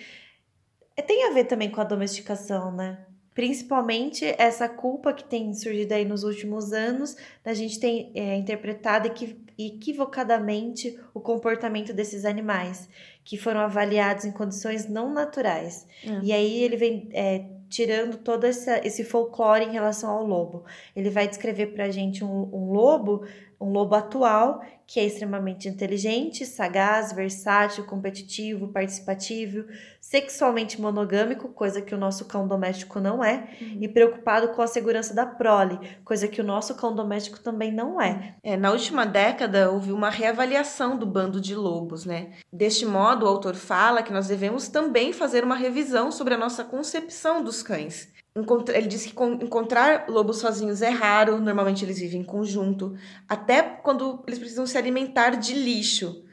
é, 0.95 1.01
tem 1.01 1.27
a 1.27 1.33
ver 1.33 1.45
também 1.45 1.69
com 1.69 1.81
a 1.81 1.85
domesticação, 1.85 2.71
né? 2.71 3.05
Principalmente 3.33 4.25
essa 4.37 4.67
culpa 4.67 5.13
que 5.13 5.23
tem 5.23 5.53
surgido 5.53 5.93
aí 5.93 6.05
nos 6.05 6.23
últimos 6.23 6.73
anos, 6.73 7.15
da 7.43 7.53
gente 7.53 7.79
ter 7.79 8.11
é, 8.13 8.35
interpretado 8.35 9.07
equi- 9.07 9.37
equivocadamente 9.57 10.97
o 11.13 11.19
comportamento 11.19 11.93
desses 11.93 12.25
animais, 12.25 12.89
que 13.23 13.37
foram 13.37 13.61
avaliados 13.61 14.25
em 14.25 14.31
condições 14.31 14.87
não 14.87 15.13
naturais. 15.13 15.87
É. 16.03 16.19
E 16.23 16.31
aí 16.33 16.63
ele 16.63 16.75
vem 16.75 17.09
é, 17.13 17.45
tirando 17.71 18.17
todo 18.17 18.43
essa, 18.43 18.85
esse 18.85 19.03
folclore 19.03 19.63
em 19.63 19.71
relação 19.71 20.11
ao 20.11 20.25
lobo. 20.25 20.65
Ele 20.93 21.09
vai 21.09 21.27
descrever 21.27 21.67
pra 21.67 21.89
gente 21.89 22.23
um, 22.23 22.49
um 22.53 22.71
lobo, 22.73 23.25
um 23.61 23.71
lobo 23.71 23.95
atual, 23.95 24.61
que 24.87 24.99
é 24.99 25.05
extremamente 25.05 25.69
inteligente, 25.69 26.45
sagaz, 26.45 27.13
versátil, 27.13 27.85
competitivo, 27.85 28.67
participativo, 28.67 29.65
sexualmente 30.01 30.81
monogâmico, 30.81 31.47
coisa 31.47 31.81
que 31.81 31.95
o 31.95 31.97
nosso 31.97 32.25
cão 32.25 32.45
doméstico 32.45 32.99
não 32.99 33.23
é, 33.23 33.47
e 33.79 33.87
preocupado 33.87 34.49
com 34.49 34.61
a 34.61 34.67
segurança 34.67 35.13
da 35.13 35.25
prole, 35.25 35.79
coisa 36.03 36.27
que 36.27 36.41
o 36.41 36.43
nosso 36.43 36.75
cão 36.75 36.93
doméstico 36.93 37.39
também 37.39 37.71
não 37.71 38.01
é. 38.01 38.35
É, 38.43 38.57
na 38.57 38.71
última 38.71 39.05
década, 39.05 39.71
houve 39.71 39.93
uma 39.93 40.09
reavaliação 40.09 40.97
do 40.97 41.05
bando 41.05 41.39
de 41.39 41.55
lobos, 41.55 42.03
né? 42.03 42.31
Deste 42.51 42.85
modo, 42.85 43.25
o 43.25 43.29
autor 43.29 43.55
fala 43.55 44.03
que 44.03 44.11
nós 44.11 44.27
devemos 44.27 44.67
também 44.67 45.13
fazer 45.13 45.43
uma 45.43 45.55
revisão 45.55 46.11
sobre 46.11 46.33
a 46.33 46.37
nossa 46.37 46.65
concepção 46.65 47.41
dos 47.41 47.63
cães. 47.63 48.11
Ele 48.33 48.87
diz 48.87 49.05
que 49.05 49.13
con- 49.13 49.39
encontrar 49.41 50.05
lobos 50.07 50.37
sozinhos 50.37 50.81
é 50.81 50.89
raro, 50.89 51.39
normalmente 51.39 51.83
eles 51.83 51.99
vivem 51.99 52.21
em 52.21 52.23
conjunto, 52.23 52.95
até 53.27 53.61
quando 53.61 54.23
eles 54.25 54.39
precisam 54.39 54.65
se 54.65 54.77
alimentar 54.77 55.31
de 55.31 55.53
lixo. 55.53 56.23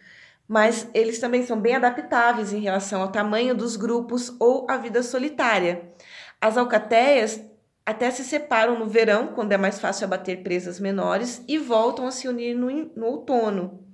Mas 0.47 0.89
eles 0.95 1.19
também 1.19 1.45
são 1.45 1.61
bem 1.61 1.75
adaptáveis 1.75 2.53
em 2.53 2.61
relação 2.61 3.03
ao 3.03 3.13
tamanho 3.13 3.55
dos 3.55 3.77
grupos 3.77 4.35
ou 4.39 4.67
à 4.71 4.77
vida 4.77 5.03
solitária. 5.03 5.93
As 6.41 6.57
alcateias 6.57 7.43
até 7.85 8.11
se 8.11 8.23
separam 8.23 8.79
no 8.79 8.87
verão, 8.87 9.29
quando 9.29 9.53
é 9.53 9.57
mais 9.57 9.81
fácil 9.81 10.05
abater 10.05 10.43
presas 10.43 10.79
menores, 10.79 11.43
e 11.49 11.59
voltam 11.59 12.07
a 12.07 12.11
se 12.11 12.29
unir 12.29 12.55
no, 12.55 12.71
no 12.95 13.07
outono. 13.07 13.85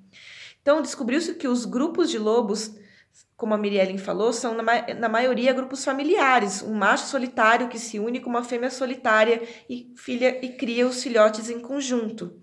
Então, 0.60 0.82
descobriu-se 0.82 1.34
que 1.34 1.48
os 1.48 1.64
grupos 1.64 2.10
de 2.10 2.18
lobos, 2.18 2.74
como 3.36 3.52
a 3.54 3.58
Miriellen 3.58 3.98
falou, 3.98 4.32
são 4.32 4.54
na, 4.54 4.62
ma- 4.62 4.86
na 4.98 5.08
maioria 5.08 5.52
grupos 5.52 5.84
familiares. 5.84 6.62
Um 6.62 6.74
macho 6.74 7.06
solitário 7.06 7.68
que 7.68 7.78
se 7.78 7.98
une 7.98 8.20
com 8.20 8.30
uma 8.30 8.44
fêmea 8.44 8.70
solitária 8.70 9.42
e, 9.68 9.92
filha, 9.96 10.38
e 10.44 10.50
cria 10.50 10.86
os 10.86 11.02
filhotes 11.02 11.50
em 11.50 11.60
conjunto. 11.60 12.40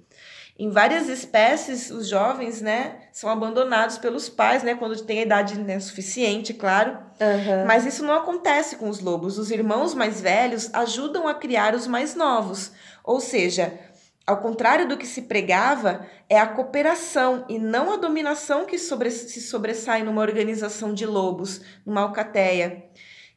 Em 0.59 0.69
várias 0.69 1.07
espécies, 1.09 1.89
os 1.89 2.07
jovens, 2.07 2.61
né, 2.61 3.07
são 3.11 3.29
abandonados 3.31 3.97
pelos 3.97 4.29
pais, 4.29 4.61
né, 4.61 4.75
quando 4.75 5.01
tem 5.01 5.19
a 5.19 5.23
idade 5.23 5.57
né, 5.57 5.79
suficiente, 5.79 6.53
claro. 6.53 6.91
Uhum. 7.19 7.65
Mas 7.65 7.85
isso 7.85 8.03
não 8.05 8.13
acontece 8.13 8.75
com 8.75 8.87
os 8.87 8.99
lobos. 8.99 9.39
Os 9.39 9.49
irmãos 9.49 9.95
mais 9.95 10.21
velhos 10.21 10.69
ajudam 10.73 11.27
a 11.27 11.33
criar 11.33 11.73
os 11.73 11.87
mais 11.87 12.13
novos. 12.15 12.73
Ou 13.03 13.19
seja, 13.19 13.73
ao 14.31 14.41
contrário 14.41 14.87
do 14.87 14.97
que 14.97 15.05
se 15.05 15.23
pregava, 15.23 16.07
é 16.29 16.39
a 16.39 16.47
cooperação 16.47 17.45
e 17.49 17.59
não 17.59 17.93
a 17.93 17.97
dominação 17.97 18.65
que 18.65 18.77
sobre, 18.77 19.11
se 19.11 19.41
sobressai 19.41 20.03
numa 20.03 20.21
organização 20.21 20.93
de 20.93 21.05
lobos, 21.05 21.61
numa 21.85 22.01
alcateia. 22.01 22.85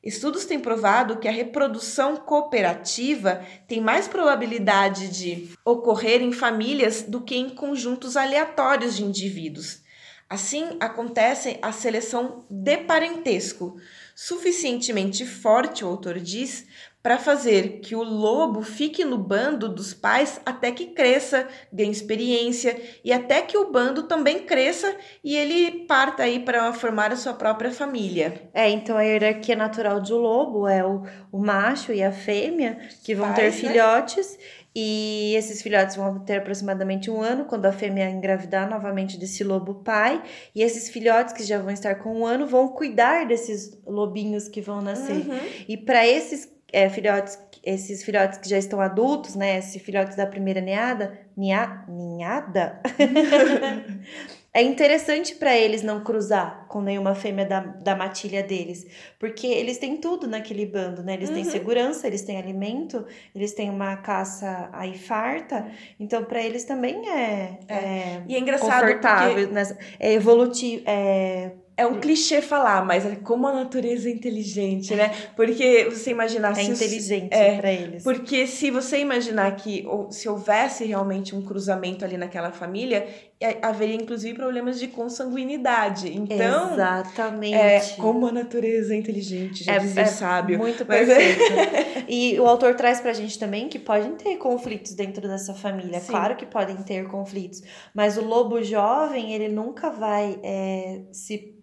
Estudos 0.03 0.45
têm 0.45 0.61
provado 0.61 1.19
que 1.19 1.27
a 1.27 1.33
reprodução 1.33 2.17
cooperativa 2.17 3.43
tem 3.67 3.81
mais 3.81 4.07
probabilidade 4.07 5.09
de 5.09 5.49
ocorrer 5.65 6.23
em 6.23 6.31
famílias 6.31 7.03
do 7.03 7.23
que 7.23 7.35
em 7.35 7.51
conjuntos 7.51 8.17
aleatórios 8.17 8.97
de 8.97 9.03
indivíduos. 9.03 9.83
Assim, 10.29 10.77
acontece 10.81 11.59
a 11.61 11.73
seleção 11.73 12.45
de 12.51 12.79
parentesco, 12.79 13.77
suficientemente 14.15 15.27
forte, 15.27 15.85
o 15.85 15.89
autor 15.89 16.19
diz, 16.19 16.67
para 17.05 17.19
fazer 17.19 17.81
que 17.83 17.95
o 17.95 18.03
lobo 18.03 18.63
fique 18.63 19.05
no 19.05 19.19
bando 19.19 19.69
dos 19.69 19.93
pais 19.93 20.41
até 20.47 20.73
que 20.73 20.87
cresça, 20.87 21.47
ganhe 21.71 21.91
experiência 21.91 22.81
e 23.05 23.13
até 23.13 23.43
que 23.43 23.59
o 23.59 23.71
bando 23.71 24.05
também 24.05 24.39
cresça 24.47 24.97
e 25.23 25.37
ele 25.37 25.85
parta 25.85 26.23
aí 26.23 26.41
para 26.41 26.73
formar 26.73 27.13
a 27.13 27.17
sua 27.17 27.35
própria 27.35 27.71
família. 27.71 28.49
É, 28.55 28.71
então 28.71 28.97
a 28.97 29.03
hierarquia 29.03 29.55
natural 29.55 30.01
de 30.01 30.15
lobo 30.15 30.67
é 30.67 30.83
o, 30.83 31.03
o 31.31 31.39
macho 31.39 31.93
e 31.93 32.03
a 32.03 32.11
fêmea 32.11 32.79
que 33.05 33.15
vão 33.15 33.35
ter 33.35 33.51
Pais, 33.51 33.63
né? 33.63 33.69
filhotes. 33.69 34.39
E 34.77 35.35
esses 35.37 35.63
filhotes 35.63 35.95
vão 35.95 36.19
ter 36.21 36.39
aproximadamente 36.39 37.09
um 37.09 37.23
ano 37.23 37.45
quando 37.45 37.67
a 37.67 37.73
fêmea 37.73 38.11
engravidar 38.11 38.69
novamente 38.69 39.17
desse 39.17 39.45
lobo 39.45 39.75
pai. 39.75 40.21
E 40.53 40.63
esses 40.63 40.89
filhotes 40.89 41.33
que 41.33 41.45
já 41.45 41.59
vão 41.59 41.71
estar 41.71 41.97
com 41.97 42.21
um 42.21 42.27
ano 42.27 42.45
vão 42.45 42.67
cuidar 42.69 43.25
desses 43.25 43.79
lobinhos 43.87 44.49
que 44.49 44.61
vão 44.61 44.81
nascer. 44.81 45.13
Uhum. 45.13 45.39
E 45.69 45.77
para 45.77 46.05
esses 46.05 46.54
é, 46.75 46.91
filhotes, 46.91 47.39
esses 47.63 48.03
filhotes 48.03 48.39
que 48.39 48.49
já 48.49 48.59
estão 48.59 48.81
adultos, 48.81 49.35
né? 49.37 49.59
Esses 49.59 49.81
filhotes 49.81 50.17
da 50.17 50.27
primeira 50.27 50.61
ninhada, 50.61 51.19
nia, 51.37 51.85
ninhada, 51.89 52.81
é 54.53 54.63
interessante 54.63 55.35
para 55.37 55.57
eles 55.57 55.83
não 55.83 56.03
cruzar 56.05 56.67
com 56.69 56.81
nenhuma 56.81 57.15
fêmea 57.15 57.47
da, 57.47 57.61
da 57.61 57.97
matilha 57.97 58.43
deles, 58.43 58.87
porque 59.19 59.47
eles 59.47 59.79
têm 59.79 59.97
tudo 59.97 60.27
naquele 60.27 60.67
bando, 60.67 61.03
né? 61.03 61.15
Eles 61.15 61.31
têm 61.31 61.45
Uhum. 61.45 61.51
segurança, 61.51 62.07
eles 62.07 62.23
têm 62.23 62.37
alimento, 62.39 63.07
eles 63.35 63.53
têm 63.53 63.71
uma 63.71 63.97
caça 63.97 64.69
aí 64.73 64.99
farta, 64.99 65.67
então 65.99 66.25
para 66.25 66.43
eles 66.43 66.65
também 66.65 67.09
é, 67.09 67.59
é 67.69 68.23
E 68.27 68.35
é 68.37 68.39
engraçado 68.39 68.87
confortável, 68.87 69.35
porque 69.35 69.55
nessa, 69.55 69.79
é 69.99 70.13
evolutivo, 70.13 70.83
é 70.87 71.53
é 71.77 71.87
um 71.87 71.99
clichê 72.01 72.41
falar, 72.41 72.85
mas 72.85 73.05
é 73.05 73.17
como 73.17 73.47
a 73.49 73.53
natureza 73.53 74.09
é 74.09 74.13
inteligente, 74.13 74.95
né? 74.95 75.13
Porque 75.35 75.87
você 75.91 76.11
imaginar 76.11 76.57
É 76.59 76.63
inteligente 76.63 77.33
é, 77.33 77.57
pra 77.59 77.73
eles. 77.73 78.03
Porque 78.05 78.47
se 78.47 78.71
você 78.71 78.99
imaginar 79.01 79.55
que 79.57 79.85
ou, 79.87 80.11
se 80.11 80.29
houvesse 80.29 80.85
realmente 80.85 81.35
um 81.35 81.43
cruzamento 81.43 82.05
ali 82.05 82.17
naquela 82.17 82.53
família, 82.53 83.07
é, 83.41 83.59
haveria 83.61 83.97
inclusive 83.97 84.35
problemas 84.35 84.79
de 84.79 84.87
consanguinidade. 84.89 86.15
Então, 86.15 86.73
Exatamente. 86.75 87.55
é, 87.55 87.81
como 87.99 88.27
a 88.27 88.33
natureza 88.33 88.95
é 88.95 88.97
inteligente, 88.97 89.65
já 89.65 89.79
dizia 89.79 90.05
o 90.05 90.07
sábio. 90.07 90.59
Muito 90.59 90.85
Mas- 90.87 91.07
perfeito. 91.09 92.05
e 92.09 92.39
o 92.39 92.47
autor 92.47 92.75
traz 92.75 93.01
pra 93.01 93.13
gente 93.13 93.39
também 93.39 93.69
que 93.69 93.79
podem 93.79 94.13
ter 94.13 94.37
conflitos 94.37 94.95
dentro 94.95 95.27
dessa 95.27 95.55
família. 95.55 96.01
Sim. 96.01 96.13
Claro 96.13 96.37
que 96.37 96.47
podem 96.47 96.77
ter 96.77 97.07
conflitos. 97.09 97.63
Mas 97.93 98.17
o 98.17 98.25
lobo 98.25 98.63
jovem, 98.63 99.33
ele 99.33 99.49
nunca 99.49 99.91
vai 99.91 100.39
é, 100.43 101.03
se, 101.13 101.55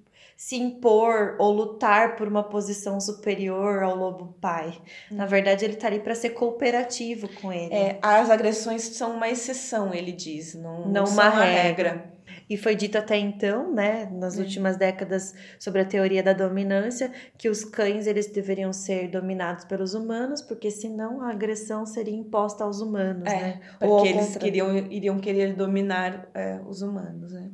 se 0.43 0.55
impor 0.55 1.35
ou 1.37 1.51
lutar 1.51 2.15
por 2.15 2.27
uma 2.27 2.41
posição 2.41 2.99
superior 2.99 3.83
ao 3.83 3.95
lobo 3.95 4.35
pai. 4.41 4.73
Na 5.11 5.27
verdade, 5.27 5.63
ele 5.63 5.75
tá 5.75 5.85
ali 5.85 5.99
pra 5.99 6.15
ser 6.15 6.31
cooperativo 6.31 7.29
com 7.39 7.53
ele. 7.53 7.71
É, 7.71 7.99
as 8.01 8.27
agressões 8.27 8.81
são 8.81 9.13
uma 9.17 9.29
exceção, 9.29 9.93
ele 9.93 10.11
diz, 10.11 10.55
não, 10.55 10.87
Não 10.87 11.03
uma 11.05 11.25
a 11.25 11.29
regra. 11.45 12.11
E 12.49 12.57
foi 12.57 12.75
dito 12.75 12.97
até 12.97 13.17
então, 13.17 13.71
né, 13.71 14.09
nas 14.11 14.39
É. 14.39 14.41
últimas 14.41 14.77
décadas, 14.77 15.31
sobre 15.59 15.81
a 15.81 15.85
teoria 15.85 16.23
da 16.23 16.33
dominância, 16.33 17.11
que 17.37 17.47
os 17.47 17.63
cães 17.63 18.07
eles 18.07 18.25
deveriam 18.31 18.73
ser 18.73 19.09
dominados 19.09 19.63
pelos 19.65 19.93
humanos, 19.93 20.41
porque 20.41 20.71
senão 20.71 21.21
a 21.21 21.29
agressão 21.29 21.85
seria 21.85 22.15
imposta 22.15 22.63
aos 22.63 22.81
humanos, 22.81 23.31
É, 23.31 23.39
né? 23.39 23.61
Ou 23.79 23.89
Porque 23.89 24.07
eles 24.07 24.25
contrário. 24.25 24.39
queriam, 24.41 24.75
iriam 24.91 25.19
querer 25.19 25.53
dominar 25.55 26.27
é, 26.33 26.59
os 26.67 26.81
humanos, 26.81 27.31
né? 27.31 27.51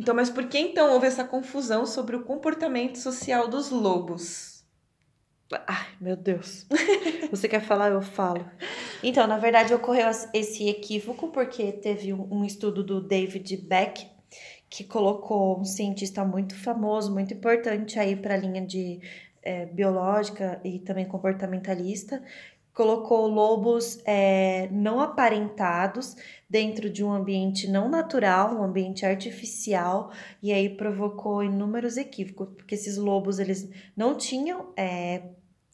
Então, 0.00 0.14
mas 0.14 0.30
por 0.30 0.48
que 0.48 0.58
então 0.58 0.94
houve 0.94 1.06
essa 1.06 1.22
confusão 1.22 1.84
sobre 1.84 2.16
o 2.16 2.24
comportamento 2.24 2.96
social 2.96 3.46
dos 3.46 3.68
lobos? 3.70 4.64
Ai, 5.66 5.88
meu 6.00 6.16
Deus. 6.16 6.66
Você 7.30 7.46
quer 7.46 7.60
falar, 7.60 7.90
eu 7.90 8.00
falo. 8.00 8.50
Então, 9.02 9.26
na 9.26 9.36
verdade, 9.36 9.74
ocorreu 9.74 10.08
esse 10.32 10.66
equívoco 10.70 11.28
porque 11.28 11.70
teve 11.70 12.14
um 12.14 12.42
estudo 12.46 12.82
do 12.82 13.06
David 13.06 13.54
Beck 13.58 14.06
que 14.70 14.84
colocou 14.84 15.60
um 15.60 15.66
cientista 15.66 16.24
muito 16.24 16.54
famoso, 16.56 17.12
muito 17.12 17.34
importante 17.34 17.98
aí 17.98 18.16
para 18.16 18.32
a 18.32 18.38
linha 18.38 18.64
de 18.64 19.00
eh, 19.42 19.66
biológica 19.66 20.62
e 20.64 20.78
também 20.78 21.04
comportamentalista, 21.04 22.22
colocou 22.72 23.26
lobos 23.26 23.98
eh, 24.06 24.68
não 24.70 25.00
aparentados 25.00 26.16
dentro 26.48 26.88
de 26.90 27.04
um 27.04 27.12
ambiente 27.12 27.68
não 27.68 27.88
natural, 27.88 28.56
um 28.56 28.62
ambiente 28.62 29.04
artificial, 29.04 30.10
e 30.42 30.52
aí 30.52 30.68
provocou 30.76 31.42
inúmeros 31.42 31.96
equívocos, 31.96 32.48
porque 32.56 32.74
esses 32.74 32.96
lobos 32.96 33.38
eles 33.38 33.68
não 33.96 34.16
tinham 34.16 34.72
eh, 34.76 35.22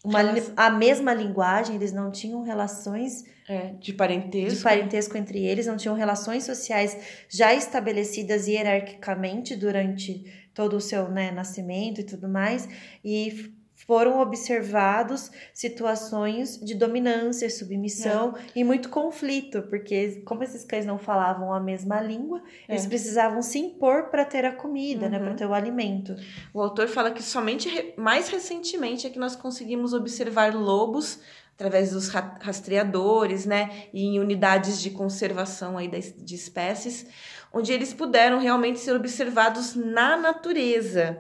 uma, 0.05 0.21
a 0.57 0.71
mesma 0.71 1.13
linguagem, 1.15 1.77
eles 1.77 1.93
não 1.93 2.11
tinham 2.11 2.43
relações 2.43 3.25
É, 3.49 3.75
de 3.81 3.93
parentesco? 3.93 4.57
de 4.57 4.63
parentesco 4.63 5.17
entre 5.17 5.45
eles, 5.45 5.67
não 5.67 5.77
tinham 5.77 5.95
relações 5.97 6.45
sociais 6.45 6.97
já 7.29 7.55
estabelecidas 7.55 8.47
hierarquicamente 8.49 9.55
durante 9.57 10.25
todo 10.55 10.77
o 10.77 10.81
seu 10.81 11.09
né, 11.09 11.31
nascimento 11.31 12.01
e 12.01 12.05
tudo 12.05 12.29
mais, 12.29 12.69
e 13.05 13.55
foram 13.87 14.21
observados 14.21 15.31
situações 15.55 16.59
de 16.61 16.75
dominância, 16.75 17.49
submissão 17.49 18.35
e 18.55 18.65
muito 18.65 18.89
conflito, 18.89 19.63
porque 19.63 20.23
como 20.25 20.43
esses 20.43 20.65
cães 20.65 20.85
não 20.85 20.99
falavam 20.99 21.53
a 21.53 21.61
mesma 21.61 22.01
língua, 22.01 22.43
eles 22.69 22.85
É. 22.85 22.89
precisavam 22.89 23.41
se 23.43 23.59
impor 23.59 24.05
para 24.11 24.25
ter 24.25 24.45
a 24.45 24.53
comida, 24.53 25.09
né, 25.09 25.19
Uhum. 25.19 25.25
para 25.27 25.35
ter 25.35 25.47
o 25.47 25.55
alimento. 25.55 26.17
O 26.53 26.61
autor 26.61 26.89
fala 26.89 27.11
que 27.11 27.23
somente 27.23 27.95
mais 27.97 28.29
recentemente 28.29 29.07
é 29.07 29.11
que 29.11 29.19
nós 29.19 29.37
conseguimos 29.37 29.93
observar 29.93 30.55
lobos 30.55 31.21
através 31.55 31.93
dos 31.93 32.09
ra- 32.09 32.39
rastreadores, 32.43 33.47
né, 33.47 33.85
e 33.95 34.05
em 34.05 34.19
unidades 34.19 34.81
de 34.81 34.91
conservação 34.91 35.79
aí 35.79 35.89
de 35.89 36.35
espécies, 36.35 37.07
onde 37.53 37.73
eles 37.73 37.95
puderam 37.95 38.39
realmente 38.39 38.79
ser 38.79 38.93
observados 38.95 39.75
na 39.75 40.17
natureza. 40.19 41.19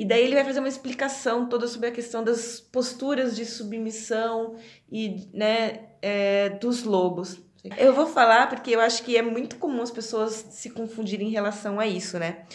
E 0.00 0.04
daí 0.06 0.24
ele 0.24 0.34
vai 0.34 0.44
fazer 0.44 0.60
uma 0.60 0.68
explicação 0.68 1.46
toda 1.46 1.68
sobre 1.68 1.88
a 1.88 1.92
questão 1.92 2.24
das 2.24 2.58
posturas 2.58 3.36
de 3.36 3.44
submissão 3.44 4.56
e, 4.90 5.28
né, 5.30 5.90
é, 6.00 6.48
dos 6.48 6.84
lobos. 6.84 7.38
Eu 7.76 7.92
vou 7.92 8.06
falar 8.06 8.48
porque 8.48 8.70
eu 8.70 8.80
acho 8.80 9.02
que 9.02 9.14
é 9.14 9.20
muito 9.20 9.56
comum 9.56 9.82
as 9.82 9.90
pessoas 9.90 10.32
se 10.52 10.70
confundirem 10.70 11.28
em 11.28 11.30
relação 11.30 11.78
a 11.78 11.86
isso, 11.86 12.18
né? 12.18 12.46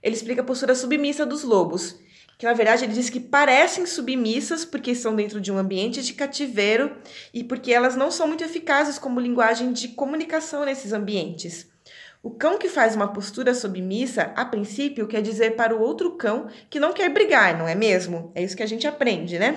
Ele 0.00 0.14
explica 0.14 0.42
a 0.42 0.44
postura 0.44 0.76
submissa 0.76 1.26
dos 1.26 1.42
lobos, 1.42 1.96
que 2.38 2.46
na 2.46 2.52
verdade 2.52 2.84
ele 2.84 2.92
diz 2.92 3.10
que 3.10 3.18
parecem 3.18 3.84
submissas 3.84 4.64
porque 4.64 4.92
estão 4.92 5.16
dentro 5.16 5.40
de 5.40 5.50
um 5.50 5.58
ambiente 5.58 6.04
de 6.04 6.14
cativeiro 6.14 6.96
e 7.34 7.42
porque 7.42 7.72
elas 7.72 7.96
não 7.96 8.12
são 8.12 8.28
muito 8.28 8.44
eficazes 8.44 8.96
como 8.96 9.18
linguagem 9.18 9.72
de 9.72 9.88
comunicação 9.88 10.64
nesses 10.64 10.92
ambientes. 10.92 11.71
O 12.24 12.30
cão 12.30 12.56
que 12.56 12.68
faz 12.68 12.94
uma 12.94 13.12
postura 13.12 13.52
submissa, 13.52 14.30
a 14.36 14.44
princípio, 14.44 15.08
quer 15.08 15.20
dizer 15.20 15.56
para 15.56 15.74
o 15.74 15.80
outro 15.80 16.12
cão 16.12 16.46
que 16.70 16.78
não 16.78 16.92
quer 16.92 17.08
brigar, 17.08 17.58
não 17.58 17.66
é 17.66 17.74
mesmo? 17.74 18.30
É 18.32 18.40
isso 18.44 18.56
que 18.56 18.62
a 18.62 18.66
gente 18.66 18.86
aprende, 18.86 19.40
né? 19.40 19.56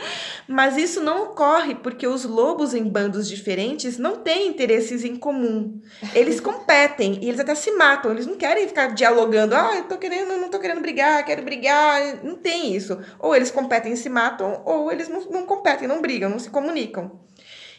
Mas 0.48 0.78
isso 0.78 1.02
não 1.02 1.24
ocorre 1.24 1.74
porque 1.74 2.06
os 2.06 2.24
lobos 2.24 2.72
em 2.72 2.84
bandos 2.84 3.28
diferentes 3.28 3.98
não 3.98 4.16
têm 4.16 4.48
interesses 4.48 5.04
em 5.04 5.14
comum. 5.14 5.78
Eles 6.14 6.40
competem 6.40 7.18
e 7.20 7.28
eles 7.28 7.38
até 7.38 7.54
se 7.54 7.72
matam. 7.72 8.12
Eles 8.12 8.26
não 8.26 8.36
querem 8.36 8.66
ficar 8.66 8.94
dialogando. 8.94 9.54
Ah, 9.54 9.76
eu 9.76 9.84
tô 9.84 9.98
querendo, 9.98 10.38
não 10.38 10.48
tô 10.48 10.58
querendo 10.58 10.80
brigar, 10.80 11.22
quero 11.22 11.42
brigar. 11.42 12.24
Não 12.24 12.36
tem 12.36 12.74
isso. 12.74 12.98
Ou 13.18 13.36
eles 13.36 13.50
competem 13.50 13.92
e 13.92 13.96
se 13.96 14.08
matam, 14.08 14.62
ou 14.64 14.90
eles 14.90 15.10
não, 15.10 15.20
não 15.28 15.44
competem, 15.44 15.86
não 15.86 16.00
brigam, 16.00 16.30
não 16.30 16.38
se 16.38 16.48
comunicam. 16.48 17.20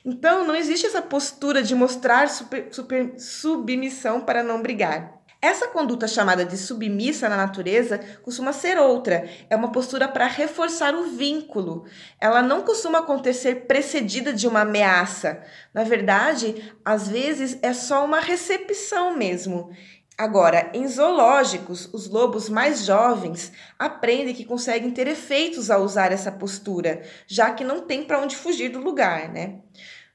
Então, 0.03 0.45
não 0.45 0.55
existe 0.55 0.85
essa 0.85 1.01
postura 1.01 1.61
de 1.61 1.75
mostrar 1.75 2.29
super, 2.29 2.67
super 2.71 3.19
submissão 3.19 4.21
para 4.21 4.43
não 4.43 4.61
brigar. 4.61 5.17
Essa 5.39 5.67
conduta 5.67 6.07
chamada 6.07 6.43
de 6.43 6.57
submissa 6.57 7.29
na 7.29 7.37
natureza 7.37 7.99
costuma 8.23 8.51
ser 8.51 8.79
outra, 8.79 9.29
é 9.47 9.55
uma 9.55 9.71
postura 9.71 10.07
para 10.07 10.25
reforçar 10.25 10.95
o 10.95 11.11
vínculo. 11.11 11.85
Ela 12.19 12.41
não 12.41 12.63
costuma 12.63 12.99
acontecer 12.99 13.67
precedida 13.67 14.33
de 14.33 14.47
uma 14.47 14.61
ameaça. 14.61 15.43
Na 15.71 15.83
verdade, 15.83 16.73
às 16.83 17.07
vezes 17.07 17.59
é 17.61 17.71
só 17.71 18.03
uma 18.03 18.19
recepção 18.19 19.15
mesmo. 19.15 19.69
Agora, 20.17 20.71
em 20.73 20.87
zoológicos, 20.87 21.87
os 21.93 22.09
lobos 22.09 22.49
mais 22.49 22.83
jovens 22.83 23.51
aprendem 23.77 24.33
que 24.33 24.43
conseguem 24.43 24.89
ter 24.89 25.07
efeitos 25.07 25.69
ao 25.69 25.83
usar 25.83 26.11
essa 26.11 26.31
postura, 26.31 27.03
já 27.27 27.51
que 27.51 27.63
não 27.63 27.81
tem 27.81 28.03
para 28.03 28.19
onde 28.19 28.35
fugir 28.35 28.69
do 28.69 28.79
lugar, 28.79 29.31
né? 29.31 29.59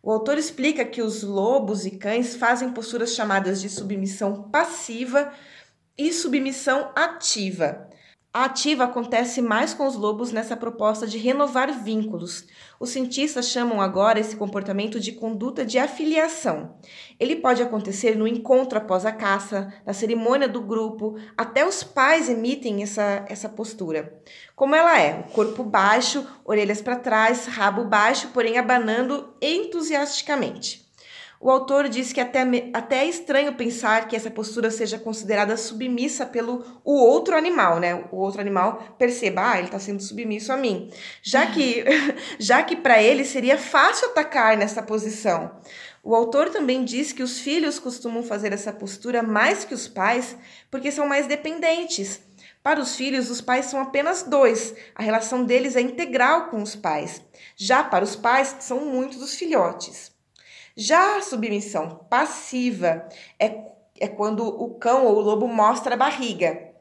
O 0.03 0.11
autor 0.11 0.37
explica 0.39 0.85
que 0.85 1.01
os 1.01 1.23
lobos 1.23 1.87
e 1.87 1.93
cães 1.93 2.35
fazem 2.35 2.73
posturas 2.73 3.15
chamadas 3.15 3.61
de 3.61 3.69
submissão 3.69 4.51
passiva 4.51 5.33
e 5.97 6.13
submissão 6.13 6.91
ativa. 6.97 7.89
A 8.35 8.47
ativa 8.47 8.85
acontece 8.85 9.43
mais 9.43 9.75
com 9.75 9.87
os 9.87 9.95
lobos 9.95 10.33
nessa 10.33 10.57
proposta 10.57 11.07
de 11.07 11.19
renovar 11.19 11.71
vínculos. 11.71 12.47
Os 12.81 12.89
cientistas 12.89 13.51
chamam 13.51 13.79
agora 13.79 14.19
esse 14.19 14.37
comportamento 14.37 14.99
de 14.99 15.13
conduta 15.13 15.67
de 15.67 15.79
afiliação. 15.79 16.75
Ele 17.21 17.37
pode 17.37 17.63
acontecer 17.63 18.17
no 18.17 18.27
encontro 18.27 18.79
após 18.79 19.05
a 19.05 19.13
caça, 19.13 19.71
na 19.85 19.93
cerimônia 19.93 20.49
do 20.49 20.63
grupo, 20.63 21.19
até 21.37 21.63
os 21.67 21.85
pais 21.85 22.31
emitem 22.31 22.83
essa, 22.83 23.23
essa 23.29 23.51
postura. 23.51 24.19
Como 24.57 24.75
ela 24.75 24.99
é? 24.99 25.25
Corpo 25.35 25.63
baixo, 25.63 26.27
orelhas 26.43 26.81
para 26.81 26.97
trás, 26.97 27.45
rabo 27.45 27.85
baixo, 27.85 28.29
porém 28.29 28.57
abanando 28.57 29.35
entusiasticamente. 29.43 30.82
O 31.45 31.51
autor 31.51 31.89
diz 31.89 32.13
que 32.13 32.21
até, 32.21 32.45
até 32.73 32.99
é 32.99 33.09
estranho 33.09 33.57
pensar 33.57 34.07
que 34.07 34.15
essa 34.15 34.31
postura 34.31 34.71
seja 34.71 34.97
considerada 34.97 35.57
submissa 35.57 36.25
pelo 36.25 36.65
o 36.85 36.93
outro 36.93 37.37
animal, 37.37 37.81
né? 37.81 38.05
O 38.13 38.19
outro 38.19 38.41
animal 38.41 38.95
perceba, 38.97 39.51
ah, 39.51 39.59
ele 39.59 39.67
está 39.67 39.81
sendo 39.81 40.01
submisso 40.01 40.53
a 40.53 40.57
mim. 40.57 40.89
Já 41.21 41.45
que, 41.49 41.85
já 42.39 42.63
que 42.63 42.77
para 42.77 43.03
ele 43.03 43.25
seria 43.25 43.59
fácil 43.59 44.11
atacar 44.11 44.57
nessa 44.57 44.85
posição. 44.85 45.51
O 46.01 46.15
autor 46.15 46.49
também 46.49 46.85
diz 46.85 47.13
que 47.13 47.25
os 47.25 47.41
filhos 47.41 47.81
costumam 47.81 48.23
fazer 48.23 48.53
essa 48.53 48.73
postura 48.73 49.21
mais 49.21 49.65
que 49.65 49.75
os 49.75 49.89
pais 49.89 50.37
porque 50.71 50.93
são 50.93 51.09
mais 51.09 51.27
dependentes. 51.27 52.21
Para 52.63 52.81
os 52.81 52.95
filhos, 52.95 53.29
os 53.31 53.41
pais 53.41 53.67
são 53.67 53.81
apenas 53.81 54.23
dois, 54.23 54.77
a 54.95 55.03
relação 55.03 55.45
deles 55.45 55.75
é 55.75 55.81
integral 55.81 56.51
com 56.51 56.63
os 56.63 56.77
pais. 56.77 57.21
Já 57.57 57.83
para 57.83 58.05
os 58.05 58.15
pais, 58.15 58.55
são 58.61 58.85
muitos 58.85 59.21
os 59.21 59.35
filhotes. 59.35 60.12
Já 60.77 61.19
a 61.19 61.23
submissão 61.23 62.07
passiva 62.09 63.07
é, 63.39 63.73
é 64.01 64.09
quando 64.09 64.47
o 64.47 64.75
cão 64.75 65.07
ou 65.07 65.17
o 65.17 65.21
lobo 65.21 65.47
mostra 65.47 65.95
a 65.95 65.99
barriga. 65.99 66.72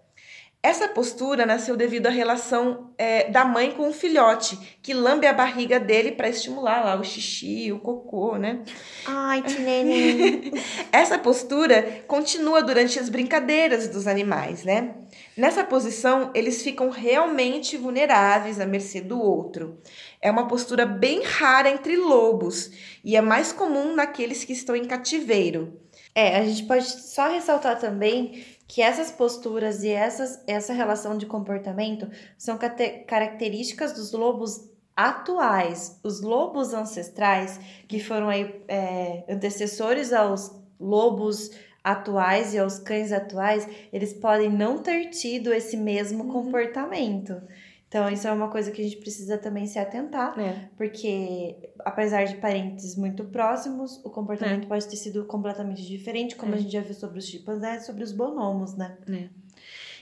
Essa 0.64 0.88
postura 0.88 1.44
nasceu 1.44 1.76
devido 1.76 2.06
à 2.06 2.12
relação 2.12 2.92
é, 2.96 3.32
da 3.32 3.44
mãe 3.44 3.72
com 3.72 3.90
o 3.90 3.94
filhote, 3.94 4.78
que 4.80 4.94
lambe 4.94 5.26
a 5.26 5.34
barriga 5.34 5.80
dele 5.80 6.12
para 6.12 6.30
estimular 6.30 6.86
lá 6.86 6.96
o 7.00 7.04
xixi, 7.04 7.72
o 7.72 7.80
cocô, 7.80 8.38
né? 8.38 8.62
Ai, 9.08 9.42
que 9.42 9.60
neném. 9.60 10.52
Essa 10.94 11.18
postura 11.18 12.04
continua 12.08 12.62
durante 12.62 13.00
as 13.00 13.10
brincadeiras 13.10 13.88
dos 13.88 14.06
animais, 14.06 14.64
né? 14.64 14.94
Nessa 15.36 15.64
posição, 15.64 16.30
eles 16.36 16.62
ficam 16.62 16.92
realmente 16.92 17.76
vulneráveis 17.76 18.60
à 18.60 18.66
mercê 18.66 19.02
do 19.02 19.20
outro. 19.20 19.80
É 20.22 20.30
uma 20.30 20.48
postura 20.48 20.86
bem 20.86 21.24
rara 21.24 21.72
entre 21.72 21.96
lobos 21.96 22.70
e 23.04 23.16
é 23.16 23.22
mais 23.22 23.52
comum 23.52 23.96
naqueles 23.96 24.44
que 24.44 24.54
estão 24.54 24.76
em 24.76 24.86
cativeiro. 24.86 25.82
É, 26.14 26.38
a 26.38 26.46
gente 26.46 26.64
pode 26.64 26.86
só 26.86 27.30
ressaltar 27.30 27.80
também 27.80 28.44
que 28.72 28.82
essas 28.82 29.12
posturas 29.12 29.84
e 29.84 29.90
essas, 29.90 30.42
essa 30.48 30.72
relação 30.72 31.18
de 31.18 31.26
comportamento 31.26 32.10
são 32.38 32.58
características 33.06 33.92
dos 33.92 34.14
lobos 34.14 34.70
atuais. 34.96 36.00
Os 36.02 36.22
lobos 36.22 36.74
ancestrais, 36.74 37.60
que 37.86 38.00
foram 38.00 38.30
aí, 38.30 38.64
é, 38.70 39.26
antecessores 39.28 40.14
aos 40.14 40.58
lobos 40.80 41.52
atuais 41.84 42.54
e 42.54 42.60
aos 42.60 42.80
cães 42.80 43.12
atuais, 43.12 43.68
eles 43.92 44.14
podem 44.14 44.50
não 44.50 44.78
ter 44.78 45.10
tido 45.10 45.54
esse 45.54 45.76
mesmo 45.76 46.24
uhum. 46.24 46.32
comportamento. 46.32 47.42
Então, 47.92 48.10
isso 48.10 48.26
é 48.26 48.32
uma 48.32 48.48
coisa 48.48 48.72
que 48.72 48.80
a 48.82 48.86
gente 48.86 48.96
precisa 48.96 49.38
também 49.38 49.68
se 49.68 49.78
atentar, 49.78 50.40
é. 50.40 50.70
porque 50.78 51.58
apesar 51.80 52.24
de 52.24 52.38
parentes 52.38 52.96
muito 52.96 53.26
próximos, 53.26 54.00
o 54.06 54.10
comportamento 54.10 54.64
é. 54.64 54.68
pode 54.68 54.88
ter 54.88 54.96
sido 54.96 55.26
completamente 55.26 55.86
diferente, 55.86 56.38
como 56.38 56.54
é. 56.54 56.56
a 56.56 56.62
gente 56.62 56.72
já 56.72 56.80
viu 56.80 56.94
sobre 56.94 57.20
os 57.20 57.26
chimpanzés, 57.26 57.86
sobre 57.86 58.02
os 58.02 58.14
bonomos, 58.14 58.78
né? 58.78 58.98
É. 59.10 59.28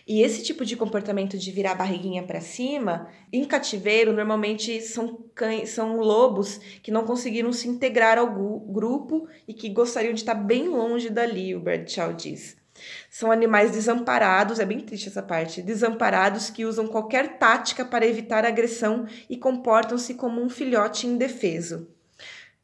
E 0.07 0.21
esse 0.21 0.43
tipo 0.43 0.63
de 0.63 0.75
comportamento 0.75 1.35
de 1.35 1.51
virar 1.51 1.71
a 1.71 1.75
barriguinha 1.75 2.21
para 2.21 2.39
cima, 2.41 3.09
em 3.33 3.43
cativeiro, 3.43 4.13
normalmente 4.13 4.79
são 4.81 5.23
cães, 5.33 5.71
são 5.71 5.97
lobos 5.97 6.59
que 6.83 6.91
não 6.91 7.05
conseguiram 7.05 7.51
se 7.51 7.67
integrar 7.67 8.19
ao 8.19 8.31
grupo 8.31 9.27
e 9.47 9.53
que 9.53 9.67
gostariam 9.67 10.13
de 10.13 10.19
estar 10.19 10.35
bem 10.35 10.67
longe 10.67 11.09
dali, 11.09 11.55
o 11.55 11.59
Bradshaw 11.59 12.13
diz. 12.13 12.55
São 13.09 13.31
animais 13.31 13.71
desamparados, 13.71 14.59
é 14.59 14.65
bem 14.65 14.79
triste 14.79 15.09
essa 15.09 15.23
parte, 15.23 15.61
desamparados 15.61 16.49
que 16.49 16.65
usam 16.65 16.87
qualquer 16.87 17.37
tática 17.39 17.83
para 17.83 18.05
evitar 18.05 18.45
agressão 18.45 19.07
e 19.29 19.35
comportam-se 19.35 20.13
como 20.13 20.41
um 20.41 20.49
filhote 20.49 21.07
indefeso. 21.07 21.87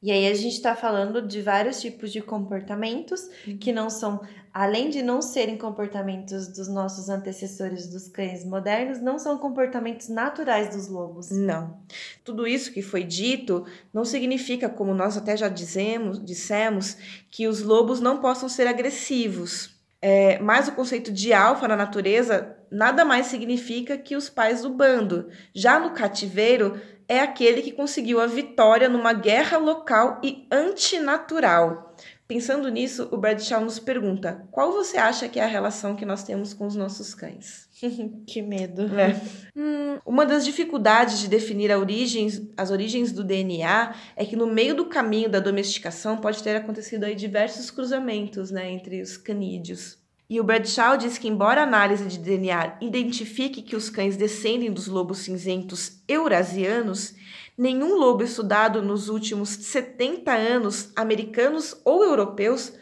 E 0.06 0.12
aí 0.12 0.28
a 0.28 0.34
gente 0.36 0.54
está 0.54 0.76
falando 0.76 1.20
de 1.20 1.42
vários 1.42 1.82
tipos 1.82 2.12
de 2.12 2.22
comportamentos 2.22 3.28
uhum. 3.48 3.58
que 3.58 3.72
não 3.72 3.90
são, 3.90 4.22
além 4.54 4.92
de 4.92 5.02
não 5.02 5.20
serem 5.20 5.58
comportamentos 5.58 6.48
dos 6.48 6.68
nossos 6.68 7.10
antecessores 7.10 7.88
dos 7.88 8.08
cães 8.08 8.46
modernos, 8.46 9.02
não 9.02 9.18
são 9.18 9.40
comportamentos 9.40 10.08
naturais 10.08 10.76
dos 10.76 10.88
lobos. 10.88 11.32
Não. 11.32 11.80
Tudo 12.24 12.46
isso 12.46 12.72
que 12.72 12.84
foi 12.84 13.04
dito 13.04 13.66
não 13.92 14.06
significa, 14.06 14.70
como 14.70 14.94
nós 14.94 15.18
até 15.18 15.36
já 15.36 15.50
dizemos, 15.50 16.24
dissemos, 16.24 16.98
que 17.32 17.48
os 17.48 17.64
lobos 17.64 18.00
não 18.00 18.20
possam 18.20 18.48
ser 18.48 18.68
agressivos. 18.68 19.75
É, 20.08 20.38
mas 20.38 20.68
o 20.68 20.74
conceito 20.74 21.12
de 21.12 21.34
alfa 21.34 21.68
na 21.68 21.76
natureza 21.76 22.56
nada 22.70 23.04
mais 23.04 23.26
significa 23.26 23.98
que 23.98 24.16
os 24.16 24.30
pais 24.30 24.62
do 24.62 24.70
bando. 24.70 25.30
Já 25.52 25.80
no 25.80 25.96
cativeiro, 25.96 26.80
é 27.08 27.20
aquele 27.20 27.64
que 27.64 27.72
conseguiu 27.72 28.22
a 28.22 28.28
vitória 28.28 28.88
numa 28.88 29.14
guerra 29.14 29.58
local 29.58 30.22
e 30.24 30.48
antinatural. 30.52 31.96
Pensando 32.28 32.70
nisso, 32.70 33.10
o 33.12 33.18
Bradshaw 33.18 33.62
nos 33.62 33.80
pergunta: 33.80 34.48
qual 34.52 34.72
você 34.72 34.96
acha 34.96 35.28
que 35.28 35.40
é 35.40 35.44
a 35.44 35.48
relação 35.48 35.96
que 35.96 36.06
nós 36.06 36.22
temos 36.22 36.54
com 36.54 36.68
os 36.68 36.76
nossos 36.76 37.16
cães? 37.16 37.68
que 38.28 38.42
medo. 38.42 38.84
É. 38.98 39.20
Hum, 39.58 40.00
uma 40.06 40.26
das 40.26 40.44
dificuldades 40.44 41.18
de 41.18 41.30
definir 41.30 41.72
origens, 41.72 42.42
as 42.58 42.72
origens 42.72 43.14
do 43.14 43.24
DNA 43.24 43.96
é 44.18 44.26
que 44.26 44.36
no 44.36 44.46
meio 44.46 44.76
do 44.76 44.88
caminho 44.88 45.30
da 45.30 45.40
domesticação 45.40 46.18
pode 46.18 46.44
ter 46.44 46.58
acontecido 46.58 47.06
aí 47.06 47.16
diversos 47.16 47.72
cruzamentos 47.72 48.52
né, 48.52 48.70
entre 48.70 49.02
os 49.02 49.16
canídeos. 49.16 49.98
E 50.30 50.42
o 50.42 50.44
Bradshaw 50.44 50.98
diz 50.98 51.18
que, 51.18 51.28
embora 51.30 51.62
a 51.62 51.64
análise 51.64 52.06
de 52.06 52.18
DNA 52.18 52.80
identifique 52.82 53.62
que 53.62 53.76
os 53.76 53.90
cães 53.90 54.18
descendem 54.18 54.74
dos 54.74 54.88
lobos 54.88 55.20
cinzentos 55.20 56.02
eurasianos, 56.08 57.14
nenhum 57.58 57.96
lobo 57.96 58.24
estudado 58.24 58.82
nos 58.82 59.08
últimos 59.08 59.50
70 59.50 60.34
anos, 60.34 60.92
americanos 60.96 61.80
ou 61.86 62.04
europeus, 62.04 62.74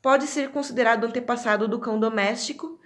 pode 0.00 0.26
ser 0.26 0.50
considerado 0.50 1.04
antepassado 1.04 1.66
do 1.66 1.78
cão 1.78 1.98
doméstico. 1.98 2.78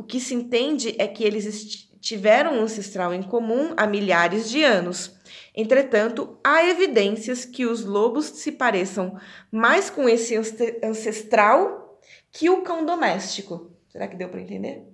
O 0.00 0.02
que 0.02 0.18
se 0.18 0.32
entende 0.32 0.94
é 0.98 1.06
que 1.06 1.22
eles 1.22 1.86
tiveram 2.00 2.54
um 2.54 2.62
ancestral 2.62 3.12
em 3.12 3.22
comum 3.22 3.74
há 3.76 3.86
milhares 3.86 4.48
de 4.48 4.64
anos. 4.64 5.14
Entretanto, 5.54 6.38
há 6.42 6.66
evidências 6.66 7.44
que 7.44 7.66
os 7.66 7.84
lobos 7.84 8.24
se 8.24 8.50
pareçam 8.50 9.20
mais 9.52 9.90
com 9.90 10.08
esse 10.08 10.34
ancestral 10.82 12.00
que 12.32 12.48
o 12.48 12.62
cão 12.62 12.86
doméstico. 12.86 13.70
Será 13.90 14.08
que 14.08 14.16
deu 14.16 14.30
para 14.30 14.40
entender? 14.40 14.86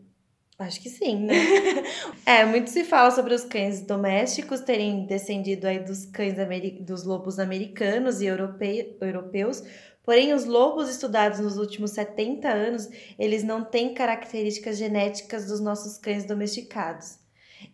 Acho 0.58 0.80
que 0.80 0.90
sim, 0.90 1.20
né? 1.20 1.36
é, 2.26 2.44
muito 2.44 2.68
se 2.68 2.82
fala 2.82 3.12
sobre 3.12 3.32
os 3.32 3.44
cães 3.44 3.82
domésticos 3.82 4.60
terem 4.62 5.06
descendido 5.06 5.68
aí 5.68 5.78
dos 5.78 6.06
cães 6.06 6.34
dos 6.80 7.04
lobos 7.04 7.38
americanos 7.38 8.20
e 8.20 8.26
europe 8.26 8.96
europeus, 9.00 9.62
porém 10.06 10.32
os 10.32 10.44
lobos 10.44 10.88
estudados 10.88 11.40
nos 11.40 11.58
últimos 11.58 11.90
70 11.90 12.48
anos, 12.48 12.88
eles 13.18 13.42
não 13.42 13.64
têm 13.64 13.92
características 13.92 14.78
genéticas 14.78 15.46
dos 15.46 15.60
nossos 15.60 15.98
cães 15.98 16.24
domesticados. 16.24 17.18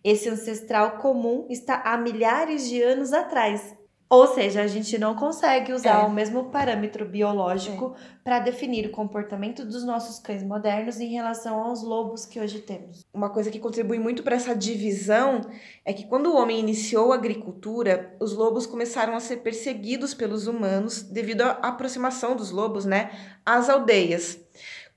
Esse 0.03 0.27
ancestral 0.27 0.97
comum 0.97 1.45
está 1.49 1.75
há 1.85 1.95
milhares 1.95 2.67
de 2.67 2.81
anos 2.81 3.13
atrás, 3.13 3.77
ou 4.13 4.27
seja, 4.27 4.61
a 4.61 4.67
gente 4.67 4.95
não 4.99 5.15
consegue 5.15 5.73
usar 5.73 6.03
é. 6.03 6.05
o 6.05 6.11
mesmo 6.11 6.51
parâmetro 6.51 7.03
biológico 7.03 7.95
é. 7.97 8.17
para 8.23 8.39
definir 8.39 8.85
o 8.85 8.91
comportamento 8.91 9.65
dos 9.65 9.83
nossos 9.83 10.19
cães 10.19 10.43
modernos 10.43 10.99
em 10.99 11.07
relação 11.07 11.59
aos 11.59 11.81
lobos 11.81 12.23
que 12.23 12.39
hoje 12.39 12.59
temos. 12.59 13.07
Uma 13.11 13.31
coisa 13.31 13.49
que 13.49 13.57
contribui 13.57 13.97
muito 13.97 14.21
para 14.21 14.35
essa 14.35 14.55
divisão 14.55 15.41
é 15.83 15.91
que 15.91 16.05
quando 16.05 16.27
o 16.27 16.37
homem 16.37 16.59
iniciou 16.59 17.11
a 17.11 17.15
agricultura, 17.15 18.15
os 18.19 18.33
lobos 18.33 18.67
começaram 18.67 19.15
a 19.15 19.19
ser 19.19 19.37
perseguidos 19.37 20.13
pelos 20.13 20.45
humanos 20.45 21.01
devido 21.01 21.41
à 21.41 21.53
aproximação 21.53 22.35
dos 22.35 22.51
lobos, 22.51 22.85
né, 22.85 23.09
às 23.43 23.67
aldeias. 23.67 24.39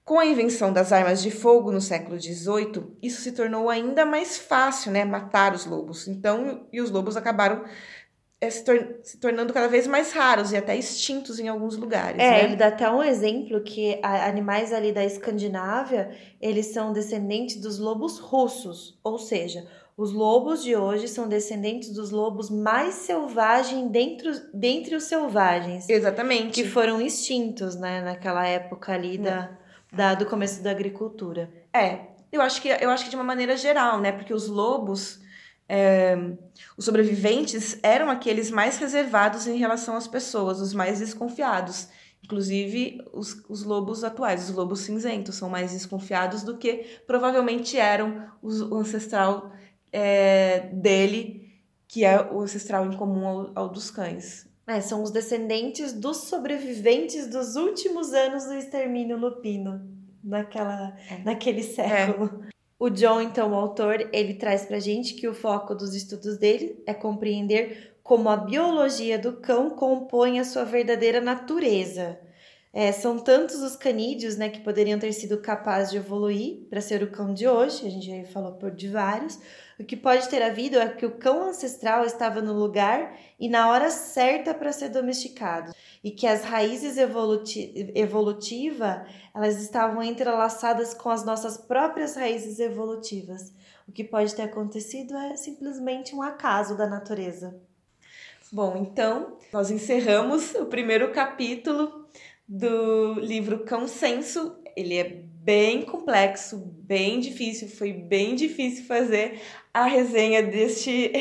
Com 0.04 0.20
a 0.20 0.26
invenção 0.26 0.72
das 0.74 0.92
armas 0.92 1.22
de 1.22 1.30
fogo 1.30 1.72
no 1.72 1.80
século 1.80 2.20
XVIII, 2.20 2.96
isso 3.02 3.22
se 3.22 3.32
tornou 3.32 3.70
ainda 3.70 4.04
mais 4.04 4.36
fácil, 4.36 4.92
né, 4.92 5.06
matar 5.06 5.54
os 5.54 5.64
lobos. 5.64 6.06
Então, 6.06 6.66
e 6.70 6.82
os 6.82 6.90
lobos 6.90 7.16
acabaram 7.16 7.64
é, 8.40 8.50
se, 8.50 8.64
tor 8.64 8.98
se, 9.02 9.18
tornando 9.18 9.52
cada 9.52 9.68
vez 9.68 9.86
mais 9.86 10.12
raros 10.12 10.52
e 10.52 10.56
até 10.56 10.76
extintos 10.76 11.38
em 11.38 11.48
alguns 11.48 11.76
lugares. 11.76 12.20
É, 12.20 12.30
né? 12.30 12.44
ele 12.44 12.56
dá 12.56 12.68
até 12.68 12.90
um 12.90 13.02
exemplo 13.02 13.62
que 13.62 13.98
animais 14.02 14.72
ali 14.72 14.92
da 14.92 15.04
Escandinávia, 15.04 16.10
eles 16.40 16.66
são 16.66 16.92
descendentes 16.92 17.60
dos 17.60 17.78
lobos 17.78 18.18
russos, 18.18 18.98
ou 19.02 19.18
seja, 19.18 19.66
os 19.96 20.12
lobos 20.12 20.62
de 20.62 20.76
hoje 20.76 21.08
são 21.08 21.26
descendentes 21.26 21.90
dos 21.94 22.10
lobos 22.10 22.50
mais 22.50 22.96
selvagens 22.96 23.90
dentro, 23.90 24.30
dentre 24.52 24.94
os 24.94 25.04
selvagens. 25.04 25.88
Exatamente. 25.88 26.52
Que 26.52 26.68
foram 26.68 27.00
extintos, 27.00 27.74
né, 27.76 28.02
naquela 28.02 28.46
época 28.46 28.92
ali 28.92 29.16
da, 29.16 29.56
da, 29.90 30.14
do 30.14 30.26
começo 30.26 30.62
da 30.62 30.70
agricultura. 30.70 31.50
É, 31.72 32.00
eu 32.30 32.42
acho 32.42 32.60
que 32.60 32.68
eu 32.68 32.90
acho 32.90 33.04
que 33.04 33.10
de 33.10 33.16
uma 33.16 33.24
maneira 33.24 33.56
geral, 33.56 33.98
né? 33.98 34.12
Porque 34.12 34.34
os 34.34 34.46
lobos 34.46 35.20
é, 35.68 36.16
os 36.76 36.84
sobreviventes 36.84 37.78
eram 37.82 38.08
aqueles 38.08 38.50
mais 38.50 38.78
reservados 38.78 39.46
em 39.46 39.58
relação 39.58 39.96
às 39.96 40.06
pessoas, 40.06 40.60
os 40.60 40.72
mais 40.72 41.00
desconfiados. 41.00 41.88
Inclusive, 42.24 43.02
os, 43.12 43.44
os 43.48 43.62
lobos 43.62 44.02
atuais, 44.02 44.48
os 44.48 44.54
lobos 44.54 44.80
cinzentos, 44.80 45.36
são 45.36 45.48
mais 45.48 45.72
desconfiados 45.72 46.42
do 46.42 46.56
que 46.56 47.00
provavelmente 47.06 47.76
eram 47.76 48.28
os, 48.42 48.60
o 48.60 48.74
ancestral 48.76 49.52
é, 49.92 50.68
dele, 50.72 51.52
que 51.86 52.04
é 52.04 52.20
o 52.20 52.40
ancestral 52.40 52.84
em 52.86 52.96
comum 52.96 53.26
ao, 53.26 53.52
ao 53.54 53.68
dos 53.68 53.90
cães. 53.90 54.46
É, 54.66 54.80
são 54.80 55.02
os 55.02 55.12
descendentes 55.12 55.92
dos 55.92 56.16
sobreviventes 56.28 57.28
dos 57.28 57.54
últimos 57.54 58.12
anos 58.12 58.46
do 58.46 58.54
extermínio 58.54 59.16
lupino, 59.16 59.88
naquela, 60.22 60.96
é. 61.08 61.18
naquele 61.22 61.62
século. 61.62 62.44
O 62.78 62.90
John, 62.90 63.22
então, 63.22 63.52
o 63.52 63.54
autor, 63.54 64.10
ele 64.12 64.34
traz 64.34 64.66
pra 64.66 64.78
gente 64.78 65.14
que 65.14 65.26
o 65.26 65.34
foco 65.34 65.74
dos 65.74 65.94
estudos 65.94 66.36
dele 66.36 66.82
é 66.86 66.92
compreender 66.92 67.96
como 68.02 68.28
a 68.28 68.36
biologia 68.36 69.18
do 69.18 69.40
cão 69.40 69.70
compõe 69.70 70.38
a 70.38 70.44
sua 70.44 70.64
verdadeira 70.64 71.20
natureza. 71.20 72.20
É, 72.78 72.92
são 72.92 73.18
tantos 73.18 73.62
os 73.62 73.74
canídeos 73.74 74.36
né, 74.36 74.50
que 74.50 74.60
poderiam 74.60 74.98
ter 74.98 75.10
sido 75.14 75.38
capazes 75.38 75.90
de 75.90 75.96
evoluir 75.96 76.66
para 76.68 76.82
ser 76.82 77.02
o 77.02 77.10
cão 77.10 77.32
de 77.32 77.48
hoje, 77.48 77.86
a 77.86 77.90
gente 77.90 78.06
já 78.06 78.30
falou 78.30 78.52
por 78.52 78.70
de 78.70 78.86
vários. 78.86 79.38
O 79.80 79.84
que 79.84 79.96
pode 79.96 80.28
ter 80.28 80.42
havido 80.42 80.78
é 80.78 80.86
que 80.86 81.06
o 81.06 81.12
cão 81.12 81.48
ancestral 81.48 82.04
estava 82.04 82.42
no 82.42 82.52
lugar 82.52 83.18
e 83.40 83.48
na 83.48 83.70
hora 83.70 83.88
certa 83.88 84.52
para 84.52 84.72
ser 84.72 84.90
domesticado, 84.90 85.72
e 86.04 86.10
que 86.10 86.26
as 86.26 86.44
raízes 86.44 86.98
evoluti 86.98 87.72
evolutiva 87.94 89.06
elas 89.34 89.58
estavam 89.62 90.02
entrelaçadas 90.02 90.92
com 90.92 91.08
as 91.08 91.24
nossas 91.24 91.56
próprias 91.56 92.14
raízes 92.14 92.58
evolutivas. 92.58 93.54
O 93.88 93.92
que 93.92 94.04
pode 94.04 94.34
ter 94.34 94.42
acontecido 94.42 95.16
é 95.16 95.34
simplesmente 95.34 96.14
um 96.14 96.20
acaso 96.20 96.76
da 96.76 96.86
natureza. 96.86 97.58
Bom, 98.52 98.76
então 98.76 99.38
nós 99.50 99.70
encerramos 99.70 100.54
o 100.54 100.66
primeiro 100.66 101.10
capítulo 101.10 102.05
do 102.48 103.14
livro 103.14 103.64
Consenso. 103.64 104.56
Ele 104.76 104.96
é 104.96 105.04
bem 105.46 105.82
complexo, 105.82 106.58
bem 106.58 107.20
difícil, 107.20 107.68
foi 107.68 107.92
bem 107.92 108.34
difícil 108.34 108.84
fazer 108.84 109.40
a 109.72 109.84
resenha 109.84 110.42
deste, 110.42 111.12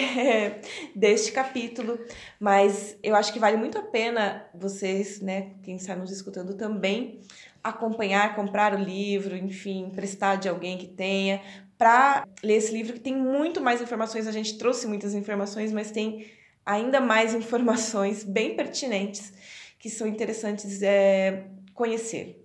deste 0.95 1.31
capítulo, 1.31 1.99
mas 2.39 2.97
eu 3.03 3.15
acho 3.15 3.31
que 3.31 3.37
vale 3.37 3.55
muito 3.55 3.77
a 3.77 3.83
pena 3.83 4.47
vocês, 4.55 5.21
né, 5.21 5.51
quem 5.61 5.75
está 5.75 5.95
nos 5.95 6.11
escutando 6.11 6.55
também, 6.55 7.21
acompanhar, 7.63 8.35
comprar 8.35 8.73
o 8.73 8.83
livro, 8.83 9.37
enfim, 9.37 9.91
prestar 9.93 10.37
de 10.37 10.49
alguém 10.49 10.75
que 10.75 10.87
tenha, 10.87 11.39
para 11.77 12.27
ler 12.43 12.55
esse 12.55 12.73
livro 12.73 12.93
que 12.93 12.99
tem 12.99 13.15
muito 13.15 13.61
mais 13.61 13.79
informações. 13.79 14.25
A 14.25 14.31
gente 14.31 14.57
trouxe 14.57 14.87
muitas 14.87 15.13
informações, 15.13 15.71
mas 15.71 15.91
tem 15.91 16.25
ainda 16.65 16.99
mais 16.99 17.33
informações 17.35 18.23
bem 18.23 18.55
pertinentes 18.55 19.33
que 19.85 19.89
são 19.91 20.07
interessantes 20.07 20.81
é, 20.81 21.45
conhecer. 21.75 22.43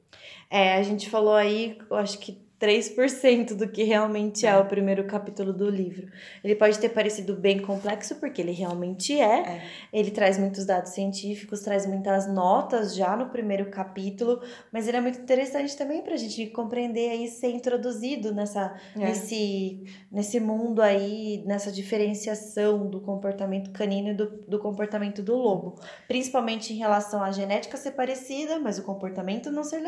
É, 0.51 0.74
a 0.74 0.82
gente 0.82 1.09
falou 1.09 1.32
aí, 1.32 1.78
eu 1.91 1.97
acho 1.97 2.18
que 2.18 2.38
3% 2.61 3.54
do 3.54 3.66
que 3.68 3.82
realmente 3.82 4.46
é. 4.46 4.50
é. 4.50 4.58
o 4.58 4.66
primeiro 4.66 5.06
capítulo 5.06 5.52
do 5.52 5.68
livro. 5.70 6.08
Ele 6.44 6.54
pode 6.54 6.78
ter 6.78 6.90
parecido 6.90 7.34
bem 7.34 7.58
complexo, 7.61 8.16
porque 8.16 8.42
ele 8.42 8.52
realmente 8.52 9.18
é. 9.18 9.40
é. 9.40 9.62
Ele 9.90 10.11
traz 10.11 10.38
muitos 10.38 10.66
dados 10.66 10.92
científicos, 10.92 11.61
traz 11.61 11.86
muitas 11.86 12.30
notas 12.30 12.94
já 12.94 13.16
no 13.16 13.30
primeiro 13.30 13.70
capítulo, 13.70 14.42
mas 14.70 14.86
ele 14.86 14.98
é 14.98 15.00
muito 15.00 15.18
interessante 15.18 15.74
também 15.74 16.02
para 16.02 16.12
a 16.12 16.18
gente 16.18 16.46
compreender 16.48 17.14
e 17.14 17.28
ser 17.28 17.48
introduzido 17.48 18.34
nessa, 18.34 18.76
é. 18.94 18.98
nesse, 18.98 19.82
nesse 20.12 20.38
mundo 20.38 20.82
aí, 20.82 21.42
nessa 21.46 21.72
diferenciação 21.72 22.86
do 22.90 23.00
comportamento 23.00 23.70
canino 23.70 24.11
e 24.11 24.14
do, 24.14 24.26
do 24.46 24.58
comportamento 24.58 25.22
do 25.22 25.34
lobo. 25.34 25.76
Principalmente 26.06 26.74
em 26.74 26.76
relação 26.76 27.22
à 27.22 27.30
genética 27.32 27.78
ser 27.78 27.92
parecida, 27.92 28.58
mas 28.58 28.78
o 28.78 28.82
comportamento 28.82 29.50
não 29.50 29.64
ser, 29.64 29.82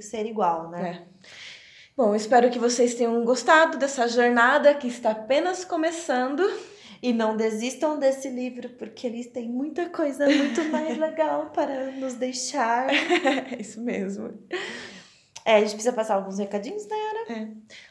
ser 0.00 0.24
igual, 0.24 0.70
né? 0.70 1.02
É. 1.02 1.16
Bom, 1.96 2.14
espero 2.14 2.50
que 2.50 2.58
vocês 2.58 2.94
tenham 2.94 3.24
gostado 3.24 3.78
dessa 3.78 4.06
jornada 4.06 4.74
que 4.74 4.86
está 4.86 5.12
apenas 5.12 5.64
começando. 5.64 6.42
E 7.02 7.10
não 7.10 7.36
desistam 7.36 7.98
desse 7.98 8.28
livro, 8.28 8.70
porque 8.70 9.06
eles 9.06 9.28
têm 9.28 9.48
muita 9.48 9.88
coisa 9.88 10.26
muito 10.26 10.64
mais 10.64 10.96
legal 10.98 11.50
para 11.54 11.92
nos 11.92 12.14
deixar. 12.14 12.88
É 12.90 13.56
isso 13.60 13.80
mesmo. 13.80 14.38
É, 15.42 15.56
a 15.56 15.60
gente 15.60 15.74
precisa 15.74 15.92
passar 15.92 16.16
alguns 16.16 16.38
recadinhos, 16.38 16.86
né, 16.86 16.96
Ana? 16.96 17.38
É. 17.38 17.48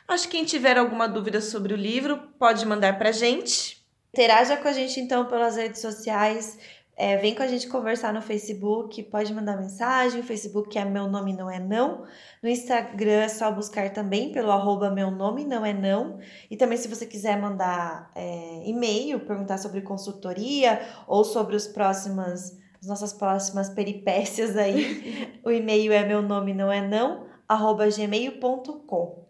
Acho 0.07 0.25
que 0.25 0.37
quem 0.37 0.45
tiver 0.45 0.77
alguma 0.77 1.07
dúvida 1.07 1.41
sobre 1.41 1.73
o 1.73 1.77
livro 1.77 2.17
pode 2.37 2.63
mandar 2.65 2.99
pra 2.99 3.11
gente. 3.11 3.83
Interaja 4.13 4.57
com 4.57 4.67
a 4.67 4.73
gente 4.73 4.99
então 4.99 5.25
pelas 5.25 5.55
redes 5.55 5.81
sociais. 5.81 6.59
É, 6.97 7.17
vem 7.17 7.35
com 7.35 7.43
a 7.43 7.47
gente 7.47 7.67
conversar 7.67 8.13
no 8.13 8.21
Facebook, 8.21 9.03
pode 9.03 9.33
mandar 9.33 9.57
mensagem. 9.57 10.21
O 10.21 10.23
Facebook 10.23 10.77
é 10.77 10.85
Meu 10.85 11.09
Nome 11.09 11.33
Não 11.33 11.51
É 11.51 11.59
Não. 11.59 12.05
No 12.41 12.47
Instagram 12.47 13.23
é 13.23 13.27
só 13.27 13.51
buscar 13.51 13.91
também 13.91 14.31
pelo 14.31 14.49
arroba 14.49 14.89
Meu 14.89 15.11
Nome 15.11 15.43
Não 15.43 15.65
É 15.65 15.73
Não. 15.73 16.19
E 16.49 16.55
também, 16.55 16.77
se 16.77 16.87
você 16.87 17.05
quiser 17.05 17.39
mandar 17.39 18.11
é, 18.15 18.63
e-mail, 18.65 19.19
perguntar 19.19 19.57
sobre 19.57 19.81
consultoria 19.81 20.81
ou 21.05 21.25
sobre 21.25 21.57
os 21.57 21.67
próximos, 21.67 22.57
as 22.79 22.87
nossas 22.87 23.11
próximas 23.11 23.69
peripécias 23.69 24.55
aí, 24.55 25.39
o 25.43 25.51
e-mail 25.51 25.91
é 25.91 26.05
meu 26.05 26.21
nome 26.21 26.53
não 26.53 26.71
é 26.71 26.87
não, 26.87 27.25
arroba 27.45 27.89
gmail.com. 27.89 29.24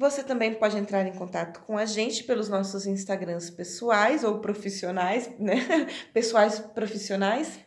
Você 0.00 0.22
também 0.22 0.54
pode 0.54 0.78
entrar 0.78 1.06
em 1.06 1.12
contato 1.12 1.60
com 1.66 1.76
a 1.76 1.84
gente 1.84 2.24
pelos 2.24 2.48
nossos 2.48 2.86
Instagrams 2.86 3.50
pessoais 3.50 4.24
ou 4.24 4.38
profissionais, 4.38 5.30
né? 5.38 5.56
Pessoais 6.14 6.58
profissionais. 6.58 7.60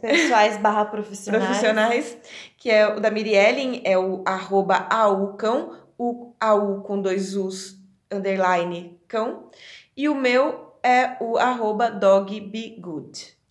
Pessoais 0.00 0.58
barra 0.58 0.84
profissionais. 0.84 1.42
profissionais, 1.44 2.16
que 2.56 2.70
é 2.70 2.86
o 2.86 3.00
da 3.00 3.10
Miriellen, 3.10 3.82
é 3.84 3.98
o 3.98 4.22
arroba 4.24 4.86
aucão, 4.88 5.76
o 5.98 6.32
au 6.38 6.82
com 6.82 7.02
dois 7.02 7.34
us, 7.34 7.76
underline 8.12 8.96
cão. 9.08 9.50
E 9.96 10.08
o 10.08 10.14
meu 10.14 10.76
é 10.84 11.16
o 11.20 11.36
arroba 11.36 11.90
dogbegood. 11.90 13.41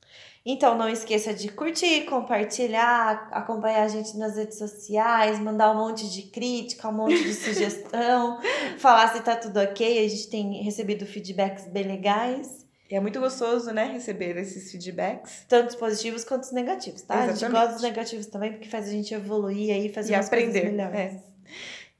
Então 0.43 0.75
não 0.75 0.89
esqueça 0.89 1.33
de 1.33 1.49
curtir, 1.49 2.05
compartilhar, 2.05 3.29
acompanhar 3.31 3.83
a 3.83 3.87
gente 3.87 4.17
nas 4.17 4.35
redes 4.35 4.57
sociais, 4.57 5.39
mandar 5.39 5.71
um 5.71 5.77
monte 5.77 6.09
de 6.09 6.23
crítica, 6.23 6.89
um 6.89 6.93
monte 6.93 7.21
de 7.21 7.33
sugestão, 7.33 8.39
falar 8.79 9.13
se 9.13 9.21
tá 9.21 9.35
tudo 9.35 9.59
ok. 9.59 10.03
A 10.03 10.09
gente 10.09 10.29
tem 10.29 10.63
recebido 10.63 11.05
feedbacks 11.05 11.67
bem 11.67 11.83
legais. 11.83 12.65
E 12.89 12.95
é 12.95 12.99
muito 12.99 13.19
gostoso, 13.19 13.71
né, 13.71 13.85
receber 13.85 14.35
esses 14.35 14.69
feedbacks. 14.71 15.45
Tanto 15.47 15.69
os 15.69 15.75
positivos 15.75 16.25
quanto 16.25 16.43
os 16.43 16.51
negativos, 16.51 17.03
tá? 17.03 17.23
Exatamente. 17.23 17.45
A 17.45 17.47
gente 17.47 17.51
gosta 17.51 17.73
dos 17.73 17.83
negativos 17.83 18.25
também, 18.25 18.51
porque 18.51 18.67
faz 18.67 18.87
a 18.87 18.91
gente 18.91 19.13
evoluir 19.13 19.73
aí, 19.73 19.93
fazer 19.93 20.11
e 20.11 20.15
umas 20.15 20.27
aprender. 20.27 20.77
É. 20.77 21.21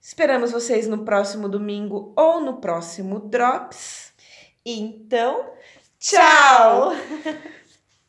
Esperamos 0.02 0.52
vocês 0.52 0.88
no 0.88 1.06
próximo 1.06 1.48
domingo 1.48 2.12
ou 2.18 2.42
no 2.42 2.58
próximo 2.58 3.20
Drops. 3.20 4.12
Então, 4.66 5.52
tchau! 6.00 6.92